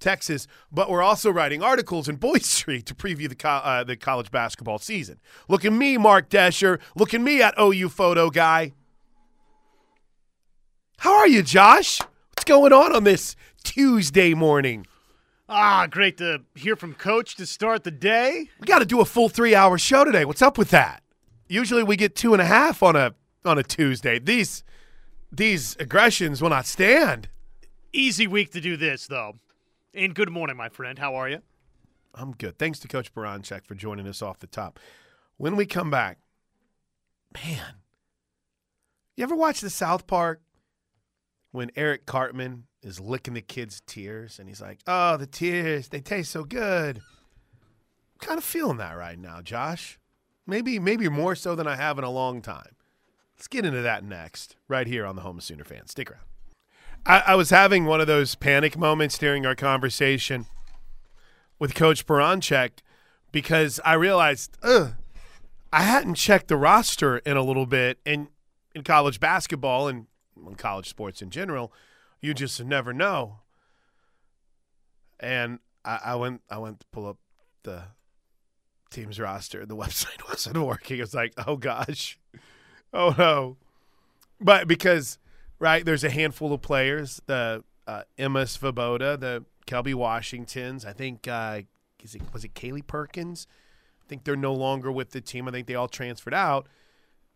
Texas, 0.00 0.46
but 0.72 0.90
we're 0.90 1.02
also 1.02 1.30
writing 1.30 1.62
articles 1.62 2.08
in 2.08 2.16
Boyd 2.16 2.44
Street 2.44 2.86
to 2.86 2.94
preview 2.94 3.28
the 3.28 3.34
co- 3.34 3.48
uh, 3.48 3.84
the 3.84 3.96
college 3.96 4.30
basketball 4.30 4.78
season. 4.78 5.20
Look 5.48 5.64
at 5.64 5.72
me, 5.72 5.96
Mark 5.98 6.28
Desher. 6.28 6.80
Look 6.96 7.14
at 7.14 7.20
me 7.20 7.42
at 7.42 7.54
OU 7.58 7.88
photo 7.90 8.30
guy. 8.30 8.72
How 10.98 11.16
are 11.18 11.28
you, 11.28 11.42
Josh? 11.42 12.00
What's 12.00 12.44
going 12.44 12.72
on 12.72 12.94
on 12.94 13.04
this 13.04 13.36
Tuesday 13.62 14.34
morning? 14.34 14.86
Ah, 15.48 15.86
great 15.90 16.16
to 16.18 16.42
hear 16.54 16.74
from 16.74 16.94
Coach 16.94 17.36
to 17.36 17.46
start 17.46 17.84
the 17.84 17.90
day. 17.90 18.48
We 18.60 18.66
got 18.66 18.78
to 18.78 18.86
do 18.86 19.00
a 19.00 19.04
full 19.04 19.28
three 19.28 19.54
hour 19.54 19.76
show 19.78 20.04
today. 20.04 20.24
What's 20.24 20.42
up 20.42 20.58
with 20.58 20.70
that? 20.70 21.04
usually 21.48 21.82
we 21.82 21.96
get 21.96 22.14
two 22.16 22.32
and 22.32 22.42
a 22.42 22.44
half 22.44 22.82
on 22.82 22.96
a 22.96 23.14
on 23.44 23.58
a 23.58 23.62
Tuesday. 23.62 24.18
These 24.18 24.64
these 25.36 25.76
aggressions 25.80 26.40
will 26.40 26.50
not 26.50 26.66
stand. 26.66 27.28
Easy 27.92 28.26
week 28.26 28.50
to 28.52 28.60
do 28.60 28.76
this 28.76 29.06
though. 29.06 29.34
And 29.92 30.14
good 30.14 30.30
morning, 30.30 30.56
my 30.56 30.68
friend. 30.68 30.98
How 30.98 31.14
are 31.14 31.28
you? 31.28 31.40
I'm 32.14 32.32
good. 32.32 32.58
Thanks 32.58 32.78
to 32.80 32.88
Coach 32.88 33.12
Baranczyk 33.12 33.66
for 33.66 33.74
joining 33.74 34.06
us 34.06 34.22
off 34.22 34.38
the 34.38 34.46
top. 34.46 34.78
When 35.36 35.56
we 35.56 35.66
come 35.66 35.90
back, 35.90 36.18
man, 37.34 37.74
you 39.16 39.24
ever 39.24 39.34
watch 39.34 39.60
the 39.60 39.70
South 39.70 40.06
Park 40.06 40.40
when 41.50 41.70
Eric 41.76 42.06
Cartman 42.06 42.64
is 42.82 43.00
licking 43.00 43.34
the 43.34 43.40
kid's 43.40 43.80
tears 43.86 44.38
and 44.38 44.48
he's 44.48 44.60
like, 44.60 44.80
"Oh, 44.86 45.16
the 45.16 45.26
tears, 45.26 45.88
they 45.88 46.00
taste 46.00 46.30
so 46.30 46.44
good." 46.44 46.98
I'm 46.98 48.26
kind 48.26 48.38
of 48.38 48.44
feeling 48.44 48.76
that 48.76 48.96
right 48.96 49.18
now, 49.18 49.40
Josh. 49.40 49.98
Maybe 50.46 50.78
maybe 50.78 51.08
more 51.08 51.34
so 51.34 51.54
than 51.54 51.66
I 51.66 51.76
have 51.76 51.98
in 51.98 52.04
a 52.04 52.10
long 52.10 52.42
time. 52.42 52.73
Let's 53.36 53.48
get 53.48 53.64
into 53.64 53.82
that 53.82 54.04
next, 54.04 54.56
right 54.68 54.86
here 54.86 55.04
on 55.04 55.16
the 55.16 55.22
Home 55.22 55.38
of 55.38 55.44
Sooner 55.44 55.64
Fans. 55.64 55.90
Stick 55.90 56.10
around. 56.10 56.22
I, 57.06 57.22
I 57.28 57.34
was 57.34 57.50
having 57.50 57.84
one 57.84 58.00
of 58.00 58.06
those 58.06 58.34
panic 58.34 58.78
moments 58.78 59.18
during 59.18 59.44
our 59.44 59.54
conversation 59.54 60.46
with 61.58 61.74
Coach 61.74 62.06
Baranczyk 62.06 62.70
because 63.32 63.80
I 63.84 63.94
realized, 63.94 64.56
ugh, 64.62 64.94
I 65.72 65.82
hadn't 65.82 66.14
checked 66.14 66.48
the 66.48 66.56
roster 66.56 67.18
in 67.18 67.36
a 67.36 67.42
little 67.42 67.66
bit. 67.66 67.98
And 68.06 68.28
in 68.74 68.84
college 68.84 69.20
basketball 69.20 69.88
and 69.88 70.06
college 70.56 70.88
sports 70.88 71.20
in 71.20 71.30
general, 71.30 71.72
you 72.20 72.32
just 72.32 72.64
never 72.64 72.92
know. 72.92 73.40
And 75.20 75.58
I, 75.84 76.00
I 76.04 76.14
went 76.14 76.42
I 76.48 76.58
went 76.58 76.80
to 76.80 76.86
pull 76.92 77.06
up 77.06 77.18
the 77.64 77.84
team's 78.90 79.18
roster. 79.20 79.66
The 79.66 79.76
website 79.84 80.26
wasn't 80.28 80.58
working. 80.58 80.98
It 80.98 81.02
was 81.02 81.14
like, 81.14 81.34
oh 81.46 81.56
gosh, 81.56 82.18
oh 82.94 83.14
no. 83.18 83.56
But 84.40 84.66
because 84.66 85.18
right, 85.58 85.84
there's 85.84 86.04
a 86.04 86.10
handful 86.10 86.52
of 86.52 86.62
players. 86.62 87.20
The 87.26 87.62
uh, 87.86 88.02
Emma 88.16 88.44
Svoboda, 88.44 89.20
the 89.20 89.44
Kelby 89.66 89.94
Washingtons. 89.94 90.86
I 90.86 90.94
think 90.94 91.28
uh, 91.28 91.62
is 92.02 92.14
it 92.14 92.22
was 92.32 92.44
it 92.44 92.54
Kaylee 92.54 92.86
Perkins 92.86 93.46
I 94.04 94.08
think 94.08 94.24
they're 94.24 94.36
no 94.36 94.52
longer 94.52 94.92
with 94.92 95.10
the 95.10 95.20
team. 95.20 95.48
I 95.48 95.50
think 95.50 95.66
they 95.66 95.74
all 95.74 95.88
transferred 95.88 96.34
out. 96.34 96.68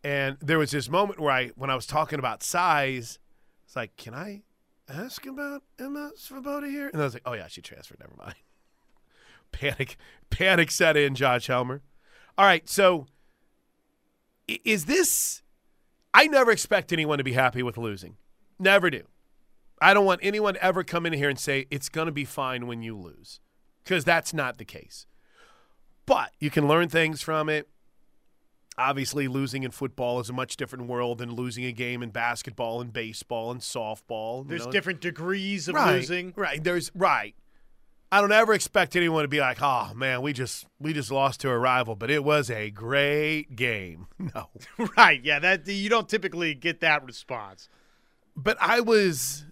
And 0.05 0.37
there 0.41 0.59
was 0.59 0.71
this 0.71 0.89
moment 0.89 1.19
where 1.19 1.33
I, 1.33 1.49
when 1.57 1.71
I 1.71 1.75
was 1.75 1.87
talking 1.87 2.19
about 2.19 2.43
size, 2.43 3.19
it's 3.65 3.75
like, 3.75 3.97
can 3.97 4.15
I 4.15 4.43
ask 4.89 5.27
about 5.27 5.63
Emma 5.79 6.13
Svoboda 6.17 6.71
here? 6.71 6.89
And 6.93 7.01
I 7.01 7.05
was 7.05 7.15
like, 7.15 7.23
oh 7.25 7.33
yeah, 7.33 7.49
she 7.49 7.63
transferred. 7.63 8.01
Never 8.01 8.15
mind. 8.19 8.35
panic, 9.53 9.97
panic 10.31 10.71
set 10.71 10.97
in. 10.97 11.15
Josh 11.15 11.47
Helmer. 11.47 11.81
All 12.37 12.45
right, 12.45 12.69
so 12.69 13.07
is 14.47 14.85
this? 14.85 15.43
I 16.15 16.27
never 16.27 16.51
expect 16.51 16.93
anyone 16.93 17.19
to 17.19 17.25
be 17.25 17.33
happy 17.33 17.63
with 17.63 17.79
losing. 17.79 18.17
Never 18.59 18.91
do. 18.91 19.05
I 19.81 19.95
don't 19.95 20.05
want 20.05 20.21
anyone 20.23 20.55
to 20.55 20.65
ever 20.65 20.83
come 20.83 21.07
in 21.07 21.13
here 21.13 21.29
and 21.29 21.39
say 21.39 21.67
it's 21.71 21.89
going 21.89 22.07
to 22.07 22.13
be 22.13 22.25
fine 22.25 22.67
when 22.67 22.83
you 22.83 22.97
lose, 22.97 23.41
because 23.85 24.05
that's 24.05 24.35
not 24.35 24.59
the 24.59 24.65
case. 24.65 25.07
But 26.07 26.33
you 26.41 26.51
can 26.51 26.67
learn 26.67 26.89
things 26.89 27.23
from 27.23 27.49
it. 27.49 27.69
Obviously, 28.77 29.29
losing 29.29 29.65
in 29.65 29.73
football 29.73 30.21
is 30.21 30.31
a 30.31 30.33
much 30.33 30.57
different 30.57 30.87
world 30.87 31.19
than 31.19 31.35
losing 31.35 31.65
a 31.65 31.73
game 31.73 32.03
in 32.03 32.11
basketball 32.11 32.81
and 32.81 32.93
baseball 32.93 33.51
and 33.51 33.61
softball. 33.61 34.47
There's 34.49 34.67
know? 34.67 34.73
different 34.73 35.01
degrees 35.01 35.69
of 35.69 35.75
right, 35.75 35.97
losing. 35.97 36.33
Right. 36.37 36.63
There's 36.63 36.91
right. 36.95 37.35
I 38.11 38.21
don't 38.23 38.33
ever 38.33 38.55
expect 38.55 38.97
anyone 38.97 39.23
to 39.23 39.29
be 39.29 39.41
like, 39.41 39.59
"Oh 39.61 39.93
man, 39.95 40.23
we 40.23 40.33
just 40.33 40.67
we 40.81 40.93
just 40.93 41.11
lost 41.11 41.41
to 41.41 41.51
a 41.51 41.59
rival, 41.59 41.95
but 41.95 42.11
it 42.11 42.25
was 42.25 42.51
a 42.51 42.71
great 42.71 43.57
game." 43.57 44.07
No. 44.35 44.49
right. 44.97 45.23
Yeah. 45.23 45.39
That 45.39 45.67
you 45.67 45.89
don't 45.89 46.09
typically 46.09 46.55
get 46.55 46.81
that 46.81 47.05
response. 47.05 47.69
But 48.37 48.57
I 48.61 48.81
was. 48.81 49.45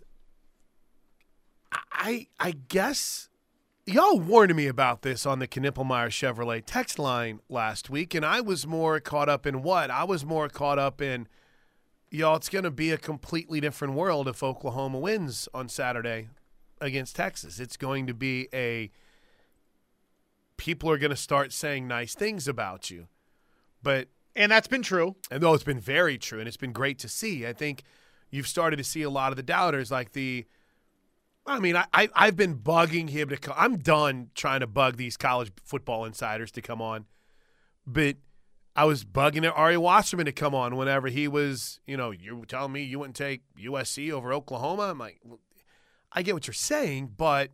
I 1.92 2.26
I 2.38 2.52
guess 2.68 3.28
y'all 3.86 4.18
warned 4.18 4.54
me 4.54 4.66
about 4.66 5.02
this 5.02 5.24
on 5.24 5.38
the 5.38 5.46
Knippelmeyer 5.46 6.08
Chevrolet 6.08 6.62
text 6.64 6.98
line 6.98 7.40
last 7.48 7.88
week, 7.88 8.14
and 8.14 8.24
I 8.24 8.40
was 8.40 8.66
more 8.66 8.98
caught 9.00 9.28
up 9.28 9.46
in 9.46 9.62
what? 9.62 9.90
I 9.90 10.04
was 10.04 10.24
more 10.24 10.48
caught 10.48 10.78
up 10.78 11.00
in, 11.00 11.28
y'all, 12.10 12.36
it's 12.36 12.48
going 12.48 12.64
to 12.64 12.70
be 12.70 12.90
a 12.90 12.98
completely 12.98 13.60
different 13.60 13.94
world 13.94 14.28
if 14.28 14.42
Oklahoma 14.42 14.98
wins 14.98 15.48
on 15.54 15.68
Saturday 15.68 16.28
against 16.80 17.16
Texas. 17.16 17.60
It's 17.60 17.76
going 17.76 18.06
to 18.06 18.14
be 18.14 18.48
a, 18.52 18.90
people 20.56 20.90
are 20.90 20.98
going 20.98 21.10
to 21.10 21.16
start 21.16 21.52
saying 21.52 21.86
nice 21.86 22.14
things 22.14 22.48
about 22.48 22.90
you. 22.90 23.08
But, 23.82 24.08
and 24.34 24.50
that's 24.52 24.68
been 24.68 24.82
true. 24.82 25.16
And 25.30 25.42
though 25.42 25.54
it's 25.54 25.64
been 25.64 25.80
very 25.80 26.18
true, 26.18 26.38
and 26.38 26.48
it's 26.48 26.56
been 26.56 26.72
great 26.72 26.98
to 27.00 27.08
see, 27.08 27.46
I 27.46 27.52
think 27.52 27.82
you've 28.30 28.48
started 28.48 28.76
to 28.76 28.84
see 28.84 29.02
a 29.02 29.10
lot 29.10 29.32
of 29.32 29.36
the 29.36 29.42
doubters, 29.42 29.90
like 29.90 30.12
the, 30.12 30.46
I 31.46 31.60
mean, 31.60 31.76
I, 31.76 31.86
I 31.92 32.08
I've 32.14 32.36
been 32.36 32.56
bugging 32.56 33.10
him 33.10 33.28
to 33.28 33.36
come. 33.36 33.54
I'm 33.56 33.78
done 33.78 34.30
trying 34.34 34.60
to 34.60 34.66
bug 34.66 34.96
these 34.96 35.16
college 35.16 35.52
football 35.64 36.04
insiders 36.04 36.50
to 36.52 36.62
come 36.62 36.82
on, 36.82 37.06
but 37.86 38.16
I 38.74 38.84
was 38.84 39.04
bugging 39.04 39.50
Ari 39.54 39.76
Wasserman 39.76 40.26
to 40.26 40.32
come 40.32 40.54
on 40.54 40.76
whenever 40.76 41.08
he 41.08 41.28
was. 41.28 41.80
You 41.86 41.96
know, 41.96 42.10
you 42.10 42.36
were 42.36 42.46
telling 42.46 42.72
me 42.72 42.82
you 42.82 42.98
wouldn't 42.98 43.16
take 43.16 43.42
USC 43.58 44.10
over 44.10 44.32
Oklahoma. 44.32 44.82
I'm 44.82 44.98
like, 44.98 45.18
well, 45.24 45.38
I 46.16 46.22
get 46.22 46.34
what 46.34 46.46
you're 46.46 46.54
saying, 46.54 47.12
but 47.16 47.50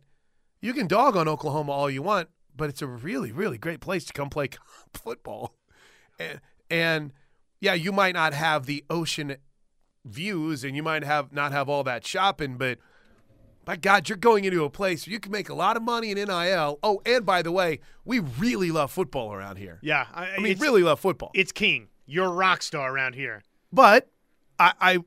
you 0.61 0.73
can 0.73 0.87
dog 0.87 1.17
on 1.17 1.27
Oklahoma 1.27 1.73
all 1.73 1.89
you 1.89 2.01
want, 2.01 2.29
but 2.55 2.69
it's 2.69 2.81
a 2.81 2.87
really 2.87 3.31
really 3.31 3.57
great 3.57 3.81
place 3.81 4.05
to 4.05 4.13
come 4.13 4.29
play 4.29 4.49
football, 4.93 5.55
and 6.17 6.39
and 6.69 7.13
yeah, 7.59 7.73
you 7.73 7.91
might 7.91 8.13
not 8.13 8.33
have 8.33 8.65
the 8.65 8.83
ocean 8.89 9.35
views, 10.05 10.63
and 10.63 10.75
you 10.75 10.81
might 10.83 11.03
have 11.03 11.31
not 11.31 11.51
have 11.51 11.69
all 11.69 11.83
that 11.83 12.05
shopping, 12.07 12.57
but 12.57 12.79
by 13.65 13.75
God, 13.75 14.09
you're 14.09 14.17
going 14.17 14.43
into 14.43 14.63
a 14.63 14.69
place 14.69 15.07
where 15.07 15.13
you 15.13 15.19
can 15.19 15.31
make 15.31 15.49
a 15.49 15.53
lot 15.53 15.77
of 15.77 15.83
money 15.83 16.11
in 16.11 16.17
NIL. 16.17 16.79
Oh, 16.83 17.01
and 17.05 17.25
by 17.25 17.41
the 17.41 17.51
way, 17.51 17.79
we 18.03 18.19
really 18.19 18.71
love 18.71 18.91
football 18.91 19.33
around 19.33 19.57
here. 19.57 19.79
Yeah, 19.81 20.07
I, 20.13 20.31
I 20.31 20.39
mean, 20.39 20.57
really 20.59 20.83
love 20.83 20.99
football. 20.99 21.31
It's 21.33 21.51
king. 21.51 21.87
You're 22.05 22.25
a 22.25 22.33
rock 22.33 22.61
star 22.61 22.93
around 22.93 23.15
here. 23.15 23.43
But 23.71 24.09
I, 24.59 24.73
I, 24.79 24.97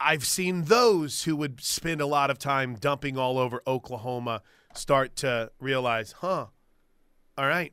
I've 0.00 0.24
seen 0.24 0.64
those 0.64 1.24
who 1.24 1.34
would 1.36 1.60
spend 1.60 2.00
a 2.00 2.06
lot 2.06 2.30
of 2.30 2.38
time 2.38 2.76
dumping 2.76 3.18
all 3.18 3.38
over 3.38 3.62
Oklahoma 3.66 4.42
start 4.74 5.16
to 5.16 5.50
realize, 5.58 6.12
huh? 6.20 6.46
All 7.36 7.46
right, 7.46 7.72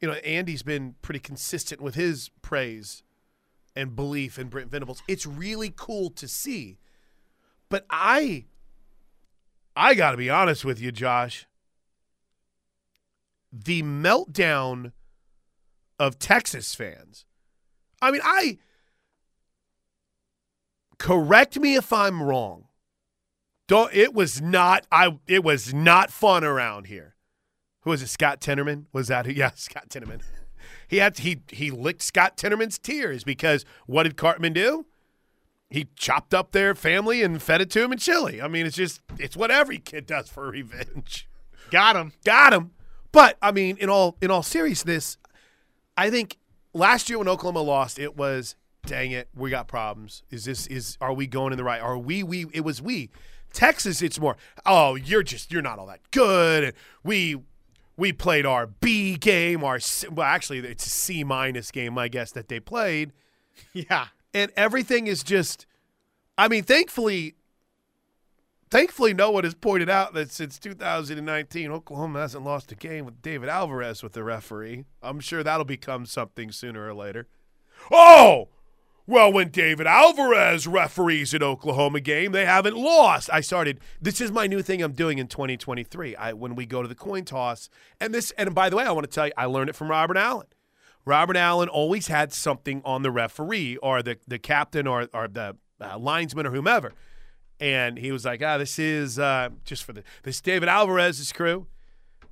you 0.00 0.08
know, 0.08 0.14
Andy's 0.14 0.62
been 0.62 0.94
pretty 1.02 1.20
consistent 1.20 1.80
with 1.80 1.94
his 1.94 2.30
praise 2.42 3.02
and 3.74 3.94
belief 3.94 4.38
in 4.38 4.48
Brent 4.48 4.70
Venables. 4.70 5.02
It's 5.06 5.26
really 5.26 5.72
cool 5.74 6.10
to 6.10 6.26
see. 6.26 6.78
But 7.68 7.84
I 7.90 8.46
I 9.76 9.94
got 9.94 10.12
to 10.12 10.16
be 10.16 10.30
honest 10.30 10.64
with 10.64 10.80
you, 10.80 10.90
Josh. 10.90 11.46
The 13.52 13.82
meltdown 13.82 14.92
of 15.98 16.18
Texas 16.18 16.74
fans. 16.74 17.24
I 18.02 18.10
mean, 18.10 18.20
I 18.24 18.58
correct 20.98 21.58
me 21.58 21.76
if 21.76 21.92
I'm 21.92 22.22
wrong. 22.22 22.64
Don't 23.66 23.92
it 23.94 24.14
was 24.14 24.40
not 24.40 24.86
I 24.90 25.18
it 25.26 25.44
was 25.44 25.74
not 25.74 26.10
fun 26.10 26.44
around 26.44 26.86
here. 26.86 27.14
Who 27.82 27.90
was 27.90 28.02
it? 28.02 28.08
Scott 28.08 28.40
Tenorman? 28.40 28.86
Was 28.92 29.08
that 29.08 29.26
who? 29.26 29.32
Yeah, 29.36 29.50
Scott 29.54 29.88
Tenorman. 29.88 30.20
He 30.86 30.98
had 30.98 31.18
he 31.18 31.42
he 31.48 31.70
licked 31.70 32.02
Scott 32.02 32.36
Tenorman's 32.36 32.78
tears 32.78 33.24
because 33.24 33.64
what 33.86 34.04
did 34.04 34.16
Cartman 34.16 34.52
do? 34.52 34.86
he 35.70 35.88
chopped 35.96 36.32
up 36.32 36.52
their 36.52 36.74
family 36.74 37.22
and 37.22 37.42
fed 37.42 37.60
it 37.60 37.70
to 37.70 37.82
him 37.82 37.92
in 37.92 37.98
chili. 37.98 38.40
I 38.40 38.48
mean, 38.48 38.66
it's 38.66 38.76
just 38.76 39.00
it's 39.18 39.36
what 39.36 39.50
every 39.50 39.78
kid 39.78 40.06
does 40.06 40.28
for 40.28 40.50
revenge. 40.50 41.28
Got 41.70 41.96
him. 41.96 42.12
Got 42.24 42.54
him. 42.54 42.70
But 43.12 43.36
I 43.42 43.52
mean, 43.52 43.76
in 43.78 43.90
all 43.90 44.16
in 44.22 44.30
all 44.30 44.42
seriousness, 44.42 45.18
I 45.96 46.10
think 46.10 46.38
last 46.72 47.10
year 47.10 47.18
when 47.18 47.28
Oklahoma 47.28 47.60
lost, 47.60 47.98
it 47.98 48.16
was 48.16 48.56
dang 48.88 49.12
it, 49.12 49.28
we 49.34 49.50
got 49.50 49.68
problems. 49.68 50.22
Is 50.30 50.44
this 50.44 50.66
is 50.66 50.96
are 51.00 51.12
we 51.12 51.26
going 51.26 51.52
in 51.52 51.56
the 51.56 51.64
right? 51.64 51.80
Are 51.80 51.98
we 51.98 52.22
we 52.22 52.46
it 52.52 52.62
was 52.62 52.82
we. 52.82 53.10
Texas, 53.52 54.02
it's 54.02 54.20
more, 54.20 54.36
oh, 54.66 54.94
you're 54.94 55.22
just 55.22 55.52
you're 55.52 55.62
not 55.62 55.78
all 55.78 55.86
that 55.86 56.00
good. 56.10 56.64
And 56.64 56.72
we 57.02 57.36
we 57.96 58.12
played 58.12 58.46
our 58.46 58.66
B 58.66 59.16
game, 59.16 59.64
our 59.64 59.78
well, 60.10 60.26
actually 60.26 60.58
it's 60.58 60.86
a 60.86 60.90
C 60.90 61.24
minus 61.24 61.70
game, 61.70 61.96
I 61.98 62.08
guess, 62.08 62.32
that 62.32 62.48
they 62.48 62.60
played. 62.60 63.12
Yeah 63.72 64.08
and 64.34 64.52
everything 64.56 65.06
is 65.06 65.22
just 65.22 65.66
I 66.36 66.48
mean, 66.48 66.62
thankfully 66.62 67.34
thankfully 68.70 69.14
no 69.14 69.30
one 69.30 69.44
has 69.44 69.54
pointed 69.54 69.88
out 69.88 70.14
that 70.14 70.30
since 70.30 70.58
2019 70.58 71.70
Oklahoma 71.70 72.20
hasn't 72.20 72.44
lost 72.44 72.70
a 72.72 72.74
game 72.74 73.04
with 73.04 73.22
David 73.22 73.48
Alvarez 73.48 74.02
with 74.02 74.12
the 74.12 74.22
referee. 74.22 74.84
I'm 75.02 75.20
sure 75.20 75.42
that'll 75.42 75.64
become 75.64 76.06
something 76.06 76.52
sooner 76.52 76.86
or 76.86 76.94
later. 76.94 77.26
Oh, 77.90 78.48
well, 79.08 79.32
when 79.32 79.48
David 79.48 79.86
Alvarez 79.86 80.66
referees 80.66 81.32
an 81.32 81.42
Oklahoma 81.42 81.98
game, 81.98 82.32
they 82.32 82.44
haven't 82.44 82.76
lost. 82.76 83.30
I 83.32 83.40
started. 83.40 83.80
This 84.02 84.20
is 84.20 84.30
my 84.30 84.46
new 84.46 84.60
thing 84.60 84.82
I'm 84.82 84.92
doing 84.92 85.16
in 85.16 85.28
2023. 85.28 86.14
I 86.14 86.34
when 86.34 86.54
we 86.54 86.66
go 86.66 86.82
to 86.82 86.88
the 86.88 86.94
coin 86.94 87.24
toss, 87.24 87.70
and 87.98 88.12
this, 88.12 88.32
and 88.32 88.54
by 88.54 88.68
the 88.68 88.76
way, 88.76 88.84
I 88.84 88.92
want 88.92 89.04
to 89.04 89.10
tell 89.10 89.26
you, 89.26 89.32
I 89.34 89.46
learned 89.46 89.70
it 89.70 89.76
from 89.76 89.88
Robert 89.88 90.18
Allen. 90.18 90.46
Robert 91.06 91.38
Allen 91.38 91.70
always 91.70 92.08
had 92.08 92.34
something 92.34 92.82
on 92.84 93.02
the 93.02 93.10
referee 93.10 93.78
or 93.78 94.02
the, 94.02 94.18
the 94.28 94.38
captain 94.38 94.86
or, 94.86 95.08
or 95.14 95.26
the 95.26 95.56
uh, 95.80 95.98
linesman 95.98 96.46
or 96.46 96.50
whomever. 96.50 96.92
And 97.58 97.98
he 97.98 98.12
was 98.12 98.26
like, 98.26 98.42
ah, 98.42 98.58
this 98.58 98.78
is 98.78 99.18
uh, 99.18 99.48
just 99.64 99.84
for 99.84 99.94
the 99.94 100.02
this 100.22 100.42
David 100.42 100.68
Alvarez's 100.68 101.32
crew. 101.32 101.66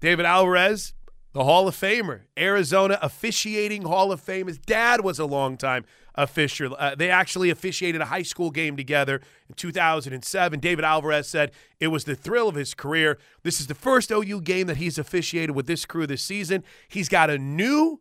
David 0.01 0.27
Alvarez, 0.27 0.93
the 1.33 1.45
Hall 1.45 1.67
of 1.67 1.75
Famer, 1.75 2.23
Arizona 2.39 2.99
officiating 3.01 3.83
Hall 3.83 4.13
of 4.13 4.21
Fame. 4.21 4.47
His 4.47 4.59
dad 4.59 5.03
was 5.03 5.19
a 5.19 5.25
longtime 5.25 5.87
official. 6.17 6.77
Uh, 6.79 6.95
they 6.95 7.11
actually 7.11 7.51
officiated 7.51 8.01
a 8.01 8.07
high 8.07 8.23
school 8.23 8.51
game 8.51 8.77
together 8.77 9.21
in 9.49 9.55
2007. 9.55 10.61
David 10.61 10.85
Alvarez 10.85 11.29
said 11.29 11.53
it 11.79 11.89
was 11.89 12.05
the 12.05 12.15
thrill 12.15 12.49
of 12.49 12.55
his 12.55 12.75
career. 12.75 13.19
This 13.43 13.61
is 13.61 13.67
the 13.67 13.75
first 13.75 14.11
OU 14.11 14.41
game 14.43 14.67
that 14.67 14.79
he's 14.79 14.99
officiated 14.99 15.55
with 15.55 15.67
this 15.67 15.85
crew 15.85 16.07
this 16.07 16.23
season. 16.23 16.65
He's 16.89 17.09
got 17.09 17.31
a 17.31 17.39
new 17.39 18.01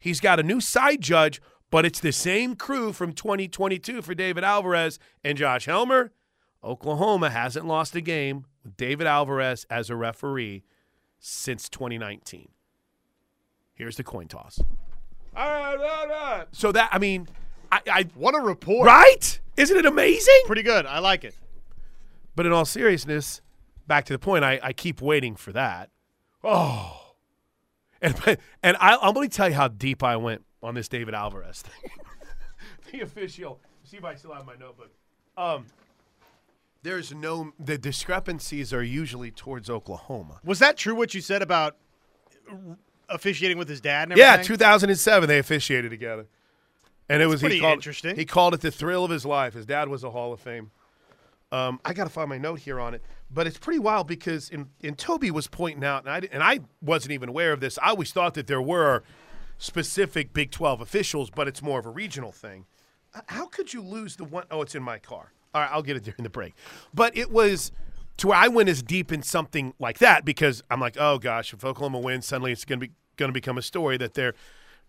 He's 0.00 0.18
got 0.18 0.40
a 0.40 0.42
new 0.42 0.60
side 0.60 1.02
judge, 1.02 1.40
but 1.70 1.84
it's 1.84 2.00
the 2.00 2.10
same 2.10 2.56
crew 2.56 2.92
from 2.92 3.12
2022 3.12 4.00
for 4.00 4.14
David 4.14 4.42
Alvarez 4.42 4.98
and 5.22 5.36
Josh 5.36 5.66
Helmer. 5.66 6.12
Oklahoma 6.64 7.30
hasn't 7.30 7.66
lost 7.66 7.94
a 7.94 8.00
game 8.00 8.46
with 8.64 8.78
David 8.78 9.06
Alvarez 9.06 9.66
as 9.70 9.90
a 9.90 9.96
referee 9.96 10.64
since 11.18 11.68
2019. 11.68 12.48
Here's 13.74 13.96
the 13.96 14.04
coin 14.04 14.26
toss. 14.26 14.58
All 15.36 15.48
right, 15.48 15.78
all 15.78 16.08
right. 16.08 16.46
So 16.52 16.72
that 16.72 16.88
I 16.92 16.98
mean, 16.98 17.28
I, 17.72 17.80
I 17.90 18.02
what 18.14 18.34
a 18.34 18.40
report, 18.40 18.86
right? 18.86 19.40
Isn't 19.56 19.76
it 19.76 19.86
amazing? 19.86 20.42
Pretty 20.46 20.62
good. 20.62 20.86
I 20.86 20.98
like 21.00 21.24
it. 21.24 21.34
But 22.34 22.46
in 22.46 22.52
all 22.52 22.64
seriousness, 22.64 23.42
back 23.86 24.04
to 24.06 24.12
the 24.12 24.18
point, 24.18 24.44
I, 24.44 24.60
I 24.62 24.72
keep 24.72 25.02
waiting 25.02 25.36
for 25.36 25.52
that. 25.52 25.90
Oh, 26.42 27.14
and 28.00 28.14
and 28.62 28.76
I, 28.80 28.96
am 29.06 29.14
going 29.14 29.28
to 29.28 29.36
tell 29.36 29.48
you 29.48 29.54
how 29.54 29.68
deep 29.68 30.02
I 30.02 30.16
went 30.16 30.44
on 30.62 30.74
this 30.74 30.88
David 30.88 31.14
Alvarez 31.14 31.62
thing. 31.62 31.90
the 32.92 33.00
official. 33.00 33.60
See 33.84 33.96
if 33.96 34.04
I 34.04 34.14
still 34.14 34.32
have 34.32 34.46
my 34.46 34.54
notebook. 34.54 34.90
Um, 35.36 35.66
there's 36.82 37.12
no 37.12 37.52
the 37.58 37.76
discrepancies 37.76 38.72
are 38.72 38.82
usually 38.82 39.30
towards 39.30 39.68
Oklahoma. 39.68 40.40
Was 40.44 40.58
that 40.60 40.76
true? 40.76 40.94
What 40.94 41.14
you 41.14 41.20
said 41.20 41.42
about 41.42 41.76
officiating 43.08 43.58
with 43.58 43.68
his 43.68 43.80
dad 43.80 44.08
and 44.08 44.18
Yeah, 44.18 44.36
2007 44.38 45.28
they 45.28 45.38
officiated 45.38 45.90
together, 45.90 46.26
and 47.10 47.22
it 47.22 47.26
was 47.26 47.40
pretty 47.40 47.56
he 47.56 47.60
called, 47.60 47.74
interesting. 47.74 48.16
He 48.16 48.24
called 48.24 48.54
it 48.54 48.60
the 48.60 48.70
thrill 48.70 49.04
of 49.04 49.10
his 49.10 49.26
life. 49.26 49.54
His 49.54 49.66
dad 49.66 49.88
was 49.88 50.04
a 50.04 50.10
Hall 50.10 50.32
of 50.32 50.40
Fame. 50.40 50.70
Um, 51.52 51.80
I 51.84 51.92
got 51.92 52.04
to 52.04 52.10
find 52.10 52.28
my 52.28 52.38
note 52.38 52.60
here 52.60 52.78
on 52.78 52.94
it, 52.94 53.02
but 53.30 53.48
it's 53.48 53.58
pretty 53.58 53.80
wild 53.80 54.06
because 54.06 54.48
in, 54.50 54.68
and 54.84 54.96
Toby 54.96 55.32
was 55.32 55.48
pointing 55.48 55.84
out, 55.84 56.04
and 56.04 56.12
I 56.12 56.28
and 56.32 56.42
I 56.42 56.60
wasn't 56.80 57.12
even 57.12 57.28
aware 57.28 57.52
of 57.52 57.60
this. 57.60 57.78
I 57.82 57.88
always 57.90 58.12
thought 58.12 58.34
that 58.34 58.46
there 58.46 58.62
were 58.62 59.02
specific 59.58 60.32
Big 60.32 60.52
12 60.52 60.80
officials, 60.80 61.28
but 61.28 61.48
it's 61.48 61.60
more 61.60 61.80
of 61.80 61.86
a 61.86 61.90
regional 61.90 62.30
thing. 62.30 62.66
How 63.26 63.46
could 63.46 63.74
you 63.74 63.82
lose 63.82 64.14
the 64.14 64.24
one 64.24 64.44
oh 64.50 64.62
it's 64.62 64.76
in 64.76 64.82
my 64.82 64.98
car. 64.98 65.32
All 65.52 65.62
right, 65.62 65.70
I'll 65.72 65.82
get 65.82 65.96
it 65.96 66.04
during 66.04 66.22
the 66.22 66.30
break. 66.30 66.54
But 66.94 67.16
it 67.16 67.32
was 67.32 67.72
to 68.18 68.28
where 68.28 68.38
I 68.38 68.46
went 68.46 68.68
as 68.68 68.82
deep 68.82 69.10
in 69.10 69.22
something 69.22 69.74
like 69.80 69.98
that 69.98 70.24
because 70.24 70.62
I'm 70.70 70.78
like, 70.78 70.96
oh 71.00 71.18
gosh, 71.18 71.52
if 71.52 71.64
Oklahoma 71.64 71.98
wins, 71.98 72.26
suddenly 72.26 72.52
it's 72.52 72.64
going 72.64 72.78
to 72.78 72.86
be 72.86 72.92
going 73.16 73.28
to 73.28 73.34
become 73.34 73.58
a 73.58 73.62
story 73.62 73.96
that 73.98 74.14
they're, 74.14 74.34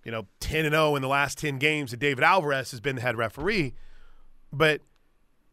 you 0.03 0.11
know, 0.11 0.27
10 0.39 0.65
and 0.65 0.73
0 0.73 0.95
in 0.95 1.01
the 1.01 1.07
last 1.07 1.37
10 1.37 1.57
games, 1.57 1.93
and 1.93 1.99
David 1.99 2.23
Alvarez 2.23 2.71
has 2.71 2.79
been 2.79 2.95
the 2.95 3.01
head 3.01 3.17
referee. 3.17 3.73
But 4.51 4.81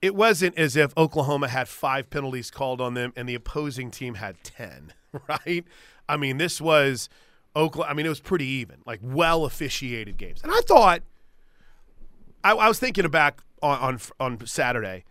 it 0.01 0.15
wasn't 0.15 0.57
as 0.59 0.77
if 0.77 0.97
Oklahoma 0.97 1.49
had 1.49 1.69
five 1.69 2.11
penalties 2.11 2.51
called 2.51 2.81
on 2.81 2.95
them 2.95 3.13
and 3.17 3.29
the 3.29 3.35
opposing 3.35 3.91
team 3.91 4.15
had 4.15 4.43
10, 4.43 4.93
right? 5.29 5.65
I 6.09 6.17
mean, 6.17 6.39
this 6.39 6.61
was 6.61 7.09
Oklahoma. 7.55 7.91
I 7.91 7.95
mean, 7.95 8.07
it 8.07 8.11
was 8.11 8.21
pretty 8.21 8.47
even, 8.47 8.79
like 8.87 9.01
well 9.03 9.45
officiated 9.45 10.17
games. 10.17 10.41
And 10.43 10.53
I 10.53 10.61
thought, 10.61 11.03
I, 12.43 12.53
I 12.53 12.69
was 12.69 12.79
thinking 12.79 13.09
back 13.09 13.43
on, 13.63 13.79
on 13.79 14.01
on 14.21 14.47
Saturday. 14.47 15.05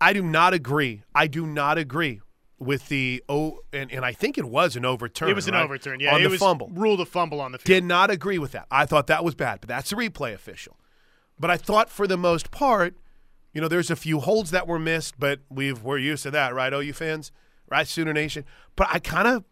I 0.00 0.12
do 0.12 0.22
not 0.22 0.52
agree. 0.52 1.02
I 1.14 1.26
do 1.28 1.46
not 1.46 1.78
agree 1.78 2.20
with 2.64 2.88
the 2.88 3.22
oh, 3.28 3.60
and, 3.72 3.92
and 3.92 4.04
I 4.04 4.12
think 4.12 4.38
it 4.38 4.44
was 4.44 4.76
an 4.76 4.84
overturn. 4.84 5.28
It 5.28 5.34
was 5.34 5.46
an 5.48 5.54
right? 5.54 5.64
overturn. 5.64 6.00
Yeah, 6.00 6.14
on 6.14 6.20
it 6.20 6.24
the 6.24 6.30
was 6.30 6.40
fumble. 6.40 6.70
ruled 6.72 7.00
a 7.00 7.04
fumble 7.04 7.40
on 7.40 7.52
the 7.52 7.58
field. 7.58 7.66
Did 7.66 7.84
not 7.84 8.10
agree 8.10 8.38
with 8.38 8.52
that. 8.52 8.66
I 8.70 8.86
thought 8.86 9.06
that 9.08 9.24
was 9.24 9.34
bad, 9.34 9.60
but 9.60 9.68
that's 9.68 9.90
the 9.90 9.96
replay 9.96 10.32
official. 10.32 10.76
But 11.38 11.50
I 11.50 11.56
thought 11.56 11.90
for 11.90 12.06
the 12.06 12.16
most 12.16 12.50
part, 12.50 12.96
you 13.52 13.60
know, 13.60 13.68
there's 13.68 13.90
a 13.90 13.96
few 13.96 14.20
holds 14.20 14.50
that 14.50 14.66
were 14.66 14.78
missed, 14.78 15.18
but 15.18 15.40
we've 15.48 15.82
we're 15.82 15.98
used 15.98 16.22
to 16.24 16.30
that, 16.32 16.54
right? 16.54 16.72
OU 16.72 16.92
fans, 16.92 17.32
right? 17.70 17.86
Sooner 17.86 18.12
Nation. 18.12 18.44
But 18.76 18.88
I 18.90 18.98
kind 18.98 19.28
of, 19.28 19.44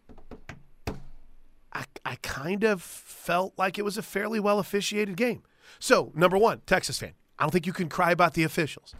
I 1.73 1.85
I 2.05 2.15
kind 2.21 2.63
of 2.63 2.81
felt 2.81 3.53
like 3.57 3.77
it 3.77 3.85
was 3.85 3.97
a 3.97 4.01
fairly 4.03 4.39
well 4.39 4.59
officiated 4.59 5.17
game. 5.17 5.43
So 5.79 6.11
number 6.15 6.37
one, 6.37 6.61
Texas 6.65 6.99
fan, 6.99 7.13
I 7.37 7.43
don't 7.43 7.51
think 7.51 7.67
you 7.67 7.73
can 7.73 7.89
cry 7.89 8.11
about 8.11 8.33
the 8.33 8.43
officials. 8.43 8.95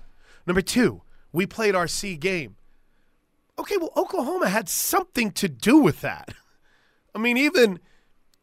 Number 0.46 0.62
two, 0.62 1.02
we 1.32 1.46
played 1.46 1.76
our 1.76 1.88
C 1.88 2.16
game. 2.16 2.56
Okay, 3.58 3.78
well, 3.78 3.92
Oklahoma 3.96 4.50
had 4.50 4.68
something 4.68 5.32
to 5.32 5.48
do 5.48 5.78
with 5.78 6.02
that. 6.02 6.34
I 7.14 7.20
mean, 7.20 7.38
even 7.38 7.80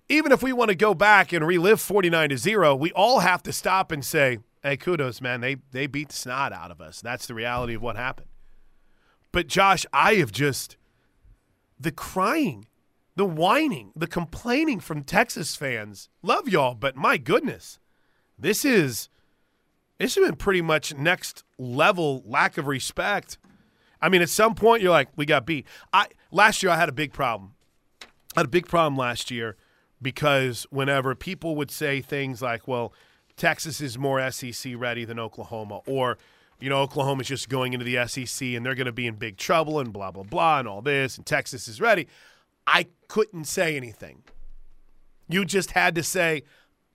even 0.09 0.33
if 0.33 0.42
we 0.42 0.53
want 0.53 0.70
to 0.70 0.75
go 0.75 0.92
back 0.92 1.33
and 1.33 1.46
relive 1.46 1.81
49 1.81 2.31
to 2.31 2.37
0, 2.37 2.75
we 2.75 2.90
all 2.92 3.20
have 3.20 3.42
to 3.44 3.53
stop 3.53 3.92
and 3.92 4.05
say, 4.05 4.38
hey, 4.62 4.77
kudos, 4.77 5.20
man. 5.20 5.40
They, 5.40 5.57
they 5.70 5.87
beat 5.87 6.09
the 6.09 6.16
snot 6.16 6.53
out 6.53 6.73
of 6.73 6.81
us. 6.81 7.01
That's 7.01 7.27
the 7.27 7.35
reality 7.35 7.75
of 7.75 7.83
what 7.83 7.96
happened. 7.96 8.29
But, 9.33 9.46
Josh, 9.46 9.87
I 9.92 10.14
have 10.14 10.33
just 10.33 10.77
the 11.79 11.92
crying, 11.92 12.66
the 13.14 13.25
whining, 13.25 13.92
the 13.94 14.09
complaining 14.09 14.81
from 14.81 15.05
Texas 15.05 15.55
fans. 15.55 16.09
Love 16.23 16.49
y'all, 16.49 16.75
but 16.75 16.96
my 16.96 17.16
goodness, 17.16 17.79
this 18.38 18.64
is 18.64 19.09
this 19.99 20.14
has 20.14 20.25
been 20.25 20.37
pretty 20.37 20.62
much 20.62 20.94
next 20.96 21.44
level 21.59 22.23
lack 22.25 22.59
of 22.59 22.66
respect. 22.66 23.38
I 24.03 24.09
mean, 24.09 24.23
at 24.23 24.31
some 24.31 24.55
point 24.55 24.83
you're 24.83 24.91
like, 24.91 25.09
we 25.17 25.27
got 25.27 25.47
beat. 25.47 25.67
I 25.93 26.07
last 26.31 26.63
year 26.63 26.73
I 26.73 26.77
had 26.77 26.89
a 26.89 26.93
big 26.93 27.13
problem. 27.13 27.55
I 28.37 28.41
had 28.41 28.47
a 28.47 28.51
big 28.51 28.67
problem 28.67 28.97
last 28.97 29.31
year 29.31 29.57
because 30.01 30.67
whenever 30.71 31.15
people 31.15 31.57
would 31.57 31.71
say 31.71 32.01
things 32.01 32.41
like, 32.41 32.67
well, 32.67 32.93
Texas 33.37 33.81
is 33.81 33.99
more 33.99 34.31
SEC 34.31 34.75
ready 34.77 35.05
than 35.05 35.19
Oklahoma, 35.19 35.81
or, 35.87 36.19
you 36.61 36.69
know, 36.69 36.83
Oklahoma's 36.83 37.27
just 37.27 37.49
going 37.49 37.73
into 37.73 37.85
the 37.85 38.07
SEC 38.07 38.49
and 38.49 38.65
they're 38.65 38.75
going 38.75 38.87
to 38.87 38.93
be 38.93 39.07
in 39.07 39.17
big 39.17 39.37
trouble 39.37 39.81
and 39.81 39.93
blah, 39.93 40.11
blah, 40.11 40.23
blah, 40.23 40.59
and 40.59 40.69
all 40.69 40.83
this, 40.83 41.17
and 41.17 41.27
Texas 41.27 41.67
is 41.67 41.81
ready, 41.81 42.07
I 42.67 42.87
couldn't 43.09 43.45
say 43.45 43.77
anything. 43.77 44.23
You 45.29 45.45
just 45.45 45.73
had 45.73 45.95
to 45.95 46.03
say, 46.03 46.43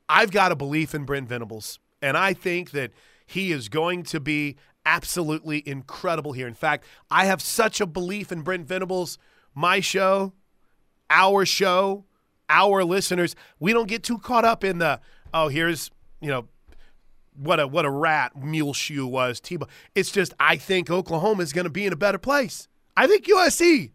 I've 0.08 0.32
got 0.32 0.52
a 0.52 0.56
belief 0.56 0.94
in 0.94 1.04
Brent 1.04 1.28
Venables, 1.28 1.80
and 2.02 2.15
I 2.15 2.34
think 2.34 2.72
that 2.72 2.91
he 3.26 3.52
is 3.52 3.70
going 3.70 4.04
to 4.04 4.20
be 4.20 4.56
absolutely 4.86 5.67
incredible 5.67 6.34
here. 6.34 6.48
In 6.48 6.54
fact, 6.54 6.86
I 7.10 7.26
have 7.26 7.41
such 7.41 7.82
a 7.82 7.86
belief 7.86 8.32
in 8.32 8.41
Brent 8.41 8.67
Venables, 8.67 9.17
my 9.54 9.80
show, 9.80 10.34
our 11.10 11.45
show, 11.45 12.06
our 12.50 12.84
listeners, 12.84 13.36
we 13.60 13.74
don't 13.74 13.88
get 13.88 14.04
too 14.04 14.17
caught 14.17 14.45
up 14.45 14.63
in 14.63 14.78
the 14.80 15.00
oh, 15.34 15.48
here's 15.48 15.89
you 16.21 16.30
know 16.30 16.48
what 17.36 17.60
a 17.60 17.67
what 17.67 17.86
a 17.86 17.89
rat 17.89 18.36
Muleshoe 18.36 19.06
was. 19.06 19.39
Tebow. 19.41 19.67
It's 19.93 20.12
just 20.12 20.34
I 20.39 20.58
think 20.58 20.89
Oklahoma 20.89 21.43
is 21.43 21.54
going 21.54 21.65
to 21.65 21.71
be 21.71 21.86
in 21.86 21.93
a 21.93 21.98
better 21.98 22.17
place. 22.17 22.67
I 22.95 23.08
think 23.08 23.26
USC 23.26 23.91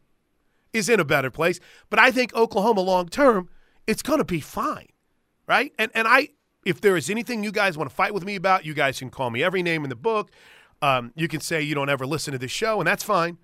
is 0.73 0.89
in 0.89 1.01
a 1.01 1.05
better 1.05 1.31
place, 1.31 1.59
but 1.89 1.99
I 1.99 2.11
think 2.11 2.35
Oklahoma 2.35 2.81
long 2.81 3.09
term, 3.09 3.49
it's 3.87 4.03
going 4.03 4.19
to 4.19 4.25
be 4.25 4.41
fine, 4.41 4.89
right? 5.47 5.73
And 5.79 5.91
and 5.95 6.07
I, 6.07 6.29
if 6.65 6.81
there 6.81 6.97
is 6.97 7.09
anything 7.09 7.45
you 7.45 7.53
guys 7.53 7.79
want 7.79 7.89
to 7.89 7.97
fight 7.97 8.15
with 8.15 8.25
me 8.25 8.37
about, 8.37 8.65
you 8.65 8.75
guys 8.75 8.99
can 8.99 9.11
call 9.11 9.31
me 9.31 9.43
every 9.43 9.63
name 9.63 9.85
in 9.85 9.91
the 9.91 9.97
book. 9.97 10.31
Um, 10.83 11.13
you 11.15 11.29
can 11.29 11.41
say 11.41 11.61
you 11.61 11.75
don't 11.75 11.91
ever 11.91 12.07
listen 12.07 12.33
to 12.33 12.39
this 12.39 12.51
show, 12.51 12.81
and 12.81 12.87
that's 12.87 13.05
fine. 13.05 13.39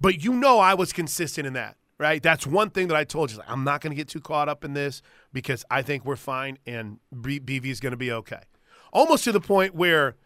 But 0.00 0.22
you 0.22 0.32
know 0.32 0.58
I 0.58 0.74
was 0.74 0.92
consistent 0.92 1.46
in 1.46 1.54
that 1.54 1.76
right? 1.98 2.22
That's 2.22 2.46
one 2.46 2.70
thing 2.70 2.88
that 2.88 2.96
I 2.96 3.04
told 3.04 3.30
you. 3.30 3.38
Like, 3.38 3.50
I'm 3.50 3.64
not 3.64 3.80
going 3.80 3.90
to 3.90 3.96
get 3.96 4.08
too 4.08 4.20
caught 4.20 4.48
up 4.48 4.64
in 4.64 4.74
this 4.74 5.02
because 5.32 5.64
I 5.70 5.82
think 5.82 6.04
we're 6.04 6.16
fine 6.16 6.58
and 6.66 6.98
BV 7.14 7.66
is 7.66 7.80
going 7.80 7.92
to 7.92 7.96
be 7.96 8.12
okay. 8.12 8.40
Almost 8.92 9.24
to 9.24 9.32
the 9.32 9.40
point 9.40 9.74
where, 9.74 10.16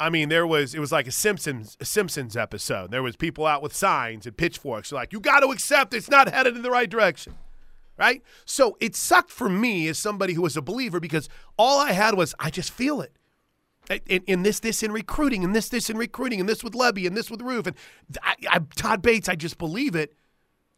I 0.00 0.10
mean, 0.10 0.28
there 0.28 0.46
was 0.46 0.74
it 0.74 0.80
was 0.80 0.90
like 0.90 1.06
a 1.06 1.12
Simpsons 1.12 1.76
a 1.80 1.84
Simpsons 1.84 2.36
episode. 2.36 2.90
There 2.90 3.02
was 3.02 3.16
people 3.16 3.46
out 3.46 3.62
with 3.62 3.74
signs 3.74 4.26
and 4.26 4.36
pitchforks, 4.36 4.90
like 4.90 5.12
you 5.12 5.20
got 5.20 5.40
to 5.40 5.48
accept 5.48 5.94
it's 5.94 6.10
not 6.10 6.32
headed 6.32 6.56
in 6.56 6.62
the 6.62 6.70
right 6.70 6.90
direction, 6.90 7.34
right? 7.96 8.22
So 8.44 8.76
it 8.80 8.96
sucked 8.96 9.30
for 9.30 9.48
me 9.48 9.86
as 9.88 9.98
somebody 9.98 10.34
who 10.34 10.42
was 10.42 10.56
a 10.56 10.62
believer 10.62 10.98
because 10.98 11.28
all 11.56 11.78
I 11.78 11.92
had 11.92 12.16
was 12.16 12.34
I 12.40 12.50
just 12.50 12.72
feel 12.72 13.00
it. 13.00 13.12
In, 14.06 14.22
in 14.26 14.42
this, 14.42 14.60
this 14.60 14.82
in 14.82 14.92
recruiting, 14.92 15.44
and 15.44 15.54
this, 15.54 15.68
this 15.68 15.88
in 15.90 15.96
recruiting, 15.96 16.40
and 16.40 16.48
this 16.48 16.62
with 16.64 16.72
Lebby, 16.74 17.06
and 17.06 17.16
this 17.16 17.30
with 17.30 17.42
Roof, 17.42 17.66
and 17.66 17.76
I, 18.22 18.34
I, 18.50 18.58
Todd 18.76 19.02
Bates, 19.02 19.28
I 19.28 19.34
just 19.34 19.58
believe 19.58 19.94
it. 19.94 20.14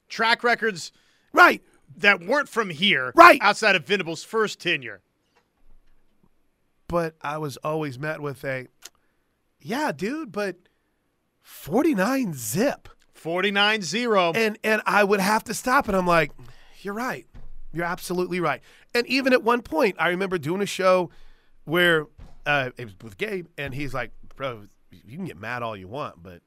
Track 0.09 0.44
records 0.44 0.92
Right. 1.33 1.62
that 1.96 2.20
weren't 2.24 2.48
from 2.48 2.70
here, 2.70 3.12
Right. 3.16 3.38
outside 3.42 3.74
of 3.77 3.87
Venables' 3.87 4.22
first 4.24 4.61
tenure. 4.61 5.00
But 6.88 7.16
I 7.22 7.38
was 7.38 7.57
always 7.59 7.98
met 7.98 8.20
with 8.20 8.44
a, 8.44 8.68
yeah, 9.61 9.90
dude, 9.92 10.31
but 10.33 10.57
49 11.42 12.35
zip. 12.35 12.88
49 13.14 13.81
0. 13.83 14.33
And 14.35 14.59
and 14.62 14.83
I 14.85 15.03
would 15.03 15.20
have 15.20 15.44
to 15.44 15.55
stop 15.55 15.88
and 15.88 15.96
I'm 15.96 16.07
like, 16.07 16.33
you're 16.83 16.94
right. 16.94 17.27
You're 17.72 17.87
absolutely 17.87 18.38
right. 18.38 18.61
And 18.94 19.07
even 19.07 19.33
at 19.33 19.42
one 19.42 19.62
point, 19.62 19.96
I 19.98 20.09
remember 20.09 20.37
doing 20.37 20.61
a 20.61 20.66
show 20.66 21.11
where 21.64 22.07
uh, 22.46 22.70
it 22.76 22.85
was 22.85 22.94
with 23.02 23.18
Gabe, 23.18 23.46
and 23.57 23.74
he's 23.74 23.94
like, 23.94 24.11
bro, 24.37 24.66
you 24.90 25.16
can 25.16 25.26
get 25.26 25.38
mad 25.38 25.62
all 25.62 25.76
you 25.76 25.88
want, 25.88 26.22
but 26.22 26.42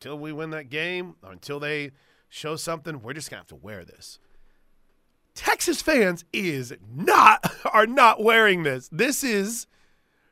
until 0.00 0.18
we 0.18 0.32
win 0.32 0.50
that 0.50 0.70
game 0.70 1.16
or 1.22 1.32
until 1.32 1.58
they 1.58 1.90
show 2.28 2.56
something, 2.56 3.02
we're 3.02 3.14
just 3.14 3.30
gonna 3.30 3.40
have 3.40 3.48
to 3.48 3.56
wear 3.56 3.84
this. 3.84 4.18
Texas 5.34 5.80
fans 5.82 6.24
is 6.32 6.74
not 6.94 7.52
are 7.72 7.86
not 7.86 8.22
wearing 8.22 8.62
this. 8.62 8.88
This 8.92 9.24
is 9.24 9.66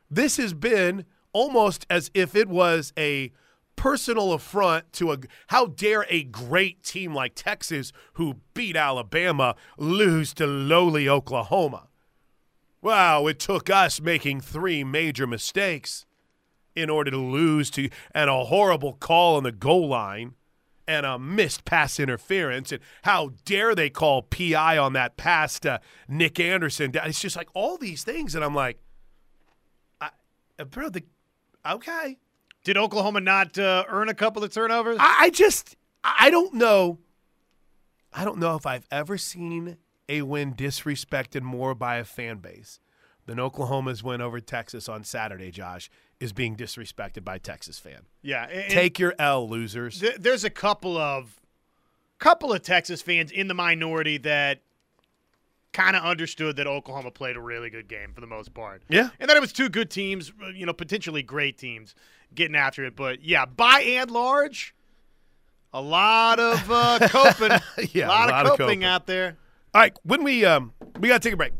this 0.09 0.37
has 0.37 0.53
been 0.53 1.05
almost 1.33 1.85
as 1.89 2.09
if 2.13 2.35
it 2.35 2.47
was 2.47 2.93
a 2.97 3.31
personal 3.75 4.33
affront 4.33 4.91
to 4.91 5.11
a 5.11 5.17
how 5.47 5.67
dare 5.67 6.05
a 6.09 6.23
great 6.23 6.83
team 6.83 7.13
like 7.13 7.35
Texas 7.35 7.91
who 8.13 8.35
beat 8.53 8.75
Alabama 8.75 9.55
lose 9.77 10.33
to 10.33 10.47
lowly 10.47 11.07
Oklahoma. 11.07 11.86
Wow, 12.81 13.27
it 13.27 13.39
took 13.39 13.69
us 13.69 13.99
making 13.99 14.41
three 14.41 14.83
major 14.83 15.25
mistakes 15.25 16.05
in 16.75 16.89
order 16.89 17.09
to 17.09 17.17
lose 17.17 17.71
to 17.71 17.89
and 18.11 18.29
a 18.29 18.45
horrible 18.45 18.93
call 18.93 19.35
on 19.35 19.43
the 19.43 19.51
goal 19.51 19.87
line 19.87 20.35
and 20.87 21.05
a 21.05 21.19
missed 21.19 21.65
pass 21.65 21.99
interference. 21.99 22.71
And 22.71 22.81
how 23.01 23.33
dare 23.45 23.75
they 23.75 23.89
call 23.89 24.21
PI 24.21 24.77
on 24.77 24.93
that 24.93 25.17
pass 25.17 25.59
to 25.61 25.81
Nick 26.07 26.39
Anderson? 26.39 26.91
It's 26.93 27.19
just 27.19 27.35
like 27.35 27.49
all 27.53 27.77
these 27.77 28.03
things. 28.03 28.35
And 28.35 28.45
I'm 28.45 28.55
like, 28.55 28.79
I, 29.99 30.11
uh, 30.59 30.65
bro, 30.65 30.89
the, 30.89 31.03
okay. 31.65 32.17
Did 32.63 32.77
Oklahoma 32.77 33.21
not 33.21 33.57
uh, 33.57 33.85
earn 33.87 34.07
a 34.07 34.13
couple 34.13 34.43
of 34.43 34.53
turnovers? 34.53 34.97
I, 34.99 35.17
I 35.21 35.29
just, 35.31 35.75
I 36.03 36.29
don't 36.29 36.53
know. 36.53 36.99
I 38.13 38.23
don't 38.23 38.37
know 38.37 38.55
if 38.55 38.65
I've 38.65 38.87
ever 38.91 39.17
seen 39.17 39.77
a 40.09 40.21
win 40.21 40.53
disrespected 40.53 41.41
more 41.41 41.75
by 41.75 41.97
a 41.97 42.03
fan 42.03 42.37
base 42.37 42.79
than 43.25 43.39
Oklahoma's 43.39 44.03
win 44.03 44.21
over 44.21 44.39
Texas 44.39 44.87
on 44.87 45.03
Saturday, 45.03 45.51
Josh, 45.51 45.89
is 46.19 46.31
being 46.33 46.55
disrespected 46.55 47.23
by 47.25 47.37
Texas 47.37 47.77
fan. 47.77 48.01
yeah. 48.21 48.47
Take 48.69 48.99
your 48.99 49.13
L, 49.19 49.47
losers. 49.49 49.99
th- 49.99 50.15
there's 50.17 50.43
a 50.43 50.49
couple 50.49 50.97
of 50.97 51.35
couple 52.19 52.51
of 52.53 52.61
Texas 52.63 53.01
fans 53.01 53.29
in 53.31 53.47
the 53.47 53.53
minority 53.53 54.17
that 54.17 54.61
kind 55.73 55.95
of 55.95 56.03
understood 56.03 56.55
that 56.55 56.65
Oklahoma 56.65 57.11
played 57.11 57.35
a 57.35 57.39
really 57.41 57.69
good 57.69 57.87
game 57.87 58.11
for 58.13 58.21
the 58.21 58.25
most 58.27 58.53
part. 58.53 58.81
Yeah. 58.89 59.09
And 59.19 59.29
that 59.29 59.37
it 59.37 59.41
was 59.41 59.53
two 59.53 59.69
good 59.69 59.91
teams, 59.91 60.31
you 60.55 60.65
know, 60.65 60.73
potentially 60.73 61.21
great 61.21 61.57
teams 61.59 61.93
getting 62.33 62.55
after 62.55 62.83
it. 62.85 62.95
But 62.95 63.23
yeah, 63.23 63.45
by 63.45 63.81
and 63.81 64.09
large, 64.09 64.73
a 65.73 65.81
lot 65.81 66.39
of 66.39 66.71
uh, 66.71 66.99
coping. 67.09 67.59
Yeah, 67.91 68.07
a 68.07 68.09
lot, 68.09 68.29
a 68.29 68.31
lot 68.31 68.45
of 68.47 68.51
of 68.53 68.57
coping 68.57 68.65
coping. 68.79 68.83
out 68.85 69.05
there. 69.05 69.37
All 69.77 69.83
right, 69.83 69.95
when 70.01 70.23
we 70.23 70.43
um 70.43 70.73
we 70.99 71.07
got 71.07 71.21
to 71.21 71.27
take 71.29 71.35
a 71.35 71.37
break. 71.37 71.53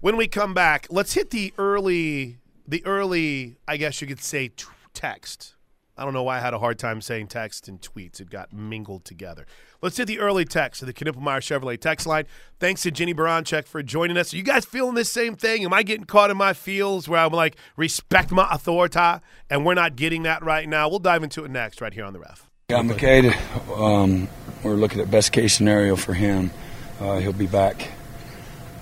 When 0.00 0.16
we 0.16 0.28
come 0.28 0.54
back, 0.54 0.86
let's 0.90 1.14
hit 1.14 1.30
the 1.30 1.52
early 1.58 2.38
the 2.68 2.86
early 2.86 3.56
I 3.66 3.76
guess 3.78 4.00
you 4.00 4.06
could 4.06 4.20
say 4.20 4.46
t- 4.46 4.66
text. 4.94 5.56
I 5.96 6.04
don't 6.04 6.14
know 6.14 6.22
why 6.22 6.36
I 6.36 6.40
had 6.40 6.54
a 6.54 6.60
hard 6.60 6.78
time 6.78 7.00
saying 7.00 7.26
text 7.26 7.66
and 7.66 7.80
tweets. 7.80 8.20
It 8.20 8.30
got 8.30 8.52
mingled 8.52 9.04
together. 9.04 9.44
Let's 9.82 9.96
hit 9.96 10.06
the 10.06 10.20
early 10.20 10.44
text 10.44 10.82
of 10.82 10.86
the 10.86 10.92
Knippelmeyer 10.92 11.40
Chevrolet 11.40 11.80
text 11.80 12.06
line. 12.06 12.26
Thanks 12.60 12.82
to 12.82 12.92
Jennie 12.92 13.12
Baranczyk 13.12 13.66
for 13.66 13.82
joining 13.82 14.16
us. 14.16 14.32
Are 14.32 14.36
you 14.36 14.44
guys 14.44 14.64
feeling 14.64 14.94
this 14.94 15.10
same 15.10 15.34
thing? 15.34 15.64
Am 15.64 15.72
I 15.72 15.82
getting 15.82 16.04
caught 16.04 16.30
in 16.30 16.36
my 16.36 16.52
feels 16.52 17.08
where 17.08 17.18
I'm 17.18 17.32
like, 17.32 17.56
respect 17.76 18.30
my 18.30 18.46
authority, 18.52 19.20
and 19.50 19.66
we're 19.66 19.74
not 19.74 19.96
getting 19.96 20.22
that 20.22 20.44
right 20.44 20.68
now? 20.68 20.88
We'll 20.88 21.00
dive 21.00 21.24
into 21.24 21.44
it 21.44 21.50
next 21.50 21.80
right 21.80 21.92
here 21.92 22.04
on 22.04 22.12
the 22.12 22.20
ref. 22.20 22.48
Got 22.70 22.84
McKay. 22.84 23.34
Um, 23.76 24.28
we're 24.62 24.74
looking 24.74 25.00
at 25.00 25.10
best 25.10 25.32
case 25.32 25.54
scenario 25.54 25.96
for 25.96 26.14
him. 26.14 26.52
Uh, 27.00 27.18
he'll 27.18 27.32
be 27.32 27.46
back 27.46 27.90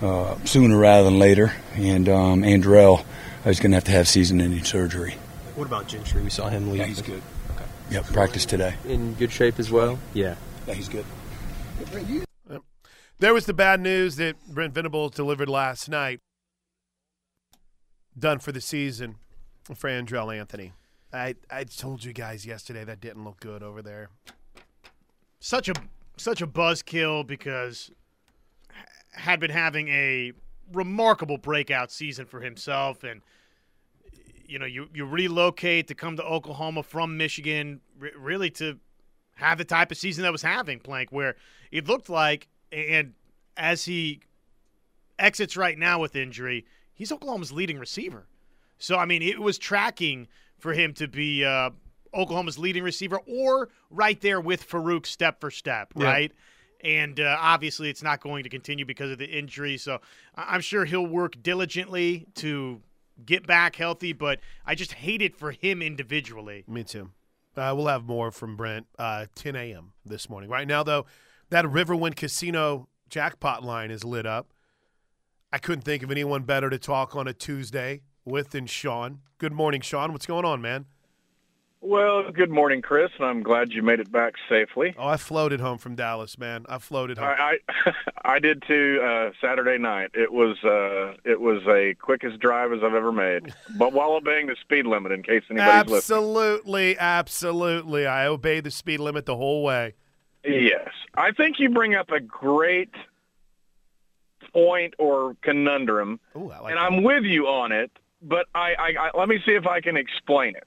uh, 0.00 0.36
sooner 0.44 0.76
rather 0.76 1.04
than 1.04 1.18
later. 1.18 1.52
And 1.74 2.08
um, 2.08 2.42
Andrel 2.42 3.04
is 3.44 3.60
going 3.60 3.72
to 3.72 3.76
have 3.76 3.84
to 3.84 3.92
have 3.92 4.08
season-ending 4.08 4.64
surgery. 4.64 5.16
What 5.54 5.66
about 5.66 5.86
Gentry? 5.88 6.22
We 6.22 6.30
saw 6.30 6.48
him 6.48 6.70
leave. 6.70 6.80
Yeah, 6.80 6.86
he's 6.86 7.02
good. 7.02 7.22
Yep, 7.90 8.06
practice 8.06 8.44
today. 8.44 8.74
In 8.86 9.14
good 9.14 9.30
shape 9.30 9.58
as 9.58 9.70
well. 9.70 9.98
Yeah. 10.12 10.34
Yeah, 10.66 10.74
he's 10.74 10.88
good. 10.88 11.04
There 13.18 13.32
was 13.32 13.46
the 13.46 13.54
bad 13.54 13.80
news 13.80 14.16
that 14.16 14.34
Brent 14.48 14.74
Venables 14.74 15.12
delivered 15.12 15.48
last 15.48 15.88
night. 15.88 16.20
Done 18.18 18.40
for 18.40 18.50
the 18.50 18.60
season 18.60 19.16
for 19.74 19.88
Andrel 19.88 20.36
Anthony. 20.36 20.72
I, 21.12 21.36
I 21.50 21.64
told 21.64 22.02
you 22.02 22.12
guys 22.12 22.44
yesterday 22.44 22.82
that 22.84 23.00
didn't 23.00 23.24
look 23.24 23.40
good 23.40 23.62
over 23.62 23.82
there. 23.82 24.10
Such 25.38 25.68
a 25.68 25.74
such 26.16 26.42
a 26.42 26.46
buzzkill 26.46 27.26
because 27.26 27.90
had 29.16 29.40
been 29.40 29.50
having 29.50 29.88
a 29.88 30.32
remarkable 30.72 31.38
breakout 31.38 31.90
season 31.90 32.26
for 32.26 32.40
himself. 32.40 33.04
And 33.04 33.22
you 34.48 34.58
know 34.58 34.66
you, 34.66 34.88
you 34.94 35.04
relocate 35.04 35.88
to 35.88 35.94
come 35.94 36.16
to 36.16 36.22
oklahoma 36.22 36.82
from 36.82 37.16
michigan 37.16 37.80
r- 38.00 38.10
really 38.16 38.50
to 38.50 38.78
have 39.34 39.58
the 39.58 39.64
type 39.64 39.90
of 39.90 39.96
season 39.96 40.22
that 40.22 40.32
was 40.32 40.42
having 40.42 40.78
plank 40.78 41.10
where 41.10 41.34
it 41.72 41.86
looked 41.86 42.08
like 42.08 42.48
and 42.72 43.14
as 43.56 43.84
he 43.84 44.20
exits 45.18 45.56
right 45.56 45.78
now 45.78 46.00
with 46.00 46.14
injury 46.14 46.64
he's 46.94 47.12
oklahoma's 47.12 47.52
leading 47.52 47.78
receiver. 47.78 48.26
So 48.78 48.96
i 48.96 49.04
mean 49.04 49.22
it 49.22 49.40
was 49.40 49.58
tracking 49.58 50.28
for 50.58 50.72
him 50.72 50.94
to 50.94 51.08
be 51.08 51.44
uh, 51.44 51.70
oklahoma's 52.14 52.58
leading 52.58 52.82
receiver 52.82 53.18
or 53.26 53.68
right 53.90 54.20
there 54.20 54.40
with 54.40 54.66
Farooq 54.68 55.06
step 55.06 55.40
for 55.40 55.50
step 55.50 55.92
Yeah. 55.96 56.06
And 56.86 57.18
uh, 57.18 57.36
obviously 57.40 57.90
it's 57.90 58.02
not 58.02 58.20
going 58.20 58.44
to 58.44 58.48
continue 58.48 58.84
because 58.84 59.10
of 59.10 59.18
the 59.18 59.26
injury. 59.26 59.76
So 59.76 60.00
I'm 60.36 60.60
sure 60.60 60.84
he'll 60.84 61.06
work 61.06 61.42
diligently 61.42 62.28
to 62.36 62.80
get 63.24 63.44
back 63.44 63.74
healthy, 63.74 64.12
but 64.12 64.38
I 64.64 64.76
just 64.76 64.92
hate 64.92 65.20
it 65.20 65.36
for 65.36 65.50
him 65.50 65.82
individually. 65.82 66.64
Me 66.68 66.84
too. 66.84 67.10
Uh, 67.56 67.72
we'll 67.76 67.88
have 67.88 68.04
more 68.04 68.30
from 68.30 68.54
Brent 68.54 68.86
uh, 68.98 69.26
10 69.34 69.56
a.m. 69.56 69.94
this 70.04 70.30
morning. 70.30 70.48
Right 70.48 70.68
now, 70.68 70.84
though, 70.84 71.06
that 71.50 71.64
Riverwind 71.64 72.14
Casino 72.14 72.88
jackpot 73.08 73.64
line 73.64 73.90
is 73.90 74.04
lit 74.04 74.26
up. 74.26 74.52
I 75.52 75.58
couldn't 75.58 75.82
think 75.82 76.02
of 76.04 76.10
anyone 76.10 76.42
better 76.42 76.70
to 76.70 76.78
talk 76.78 77.16
on 77.16 77.26
a 77.26 77.32
Tuesday 77.32 78.02
with 78.24 78.50
than 78.50 78.66
Sean. 78.66 79.20
Good 79.38 79.52
morning, 79.52 79.80
Sean. 79.80 80.12
What's 80.12 80.26
going 80.26 80.44
on, 80.44 80.60
man? 80.60 80.84
Well, 81.82 82.32
good 82.32 82.50
morning, 82.50 82.82
Chris, 82.82 83.10
and 83.18 83.26
I'm 83.26 83.42
glad 83.42 83.72
you 83.72 83.82
made 83.82 84.00
it 84.00 84.10
back 84.10 84.34
safely. 84.48 84.94
Oh, 84.98 85.06
I 85.06 85.16
floated 85.16 85.60
home 85.60 85.78
from 85.78 85.94
Dallas, 85.94 86.38
man. 86.38 86.64
I 86.68 86.78
floated 86.78 87.18
home. 87.18 87.28
I 87.28 87.58
I, 87.84 87.92
I 88.24 88.38
did 88.38 88.62
too. 88.66 89.00
Uh, 89.04 89.30
Saturday 89.40 89.78
night, 89.78 90.10
it 90.14 90.32
was 90.32 90.56
uh, 90.64 91.16
it 91.24 91.40
was 91.40 91.62
a 91.68 91.94
quickest 91.94 92.40
drive 92.40 92.72
as 92.72 92.80
I've 92.82 92.94
ever 92.94 93.12
made, 93.12 93.54
but 93.78 93.92
while 93.92 94.12
obeying 94.12 94.46
the 94.46 94.56
speed 94.60 94.86
limit. 94.86 95.12
In 95.12 95.22
case 95.22 95.42
anybody's 95.50 95.90
listening. 95.90 96.18
Absolutely, 96.18 96.98
absolutely. 96.98 98.06
I 98.06 98.26
obeyed 98.26 98.64
the 98.64 98.70
speed 98.70 99.00
limit 99.00 99.26
the 99.26 99.36
whole 99.36 99.62
way. 99.62 99.94
Yes, 100.44 100.90
I 101.14 101.32
think 101.32 101.58
you 101.58 101.68
bring 101.70 101.94
up 101.94 102.10
a 102.10 102.20
great 102.20 102.94
point 104.52 104.94
or 104.98 105.36
conundrum, 105.42 106.20
Ooh, 106.36 106.50
I 106.50 106.60
like 106.60 106.72
and 106.72 106.78
that. 106.78 106.84
I'm 106.84 107.02
with 107.02 107.24
you 107.24 107.46
on 107.46 107.72
it. 107.72 107.90
But 108.22 108.46
I, 108.54 108.74
I, 108.74 108.92
I 108.98 109.18
let 109.18 109.28
me 109.28 109.38
see 109.44 109.52
if 109.52 109.66
I 109.66 109.80
can 109.80 109.96
explain 109.96 110.56
it. 110.56 110.66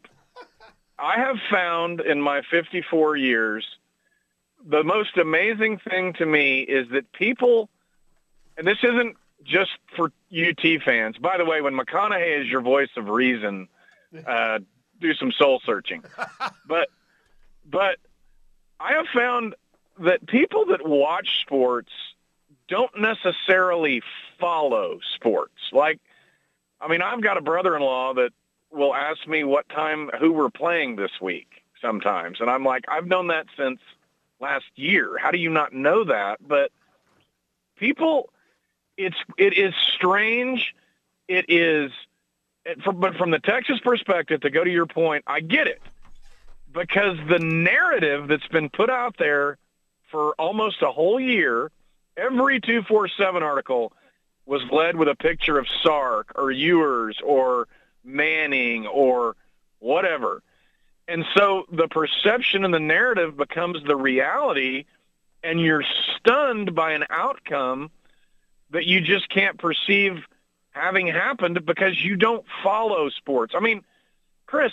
I 1.01 1.19
have 1.19 1.37
found 1.49 2.01
in 2.01 2.21
my 2.21 2.41
54 2.51 3.15
years 3.17 3.65
the 4.65 4.83
most 4.83 5.17
amazing 5.17 5.79
thing 5.89 6.13
to 6.13 6.25
me 6.25 6.61
is 6.61 6.87
that 6.91 7.11
people, 7.13 7.69
and 8.57 8.67
this 8.67 8.77
isn't 8.83 9.15
just 9.43 9.71
for 9.95 10.11
UT 10.31 10.83
fans. 10.83 11.17
By 11.17 11.37
the 11.37 11.45
way, 11.45 11.61
when 11.61 11.73
McConaughey 11.73 12.41
is 12.41 12.47
your 12.47 12.61
voice 12.61 12.89
of 12.97 13.07
reason, 13.07 13.69
uh, 14.27 14.59
do 14.99 15.13
some 15.13 15.31
soul 15.31 15.61
searching. 15.65 16.03
but, 16.67 16.89
but 17.65 17.97
I 18.79 18.93
have 18.93 19.05
found 19.13 19.55
that 19.99 20.27
people 20.27 20.65
that 20.67 20.85
watch 20.85 21.41
sports 21.41 21.91
don't 22.67 22.91
necessarily 22.99 24.01
follow 24.39 24.99
sports. 25.15 25.55
Like, 25.71 25.99
I 26.81 26.87
mean, 26.87 27.01
I've 27.01 27.21
got 27.21 27.37
a 27.37 27.41
brother-in-law 27.41 28.15
that 28.15 28.31
will 28.71 28.93
ask 28.93 29.27
me 29.27 29.43
what 29.43 29.67
time 29.69 30.09
who 30.19 30.31
we're 30.31 30.49
playing 30.49 30.95
this 30.95 31.11
week 31.21 31.63
sometimes, 31.81 32.41
and 32.41 32.49
I'm 32.49 32.63
like, 32.63 32.85
I've 32.87 33.07
known 33.07 33.27
that 33.27 33.47
since 33.57 33.79
last 34.39 34.65
year. 34.75 35.17
How 35.17 35.31
do 35.31 35.37
you 35.37 35.49
not 35.49 35.73
know 35.73 36.03
that? 36.05 36.37
But 36.45 36.71
people, 37.77 38.29
it's 38.97 39.17
it 39.37 39.57
is 39.57 39.73
strange. 39.95 40.75
It 41.27 41.45
is, 41.47 41.91
it, 42.65 42.81
from, 42.81 42.99
but 42.99 43.15
from 43.15 43.31
the 43.31 43.39
Texas 43.39 43.79
perspective, 43.79 44.41
to 44.41 44.49
go 44.49 44.63
to 44.63 44.69
your 44.69 44.87
point, 44.87 45.23
I 45.27 45.41
get 45.41 45.67
it 45.67 45.81
because 46.73 47.17
the 47.27 47.39
narrative 47.39 48.27
that's 48.27 48.47
been 48.47 48.69
put 48.69 48.89
out 48.89 49.15
there 49.17 49.57
for 50.11 50.33
almost 50.39 50.81
a 50.81 50.91
whole 50.91 51.19
year, 51.19 51.71
every 52.17 52.59
two 52.59 52.81
four 52.83 53.07
seven 53.07 53.43
article 53.43 53.93
was 54.45 54.61
led 54.71 54.95
with 54.95 55.07
a 55.07 55.15
picture 55.15 55.59
of 55.59 55.67
Sark 55.83 56.31
or 56.35 56.51
Ewers 56.51 57.17
or 57.23 57.67
Manning 58.03 58.87
or 58.87 59.35
whatever. 59.79 60.41
And 61.07 61.25
so 61.35 61.65
the 61.71 61.87
perception 61.87 62.63
and 62.63 62.73
the 62.73 62.79
narrative 62.79 63.35
becomes 63.35 63.83
the 63.83 63.95
reality, 63.95 64.85
and 65.43 65.59
you're 65.59 65.83
stunned 66.17 66.75
by 66.75 66.91
an 66.91 67.05
outcome 67.09 67.89
that 68.71 68.85
you 68.85 69.01
just 69.01 69.27
can't 69.29 69.57
perceive 69.57 70.23
having 70.71 71.07
happened 71.07 71.65
because 71.65 71.99
you 72.01 72.15
don't 72.15 72.45
follow 72.63 73.09
sports. 73.09 73.53
I 73.55 73.59
mean, 73.59 73.83
Chris, 74.45 74.71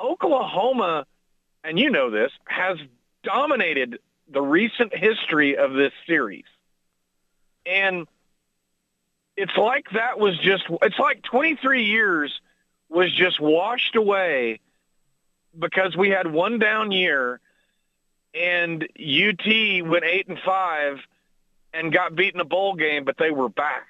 Oklahoma, 0.00 1.06
and 1.62 1.78
you 1.78 1.90
know 1.90 2.10
this, 2.10 2.32
has 2.46 2.78
dominated 3.22 3.98
the 4.30 4.40
recent 4.40 4.94
history 4.94 5.56
of 5.56 5.74
this 5.74 5.92
series. 6.06 6.44
And 7.66 8.06
it's 9.36 9.56
like 9.56 9.86
that 9.92 10.18
was 10.18 10.38
just, 10.38 10.64
it's 10.82 10.98
like 10.98 11.22
23 11.22 11.84
years 11.84 12.40
was 12.88 13.12
just 13.14 13.40
washed 13.40 13.96
away 13.96 14.60
because 15.58 15.96
we 15.96 16.10
had 16.10 16.30
one 16.30 16.58
down 16.58 16.92
year 16.92 17.40
and 18.34 18.82
UT 18.82 19.46
went 19.88 20.04
eight 20.04 20.28
and 20.28 20.38
five 20.44 20.98
and 21.72 21.92
got 21.92 22.14
beat 22.14 22.34
in 22.34 22.40
a 22.40 22.44
bowl 22.44 22.74
game, 22.74 23.04
but 23.04 23.16
they 23.18 23.30
were 23.30 23.48
back. 23.48 23.86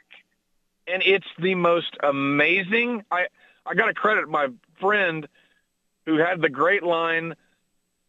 And 0.87 1.03
it's 1.05 1.27
the 1.39 1.55
most 1.55 1.97
amazing. 2.03 3.05
I, 3.11 3.27
I 3.67 3.75
got 3.75 3.87
to 3.87 3.95
credit 3.95 4.29
my 4.29 4.49
friend 4.81 5.29
who 6.07 6.17
had 6.17 6.41
the 6.41 6.49
great 6.49 6.83
line, 6.83 7.35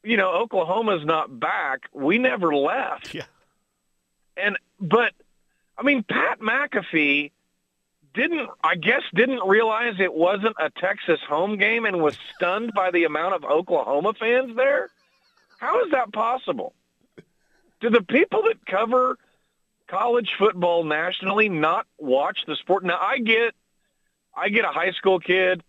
you 0.04 0.16
know, 0.16 0.32
Oklahoma's 0.32 1.06
not 1.06 1.40
back. 1.40 1.82
We 1.94 2.18
never 2.18 2.56
left. 2.56 3.14
Yeah. 3.14 3.26
And, 4.38 4.58
but, 4.80 5.12
I 5.78 5.84
mean, 5.84 6.04
Pat 6.04 6.40
McAfee 6.40 7.32
didn't, 8.14 8.50
I 8.64 8.76
guess, 8.76 9.04
didn't 9.14 9.48
realize 9.48 9.96
it 10.00 10.14
wasn't 10.14 10.56
a 10.60 10.70
Texas 10.70 11.20
home 11.28 11.58
game 11.58 11.86
and 11.86 12.02
was 12.02 12.18
stunned 12.36 12.74
by 12.74 12.92
the 12.92 13.04
amount 13.04 13.36
of 13.36 13.44
Oklahoma 13.44 14.14
fans 14.20 14.56
there. 14.56 14.90
How 15.60 15.84
is 15.86 15.92
that 15.92 16.12
possible? 16.12 16.74
Do 17.82 17.90
the 17.90 18.02
people 18.02 18.44
that 18.44 18.66
cover 18.66 19.18
college 19.88 20.32
football 20.38 20.84
nationally 20.84 21.50
not 21.50 21.86
watch 21.98 22.40
the 22.48 22.56
sport? 22.56 22.84
Now, 22.84 22.98
I 23.00 23.20
get, 23.20 23.54
I 24.36 24.50
get 24.50 24.66
a 24.66 24.70
high 24.70 24.92
school 24.92 25.20
kid 25.20 25.64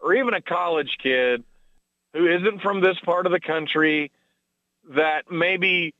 or 0.00 0.14
even 0.14 0.34
a 0.34 0.40
college 0.40 0.98
kid 1.02 1.44
who 2.12 2.26
isn't 2.26 2.60
from 2.62 2.80
this 2.80 2.98
part 3.04 3.26
of 3.26 3.32
the 3.32 3.40
country 3.40 4.10
that 4.90 5.30
maybe 5.30 5.94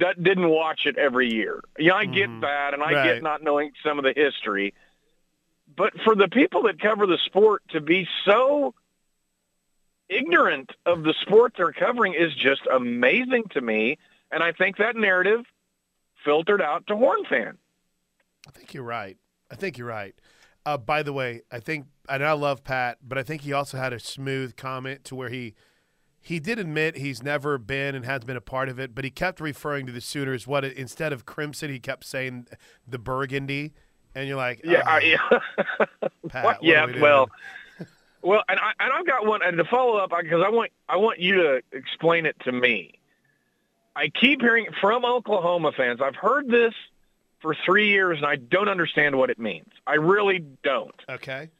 that 0.00 0.22
didn't 0.22 0.48
watch 0.48 0.80
it 0.84 0.98
every 0.98 1.32
year. 1.32 1.60
Yeah, 1.78 1.94
I 1.94 2.04
get 2.04 2.28
Mhm. 2.28 2.40
that, 2.42 2.74
and 2.74 2.82
I 2.82 2.92
Right. 2.92 3.04
get 3.14 3.22
not 3.22 3.42
knowing 3.42 3.72
some 3.82 3.98
of 3.98 4.04
the 4.04 4.12
history. 4.14 4.74
But 5.78 5.92
for 6.02 6.16
the 6.16 6.26
people 6.26 6.64
that 6.64 6.80
cover 6.80 7.06
the 7.06 7.18
sport 7.24 7.62
to 7.70 7.80
be 7.80 8.08
so 8.24 8.74
ignorant 10.08 10.72
of 10.84 11.04
the 11.04 11.14
sport 11.22 11.54
they're 11.56 11.72
covering 11.72 12.14
is 12.14 12.34
just 12.34 12.62
amazing 12.70 13.44
to 13.52 13.60
me. 13.60 13.96
And 14.32 14.42
I 14.42 14.50
think 14.52 14.78
that 14.78 14.96
narrative 14.96 15.44
filtered 16.24 16.60
out 16.60 16.88
to 16.88 16.96
Horn 16.96 17.24
fan. 17.30 17.58
I 18.46 18.50
think 18.50 18.74
you're 18.74 18.82
right. 18.82 19.16
I 19.52 19.54
think 19.54 19.78
you're 19.78 19.86
right. 19.86 20.16
Uh, 20.66 20.76
by 20.76 21.04
the 21.04 21.12
way, 21.12 21.42
I 21.52 21.60
think 21.60 21.86
and 22.08 22.24
I 22.24 22.32
love 22.32 22.64
Pat, 22.64 22.98
but 23.06 23.16
I 23.16 23.22
think 23.22 23.42
he 23.42 23.52
also 23.52 23.78
had 23.78 23.92
a 23.92 24.00
smooth 24.00 24.56
comment 24.56 25.04
to 25.04 25.14
where 25.14 25.28
he 25.28 25.54
he 26.20 26.40
did 26.40 26.58
admit 26.58 26.96
he's 26.96 27.22
never 27.22 27.56
been 27.56 27.94
and 27.94 28.04
has 28.04 28.24
been 28.24 28.36
a 28.36 28.40
part 28.40 28.68
of 28.68 28.80
it, 28.80 28.94
but 28.94 29.04
he 29.04 29.10
kept 29.10 29.40
referring 29.40 29.86
to 29.86 29.92
the 29.92 30.00
Sooners. 30.00 30.46
What 30.46 30.64
instead 30.64 31.12
of 31.12 31.24
crimson, 31.24 31.70
he 31.70 31.78
kept 31.78 32.04
saying 32.04 32.48
the 32.86 32.98
burgundy, 32.98 33.74
and 34.18 34.28
you're 34.28 34.36
like, 34.36 34.60
Yeah, 34.64 34.82
"Oh, 34.86 34.90
I, 34.90 35.00
yeah. 35.00 36.08
Pat, 36.28 36.58
yeah, 36.62 36.86
we 36.86 36.92
doing?" 36.92 37.02
well, 37.02 37.30
well, 38.22 38.42
and 38.48 38.58
I 38.58 38.72
and 38.80 38.92
I've 38.92 39.06
got 39.06 39.26
one, 39.26 39.42
and 39.42 39.56
to 39.58 39.64
follow 39.64 39.96
up 39.98 40.10
because 40.10 40.42
I 40.44 40.50
want 40.50 40.72
I 40.88 40.96
want 40.96 41.20
you 41.20 41.36
to 41.36 41.62
explain 41.72 42.26
it 42.26 42.36
to 42.44 42.52
me. 42.52 42.94
I 43.94 44.08
keep 44.08 44.40
hearing 44.40 44.66
from 44.80 45.04
Oklahoma 45.04 45.72
fans. 45.76 46.00
I've 46.02 46.16
heard 46.16 46.48
this 46.48 46.74
for 47.40 47.56
three 47.64 47.88
years, 47.88 48.18
and 48.18 48.26
I 48.26 48.36
don't 48.36 48.68
understand 48.68 49.16
what 49.16 49.30
it 49.30 49.38
means. 49.38 49.68
I 49.86 49.94
really 49.94 50.44
don't. 50.62 50.94
okay, 51.08 51.50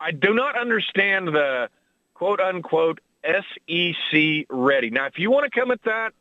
I 0.00 0.12
do 0.12 0.32
not 0.34 0.58
understand 0.58 1.28
the 1.28 1.68
quote 2.14 2.40
unquote 2.40 3.00
SEC 3.24 4.46
ready. 4.48 4.90
Now, 4.90 5.06
if 5.06 5.18
you 5.18 5.30
want 5.30 5.52
to 5.52 5.60
come 5.60 5.70
at 5.70 5.82
that 5.84 6.12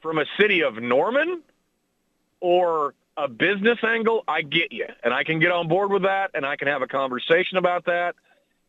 from 0.00 0.18
a 0.18 0.24
city 0.38 0.62
of 0.62 0.76
Norman 0.76 1.42
or 2.40 2.94
a 3.24 3.28
business 3.28 3.78
angle, 3.82 4.24
I 4.26 4.42
get 4.42 4.72
you. 4.72 4.86
And 5.02 5.12
I 5.12 5.24
can 5.24 5.38
get 5.40 5.52
on 5.52 5.68
board 5.68 5.90
with 5.90 6.02
that 6.02 6.30
and 6.34 6.44
I 6.44 6.56
can 6.56 6.68
have 6.68 6.82
a 6.82 6.86
conversation 6.86 7.58
about 7.58 7.86
that, 7.86 8.14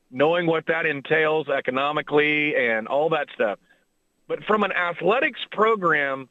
knowing 0.10 0.48
what 0.48 0.68
that 0.68 0.86
entails 0.86 1.48
economically 1.50 2.56
and 2.56 2.88
all 2.88 3.10
that 3.10 3.28
stuff. 3.34 3.60
But 4.28 4.44
from 4.44 4.64
an 4.64 4.72
athletics 4.72 5.40
program 5.52 6.30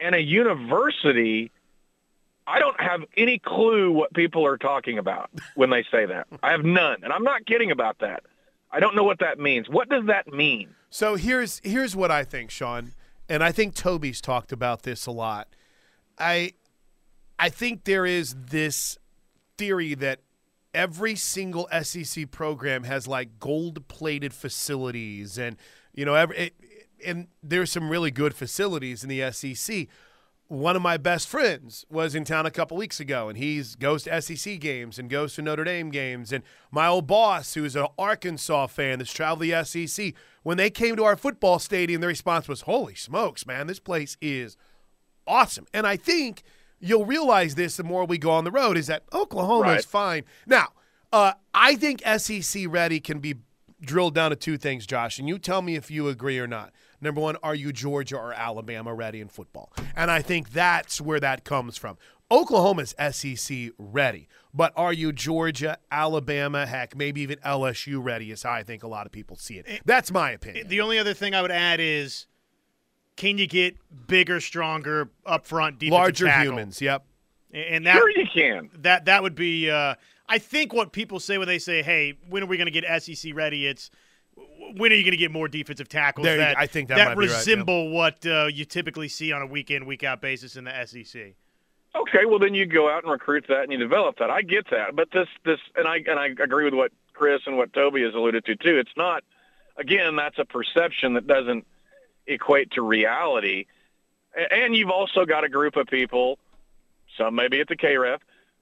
and 0.00 0.14
a 0.14 0.20
university, 0.20 1.50
I 2.46 2.58
don't 2.58 2.80
have 2.80 3.02
any 3.16 3.38
clue 3.38 3.92
what 3.92 4.12
people 4.14 4.46
are 4.46 4.56
talking 4.58 4.98
about 4.98 5.30
when 5.54 5.70
they 5.70 5.84
say 5.90 6.06
that. 6.06 6.26
I 6.42 6.52
have 6.52 6.64
none. 6.64 7.02
And 7.02 7.12
I'm 7.12 7.24
not 7.24 7.46
kidding 7.46 7.70
about 7.70 7.98
that. 8.00 8.22
I 8.70 8.80
don't 8.80 8.94
know 8.94 9.04
what 9.04 9.20
that 9.20 9.38
means. 9.38 9.68
What 9.68 9.88
does 9.88 10.06
that 10.06 10.28
mean? 10.28 10.74
So 10.90 11.16
here's 11.16 11.60
here's 11.64 11.94
what 11.94 12.10
I 12.10 12.24
think, 12.24 12.50
Sean, 12.50 12.92
and 13.28 13.42
I 13.42 13.52
think 13.52 13.74
Toby's 13.74 14.20
talked 14.20 14.52
about 14.52 14.82
this 14.82 15.06
a 15.06 15.10
lot. 15.10 15.48
I 16.18 16.52
I 17.38 17.48
think 17.48 17.84
there 17.84 18.04
is 18.06 18.34
this 18.36 18.98
theory 19.56 19.94
that 19.94 20.20
every 20.74 21.14
single 21.14 21.68
SEC 21.82 22.30
program 22.30 22.84
has 22.84 23.06
like 23.06 23.38
gold-plated 23.38 24.34
facilities, 24.34 25.38
and 25.38 25.56
you 25.94 26.04
know, 26.04 26.14
every, 26.14 26.36
it, 26.36 26.54
and 27.04 27.28
there's 27.42 27.72
some 27.72 27.90
really 27.90 28.10
good 28.10 28.34
facilities 28.34 29.02
in 29.02 29.08
the 29.08 29.30
SEC. 29.32 29.86
One 30.48 30.76
of 30.76 30.82
my 30.82 30.96
best 30.96 31.28
friends 31.28 31.84
was 31.90 32.14
in 32.14 32.24
town 32.24 32.46
a 32.46 32.50
couple 32.50 32.76
weeks 32.76 33.00
ago, 33.00 33.28
and 33.28 33.36
he 33.36 33.62
goes 33.78 34.04
to 34.04 34.22
SEC 34.22 34.58
games 34.58 34.98
and 34.98 35.10
goes 35.10 35.34
to 35.34 35.42
Notre 35.42 35.64
Dame 35.64 35.90
games. 35.90 36.32
And 36.32 36.42
my 36.70 36.86
old 36.86 37.06
boss, 37.06 37.52
who's 37.52 37.76
an 37.76 37.86
Arkansas 37.98 38.68
fan 38.68 38.98
that's 38.98 39.12
traveled 39.12 39.40
the 39.40 39.62
SEC, 39.64 40.14
when 40.42 40.56
they 40.56 40.70
came 40.70 40.96
to 40.96 41.04
our 41.04 41.16
football 41.16 41.58
stadium, 41.58 42.00
the 42.00 42.06
response 42.06 42.48
was, 42.48 42.62
"Holy 42.62 42.94
smokes, 42.94 43.46
man! 43.46 43.66
This 43.66 43.78
place 43.78 44.16
is 44.22 44.56
awesome." 45.26 45.66
And 45.74 45.86
I 45.86 45.96
think 45.96 46.42
you'll 46.80 47.04
realize 47.06 47.54
this 47.54 47.76
the 47.76 47.84
more 47.84 48.04
we 48.04 48.18
go 48.18 48.30
on 48.30 48.44
the 48.44 48.50
road 48.50 48.76
is 48.76 48.86
that 48.88 49.02
Oklahoma 49.12 49.62
Right. 49.62 49.78
is 49.78 49.84
fine. 49.84 50.24
Now, 50.46 50.68
uh, 51.12 51.32
I 51.54 51.74
think 51.76 52.02
SEC 52.06 52.66
ready 52.68 53.00
can 53.00 53.18
be 53.18 53.36
drilled 53.80 54.14
down 54.14 54.30
to 54.30 54.36
two 54.36 54.56
things, 54.58 54.86
Josh, 54.86 55.18
and 55.18 55.28
you 55.28 55.38
tell 55.38 55.62
me 55.62 55.76
if 55.76 55.90
you 55.90 56.08
agree 56.08 56.38
or 56.38 56.46
not. 56.46 56.72
Number 57.00 57.20
one, 57.20 57.36
are 57.44 57.54
you 57.54 57.72
Georgia 57.72 58.16
or 58.16 58.32
Alabama 58.32 58.92
ready 58.92 59.20
in 59.20 59.28
football? 59.28 59.72
And 59.94 60.10
I 60.10 60.20
think 60.20 60.50
that's 60.50 61.00
where 61.00 61.20
that 61.20 61.44
comes 61.44 61.76
from. 61.78 61.96
Oklahoma's 62.30 62.94
SEC 63.12 63.70
ready, 63.78 64.28
but 64.52 64.72
are 64.76 64.92
you 64.92 65.12
Georgia, 65.12 65.78
Alabama, 65.90 66.66
heck, 66.66 66.94
maybe 66.96 67.22
even 67.22 67.38
LSU 67.38 68.02
ready? 68.04 68.30
Is 68.32 68.42
how 68.42 68.52
I 68.52 68.62
think 68.64 68.82
a 68.82 68.88
lot 68.88 69.06
of 69.06 69.12
people 69.12 69.36
see 69.36 69.54
it. 69.54 69.80
That's 69.86 70.10
my 70.10 70.32
opinion. 70.32 70.68
The 70.68 70.80
only 70.82 70.98
other 70.98 71.14
thing 71.14 71.34
I 71.34 71.40
would 71.40 71.50
add 71.52 71.80
is, 71.80 72.26
can 73.18 73.36
you 73.36 73.46
get 73.46 73.76
bigger, 74.06 74.40
stronger, 74.40 75.10
up 75.26 75.46
front, 75.46 75.78
defensive 75.78 75.98
Larger 75.98 76.26
tackle? 76.26 76.52
humans, 76.52 76.80
yep. 76.80 77.04
and 77.52 77.86
that 77.86 77.96
Sure 77.96 78.10
you 78.10 78.26
can. 78.32 78.70
that 78.78 79.04
that 79.04 79.22
would 79.22 79.34
be. 79.34 79.70
Uh, 79.70 79.96
I 80.30 80.38
think 80.38 80.72
what 80.72 80.92
people 80.92 81.20
say 81.20 81.36
when 81.36 81.48
they 81.48 81.58
say, 81.58 81.82
"Hey, 81.82 82.14
when 82.28 82.42
are 82.42 82.46
we 82.46 82.56
going 82.56 82.72
to 82.72 82.80
get 82.80 83.02
SEC 83.02 83.34
ready?" 83.34 83.66
It's 83.66 83.90
when 84.76 84.92
are 84.92 84.94
you 84.94 85.02
going 85.02 85.12
to 85.12 85.18
get 85.18 85.32
more 85.32 85.48
defensive 85.48 85.88
tackles 85.88 86.24
There 86.24 86.36
that 86.36 86.56
I 86.56 86.66
think 86.66 86.88
that 86.88 86.98
might 86.98 87.14
be 87.14 87.20
right, 87.20 87.30
yeah. 87.30 87.36
resemble 87.36 87.90
what 87.90 88.24
uh, 88.24 88.46
you 88.46 88.64
typically 88.64 89.08
see 89.08 89.32
on 89.32 89.42
a 89.42 89.46
week 89.46 89.70
in, 89.70 89.84
week 89.84 90.04
out 90.04 90.20
basis 90.20 90.56
in 90.56 90.64
the 90.64 90.86
SEC. 90.86 91.34
Okay, 91.96 92.24
well 92.24 92.38
then 92.38 92.54
you 92.54 92.66
go 92.66 92.88
out 92.88 93.02
and 93.02 93.10
recruit 93.10 93.46
that 93.48 93.62
and 93.62 93.72
you 93.72 93.78
develop 93.78 94.18
that. 94.18 94.30
I 94.30 94.42
get 94.42 94.70
that, 94.70 94.94
but 94.94 95.08
this 95.12 95.26
this 95.44 95.58
and 95.74 95.88
I 95.88 95.96
and 96.06 96.20
I 96.20 96.26
agree 96.26 96.64
with 96.64 96.74
what 96.74 96.92
Chris 97.14 97.40
and 97.46 97.56
what 97.56 97.72
Toby 97.72 98.02
has 98.02 98.14
alluded 98.14 98.44
to 98.44 98.54
too. 98.54 98.78
It's 98.78 98.96
not 98.96 99.24
again 99.76 100.14
that's 100.14 100.38
a 100.38 100.44
perception 100.44 101.14
that 101.14 101.26
doesn't 101.26 101.66
equate 102.28 102.72
to 102.72 102.82
reality. 102.82 103.66
And 104.50 104.76
you've 104.76 104.90
also 104.90 105.24
got 105.24 105.44
a 105.44 105.48
group 105.48 105.76
of 105.76 105.86
people, 105.86 106.38
some 107.16 107.34
maybe 107.34 107.60
at 107.60 107.68
the 107.68 107.76
KREF, 107.76 108.18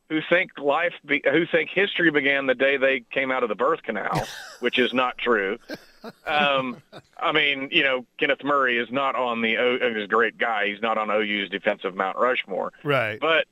who 0.09 0.21
think 0.29 0.53
life 0.59 0.95
be, 1.05 1.21
who 1.25 1.47
think 1.47 1.71
history 1.71 2.11
began 2.11 2.47
the 2.47 2.55
day 2.55 2.77
they 2.77 3.01
came 3.11 3.31
out 3.31 3.43
of 3.43 3.49
the 3.49 3.55
birth 3.55 3.83
canal, 3.83 4.27
which 4.61 4.79
is 4.79 4.95
not 4.95 5.19
true. 5.19 5.59
Um, 6.27 6.81
I 7.19 7.33
mean, 7.33 7.69
you 7.73 7.83
know, 7.83 8.07
Kenneth 8.19 8.45
Murray 8.45 8.79
is 8.79 8.91
not 8.91 9.17
on 9.17 9.43
the 9.43 9.59
O. 9.59 9.93
He's 9.93 10.05
a 10.05 10.07
great 10.07 10.39
guy. 10.39 10.69
He's 10.69 10.81
not 10.81 10.97
on 10.99 11.11
OU's 11.11 11.51
defensive 11.51 11.95
Mount 11.97 12.17
Rushmore. 12.17 12.73
Right. 12.85 13.19
But 13.21 13.47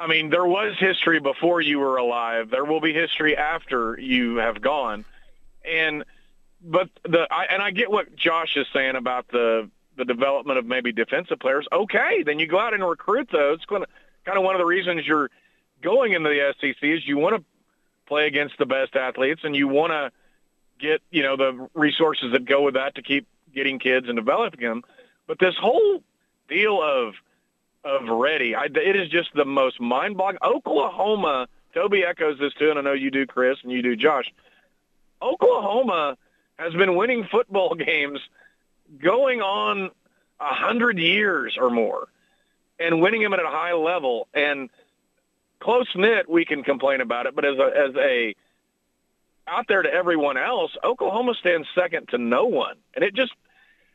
I 0.00 0.06
mean, 0.06 0.30
there 0.30 0.46
was 0.46 0.76
history 0.78 1.20
before 1.20 1.60
you 1.60 1.78
were 1.78 1.96
alive. 1.98 2.50
There 2.50 2.64
will 2.64 2.80
be 2.80 2.92
history 2.92 3.36
after 3.36 3.98
you 3.98 4.36
have 4.36 4.60
gone. 4.60 5.04
And 5.64 6.04
but 6.64 6.88
the 7.04 7.26
I, 7.30 7.44
and 7.50 7.62
I 7.62 7.70
get 7.70 7.90
what 7.90 8.16
Josh 8.16 8.56
is 8.56 8.66
saying 8.72 8.96
about 8.96 9.28
the 9.28 9.70
the 9.96 10.04
development 10.04 10.58
of 10.58 10.66
maybe 10.66 10.92
defensive 10.92 11.38
players. 11.38 11.66
Okay, 11.72 12.22
then 12.24 12.38
you 12.38 12.46
go 12.46 12.58
out 12.58 12.74
and 12.74 12.82
recruit 12.82 13.28
those. 13.30 13.58
It's 13.58 13.66
gonna, 13.66 13.86
kind 14.24 14.38
of 14.38 14.44
one 14.44 14.54
of 14.54 14.58
the 14.58 14.64
reasons 14.64 15.06
you're 15.06 15.30
going 15.82 16.12
into 16.12 16.28
the 16.28 16.54
SEC 16.60 16.76
is 16.82 17.06
you 17.06 17.18
want 17.18 17.36
to 17.36 17.44
play 18.06 18.26
against 18.26 18.58
the 18.58 18.66
best 18.66 18.96
athletes 18.96 19.42
and 19.44 19.54
you 19.54 19.68
want 19.68 19.92
to 19.92 20.10
get 20.80 21.02
you 21.10 21.22
know 21.22 21.36
the 21.36 21.68
resources 21.74 22.32
that 22.32 22.44
go 22.44 22.62
with 22.62 22.74
that 22.74 22.94
to 22.96 23.02
keep 23.02 23.26
getting 23.54 23.78
kids 23.78 24.08
and 24.08 24.16
developing 24.16 24.60
them. 24.60 24.82
But 25.26 25.38
this 25.38 25.54
whole 25.60 26.02
deal 26.48 26.82
of 26.82 27.14
of 27.84 28.08
ready, 28.08 28.54
I, 28.54 28.64
it 28.64 28.96
is 28.96 29.10
just 29.10 29.28
the 29.34 29.44
most 29.44 29.78
mind-boggling. 29.78 30.38
Oklahoma, 30.42 31.48
Toby 31.74 32.02
echoes 32.02 32.38
this 32.38 32.54
too, 32.54 32.70
and 32.70 32.78
I 32.78 32.82
know 32.82 32.94
you 32.94 33.10
do, 33.10 33.26
Chris, 33.26 33.58
and 33.62 33.70
you 33.70 33.82
do, 33.82 33.94
Josh. 33.94 34.32
Oklahoma 35.20 36.16
has 36.58 36.72
been 36.74 36.96
winning 36.96 37.26
football 37.30 37.74
games 37.74 38.20
going 39.02 39.40
on 39.40 39.90
a 40.40 40.54
hundred 40.54 40.98
years 40.98 41.56
or 41.58 41.70
more, 41.70 42.08
and 42.78 43.00
winning 43.00 43.22
them 43.22 43.32
at 43.32 43.40
a 43.40 43.48
high 43.48 43.72
level. 43.72 44.28
And 44.34 44.70
close 45.60 45.88
knit, 45.94 46.28
we 46.28 46.44
can 46.44 46.62
complain 46.62 47.00
about 47.00 47.26
it, 47.26 47.34
but 47.34 47.44
as 47.44 47.58
a 47.58 47.64
as 47.64 47.94
a 47.96 48.34
out 49.46 49.66
there 49.68 49.82
to 49.82 49.92
everyone 49.92 50.36
else, 50.36 50.72
Oklahoma 50.82 51.34
stands 51.38 51.68
second 51.74 52.08
to 52.08 52.18
no 52.18 52.46
one, 52.46 52.76
and 52.94 53.04
it 53.04 53.14
just 53.14 53.32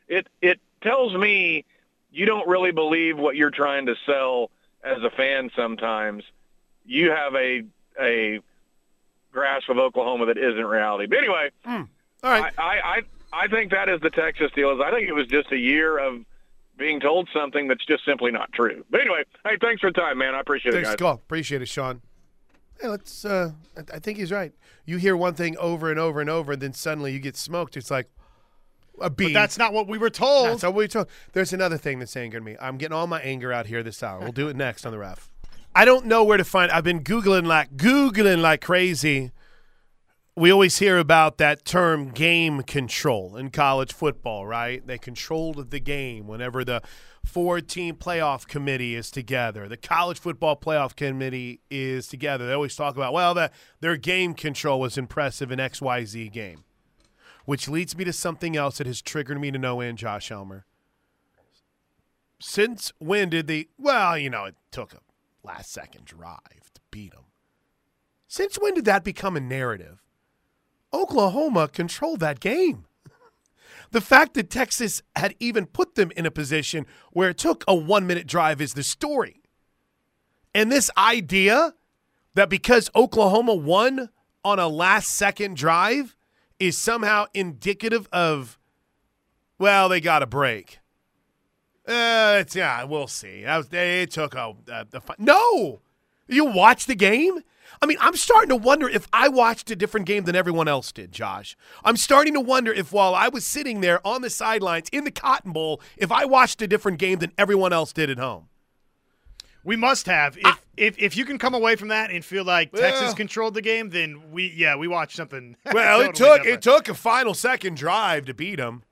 it 0.08 0.26
it 0.40 0.60
tells 0.82 1.14
me 1.14 1.64
you 2.12 2.26
don't 2.26 2.48
really 2.48 2.72
believe 2.72 3.18
what 3.18 3.36
you're 3.36 3.50
trying 3.50 3.86
to 3.86 3.94
sell 4.06 4.50
as 4.82 5.02
a 5.02 5.10
fan. 5.10 5.50
Sometimes 5.54 6.24
you 6.84 7.10
have 7.10 7.34
a 7.34 7.62
a 8.00 8.40
grasp 9.32 9.68
of 9.68 9.78
Oklahoma 9.78 10.26
that 10.26 10.38
isn't 10.38 10.64
reality. 10.64 11.06
But 11.06 11.18
anyway, 11.18 11.50
hmm. 11.64 11.82
All 12.22 12.30
right. 12.30 12.52
I, 12.58 12.62
I, 12.62 12.76
I 12.78 13.02
I 13.44 13.48
think 13.48 13.70
that 13.70 13.88
is 13.88 14.00
the 14.00 14.10
Texas 14.10 14.50
deal. 14.54 14.72
Is 14.72 14.80
I 14.84 14.90
think 14.90 15.08
it 15.08 15.12
was 15.12 15.26
just 15.26 15.52
a 15.52 15.56
year 15.58 15.98
of 15.98 16.24
being 16.76 16.98
told 17.00 17.28
something 17.32 17.68
that's 17.68 17.84
just 17.84 18.04
simply 18.04 18.30
not 18.32 18.52
true. 18.52 18.84
But 18.90 19.02
anyway, 19.02 19.22
hey, 19.44 19.56
thanks 19.60 19.80
for 19.80 19.90
the 19.90 20.00
time, 20.00 20.18
man. 20.18 20.34
I 20.34 20.40
appreciate 20.40 20.72
Thanks 20.72 20.88
it, 20.88 20.92
for 20.92 20.96
guys. 20.96 20.98
the 20.98 21.04
call. 21.04 21.14
Appreciate 21.14 21.62
it, 21.62 21.68
Sean. 21.68 22.00
Hey, 22.80 22.88
let's. 22.88 23.24
Uh, 23.24 23.52
I- 23.76 23.96
I 23.96 23.98
think 23.98 24.18
he's 24.18 24.32
right. 24.32 24.52
You 24.86 24.96
hear 24.96 25.16
one 25.16 25.34
thing 25.34 25.56
over 25.58 25.90
and 25.90 26.00
over 26.00 26.20
and 26.20 26.28
over, 26.30 26.52
and 26.52 26.62
then 26.62 26.72
suddenly 26.72 27.12
you 27.12 27.18
get 27.20 27.36
smoked. 27.36 27.76
It's 27.76 27.90
like 27.90 28.08
a 29.00 29.10
bean. 29.10 29.28
But 29.28 29.34
that's 29.34 29.58
not 29.58 29.72
what 29.72 29.86
we 29.86 29.98
were 29.98 30.10
told. 30.10 30.48
That's 30.48 30.62
what 30.64 30.74
we 30.74 30.88
told. 30.88 31.08
There's 31.32 31.52
another 31.52 31.76
thing 31.78 31.98
that's 32.00 32.16
angering 32.16 32.44
me. 32.44 32.56
I'm 32.60 32.78
getting 32.78 32.94
all 32.94 33.06
my 33.06 33.20
anger 33.20 33.52
out 33.52 33.66
here 33.66 33.82
this 33.82 34.02
hour. 34.02 34.20
We'll 34.20 34.32
do 34.32 34.48
it 34.48 34.56
next 34.56 34.84
on 34.84 34.92
the 34.92 34.98
ref. 34.98 35.30
I 35.74 35.84
don't 35.84 36.06
know 36.06 36.24
where 36.24 36.36
to 36.38 36.44
find. 36.44 36.72
I've 36.72 36.82
been 36.84 37.04
googling 37.04 37.46
like 37.46 37.76
googling 37.76 38.40
like 38.40 38.60
crazy. 38.60 39.30
We 40.40 40.50
always 40.50 40.78
hear 40.78 40.96
about 40.96 41.36
that 41.36 41.66
term 41.66 42.12
game 42.12 42.62
control 42.62 43.36
in 43.36 43.50
college 43.50 43.92
football, 43.92 44.46
right? 44.46 44.84
They 44.86 44.96
controlled 44.96 45.70
the 45.70 45.80
game 45.80 46.26
whenever 46.26 46.64
the 46.64 46.80
four 47.22 47.60
team 47.60 47.96
playoff 47.96 48.48
committee 48.48 48.94
is 48.94 49.10
together. 49.10 49.68
The 49.68 49.76
college 49.76 50.18
football 50.18 50.56
playoff 50.56 50.96
committee 50.96 51.60
is 51.70 52.06
together. 52.06 52.46
They 52.46 52.54
always 52.54 52.74
talk 52.74 52.96
about, 52.96 53.12
well, 53.12 53.34
the, 53.34 53.50
their 53.80 53.98
game 53.98 54.32
control 54.32 54.80
was 54.80 54.96
impressive 54.96 55.52
in 55.52 55.58
XYZ 55.58 56.32
game, 56.32 56.64
which 57.44 57.68
leads 57.68 57.94
me 57.94 58.04
to 58.04 58.12
something 58.14 58.56
else 58.56 58.78
that 58.78 58.86
has 58.86 59.02
triggered 59.02 59.38
me 59.38 59.50
to 59.50 59.58
no 59.58 59.82
end, 59.82 59.98
Josh 59.98 60.30
Elmer. 60.30 60.64
Since 62.38 62.94
when 62.98 63.28
did 63.28 63.46
the, 63.46 63.68
well, 63.76 64.16
you 64.16 64.30
know, 64.30 64.46
it 64.46 64.54
took 64.70 64.94
a 64.94 65.00
last 65.46 65.70
second 65.70 66.06
drive 66.06 66.72
to 66.72 66.80
beat 66.90 67.12
them. 67.12 67.24
Since 68.26 68.58
when 68.58 68.72
did 68.72 68.86
that 68.86 69.04
become 69.04 69.36
a 69.36 69.40
narrative? 69.40 69.98
Oklahoma 70.92 71.68
controlled 71.68 72.20
that 72.20 72.40
game. 72.40 72.84
The 73.92 74.00
fact 74.00 74.34
that 74.34 74.50
Texas 74.50 75.02
had 75.16 75.34
even 75.40 75.66
put 75.66 75.96
them 75.96 76.12
in 76.16 76.24
a 76.24 76.30
position 76.30 76.86
where 77.12 77.30
it 77.30 77.38
took 77.38 77.64
a 77.66 77.74
one 77.74 78.06
minute 78.06 78.26
drive 78.26 78.60
is 78.60 78.74
the 78.74 78.84
story. 78.84 79.42
And 80.54 80.70
this 80.70 80.90
idea 80.96 81.74
that 82.34 82.48
because 82.48 82.90
Oklahoma 82.94 83.54
won 83.54 84.10
on 84.44 84.58
a 84.58 84.68
last 84.68 85.08
second 85.08 85.56
drive 85.56 86.16
is 86.58 86.78
somehow 86.78 87.26
indicative 87.34 88.08
of, 88.12 88.58
well, 89.58 89.88
they 89.88 90.00
got 90.00 90.22
a 90.22 90.26
break. 90.26 90.78
Uh, 91.86 92.38
it's, 92.40 92.54
yeah, 92.54 92.84
we'll 92.84 93.08
see. 93.08 93.42
That 93.42 93.56
was, 93.56 93.68
it 93.72 94.10
took 94.10 94.34
a, 94.34 94.54
a, 94.68 94.86
a 94.92 95.02
no. 95.18 95.80
You 96.28 96.44
watch 96.44 96.86
the 96.86 96.94
game. 96.94 97.40
I 97.82 97.86
mean, 97.86 97.96
I'm 98.00 98.16
starting 98.16 98.50
to 98.50 98.56
wonder 98.56 98.88
if 98.88 99.08
I 99.12 99.28
watched 99.28 99.70
a 99.70 99.76
different 99.76 100.06
game 100.06 100.24
than 100.24 100.36
everyone 100.36 100.68
else 100.68 100.92
did, 100.92 101.12
Josh. 101.12 101.56
I'm 101.82 101.96
starting 101.96 102.34
to 102.34 102.40
wonder 102.40 102.72
if 102.72 102.92
while 102.92 103.14
I 103.14 103.28
was 103.28 103.46
sitting 103.46 103.80
there 103.80 104.06
on 104.06 104.20
the 104.20 104.28
sidelines 104.28 104.90
in 104.90 105.04
the 105.04 105.10
Cotton 105.10 105.52
Bowl, 105.52 105.80
if 105.96 106.12
I 106.12 106.26
watched 106.26 106.60
a 106.60 106.68
different 106.68 106.98
game 106.98 107.20
than 107.20 107.32
everyone 107.38 107.72
else 107.72 107.92
did 107.94 108.10
at 108.10 108.18
home. 108.18 108.48
We 109.64 109.76
must 109.76 110.06
have. 110.06 110.36
If 110.36 110.46
I, 110.46 110.54
if, 110.76 110.98
if 110.98 111.16
you 111.16 111.24
can 111.24 111.38
come 111.38 111.54
away 111.54 111.76
from 111.76 111.88
that 111.88 112.10
and 112.10 112.24
feel 112.24 112.44
like 112.44 112.72
well, 112.72 112.82
Texas 112.82 113.14
controlled 113.14 113.54
the 113.54 113.62
game, 113.62 113.90
then 113.90 114.30
we 114.30 114.52
yeah 114.56 114.76
we 114.76 114.88
watched 114.88 115.16
something. 115.16 115.56
Well, 115.72 115.98
totally 115.98 116.08
it 116.08 116.14
took 116.14 116.36
different. 116.42 116.58
it 116.58 116.62
took 116.62 116.88
a 116.88 116.94
final 116.94 117.34
second 117.34 117.76
drive 117.76 118.26
to 118.26 118.34
beat 118.34 118.56
them. 118.56 118.84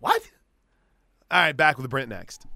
What? 0.00 0.22
All 1.30 1.40
right, 1.40 1.56
back 1.56 1.78
with 1.78 1.88
Brent 1.90 2.08
next. 2.08 2.46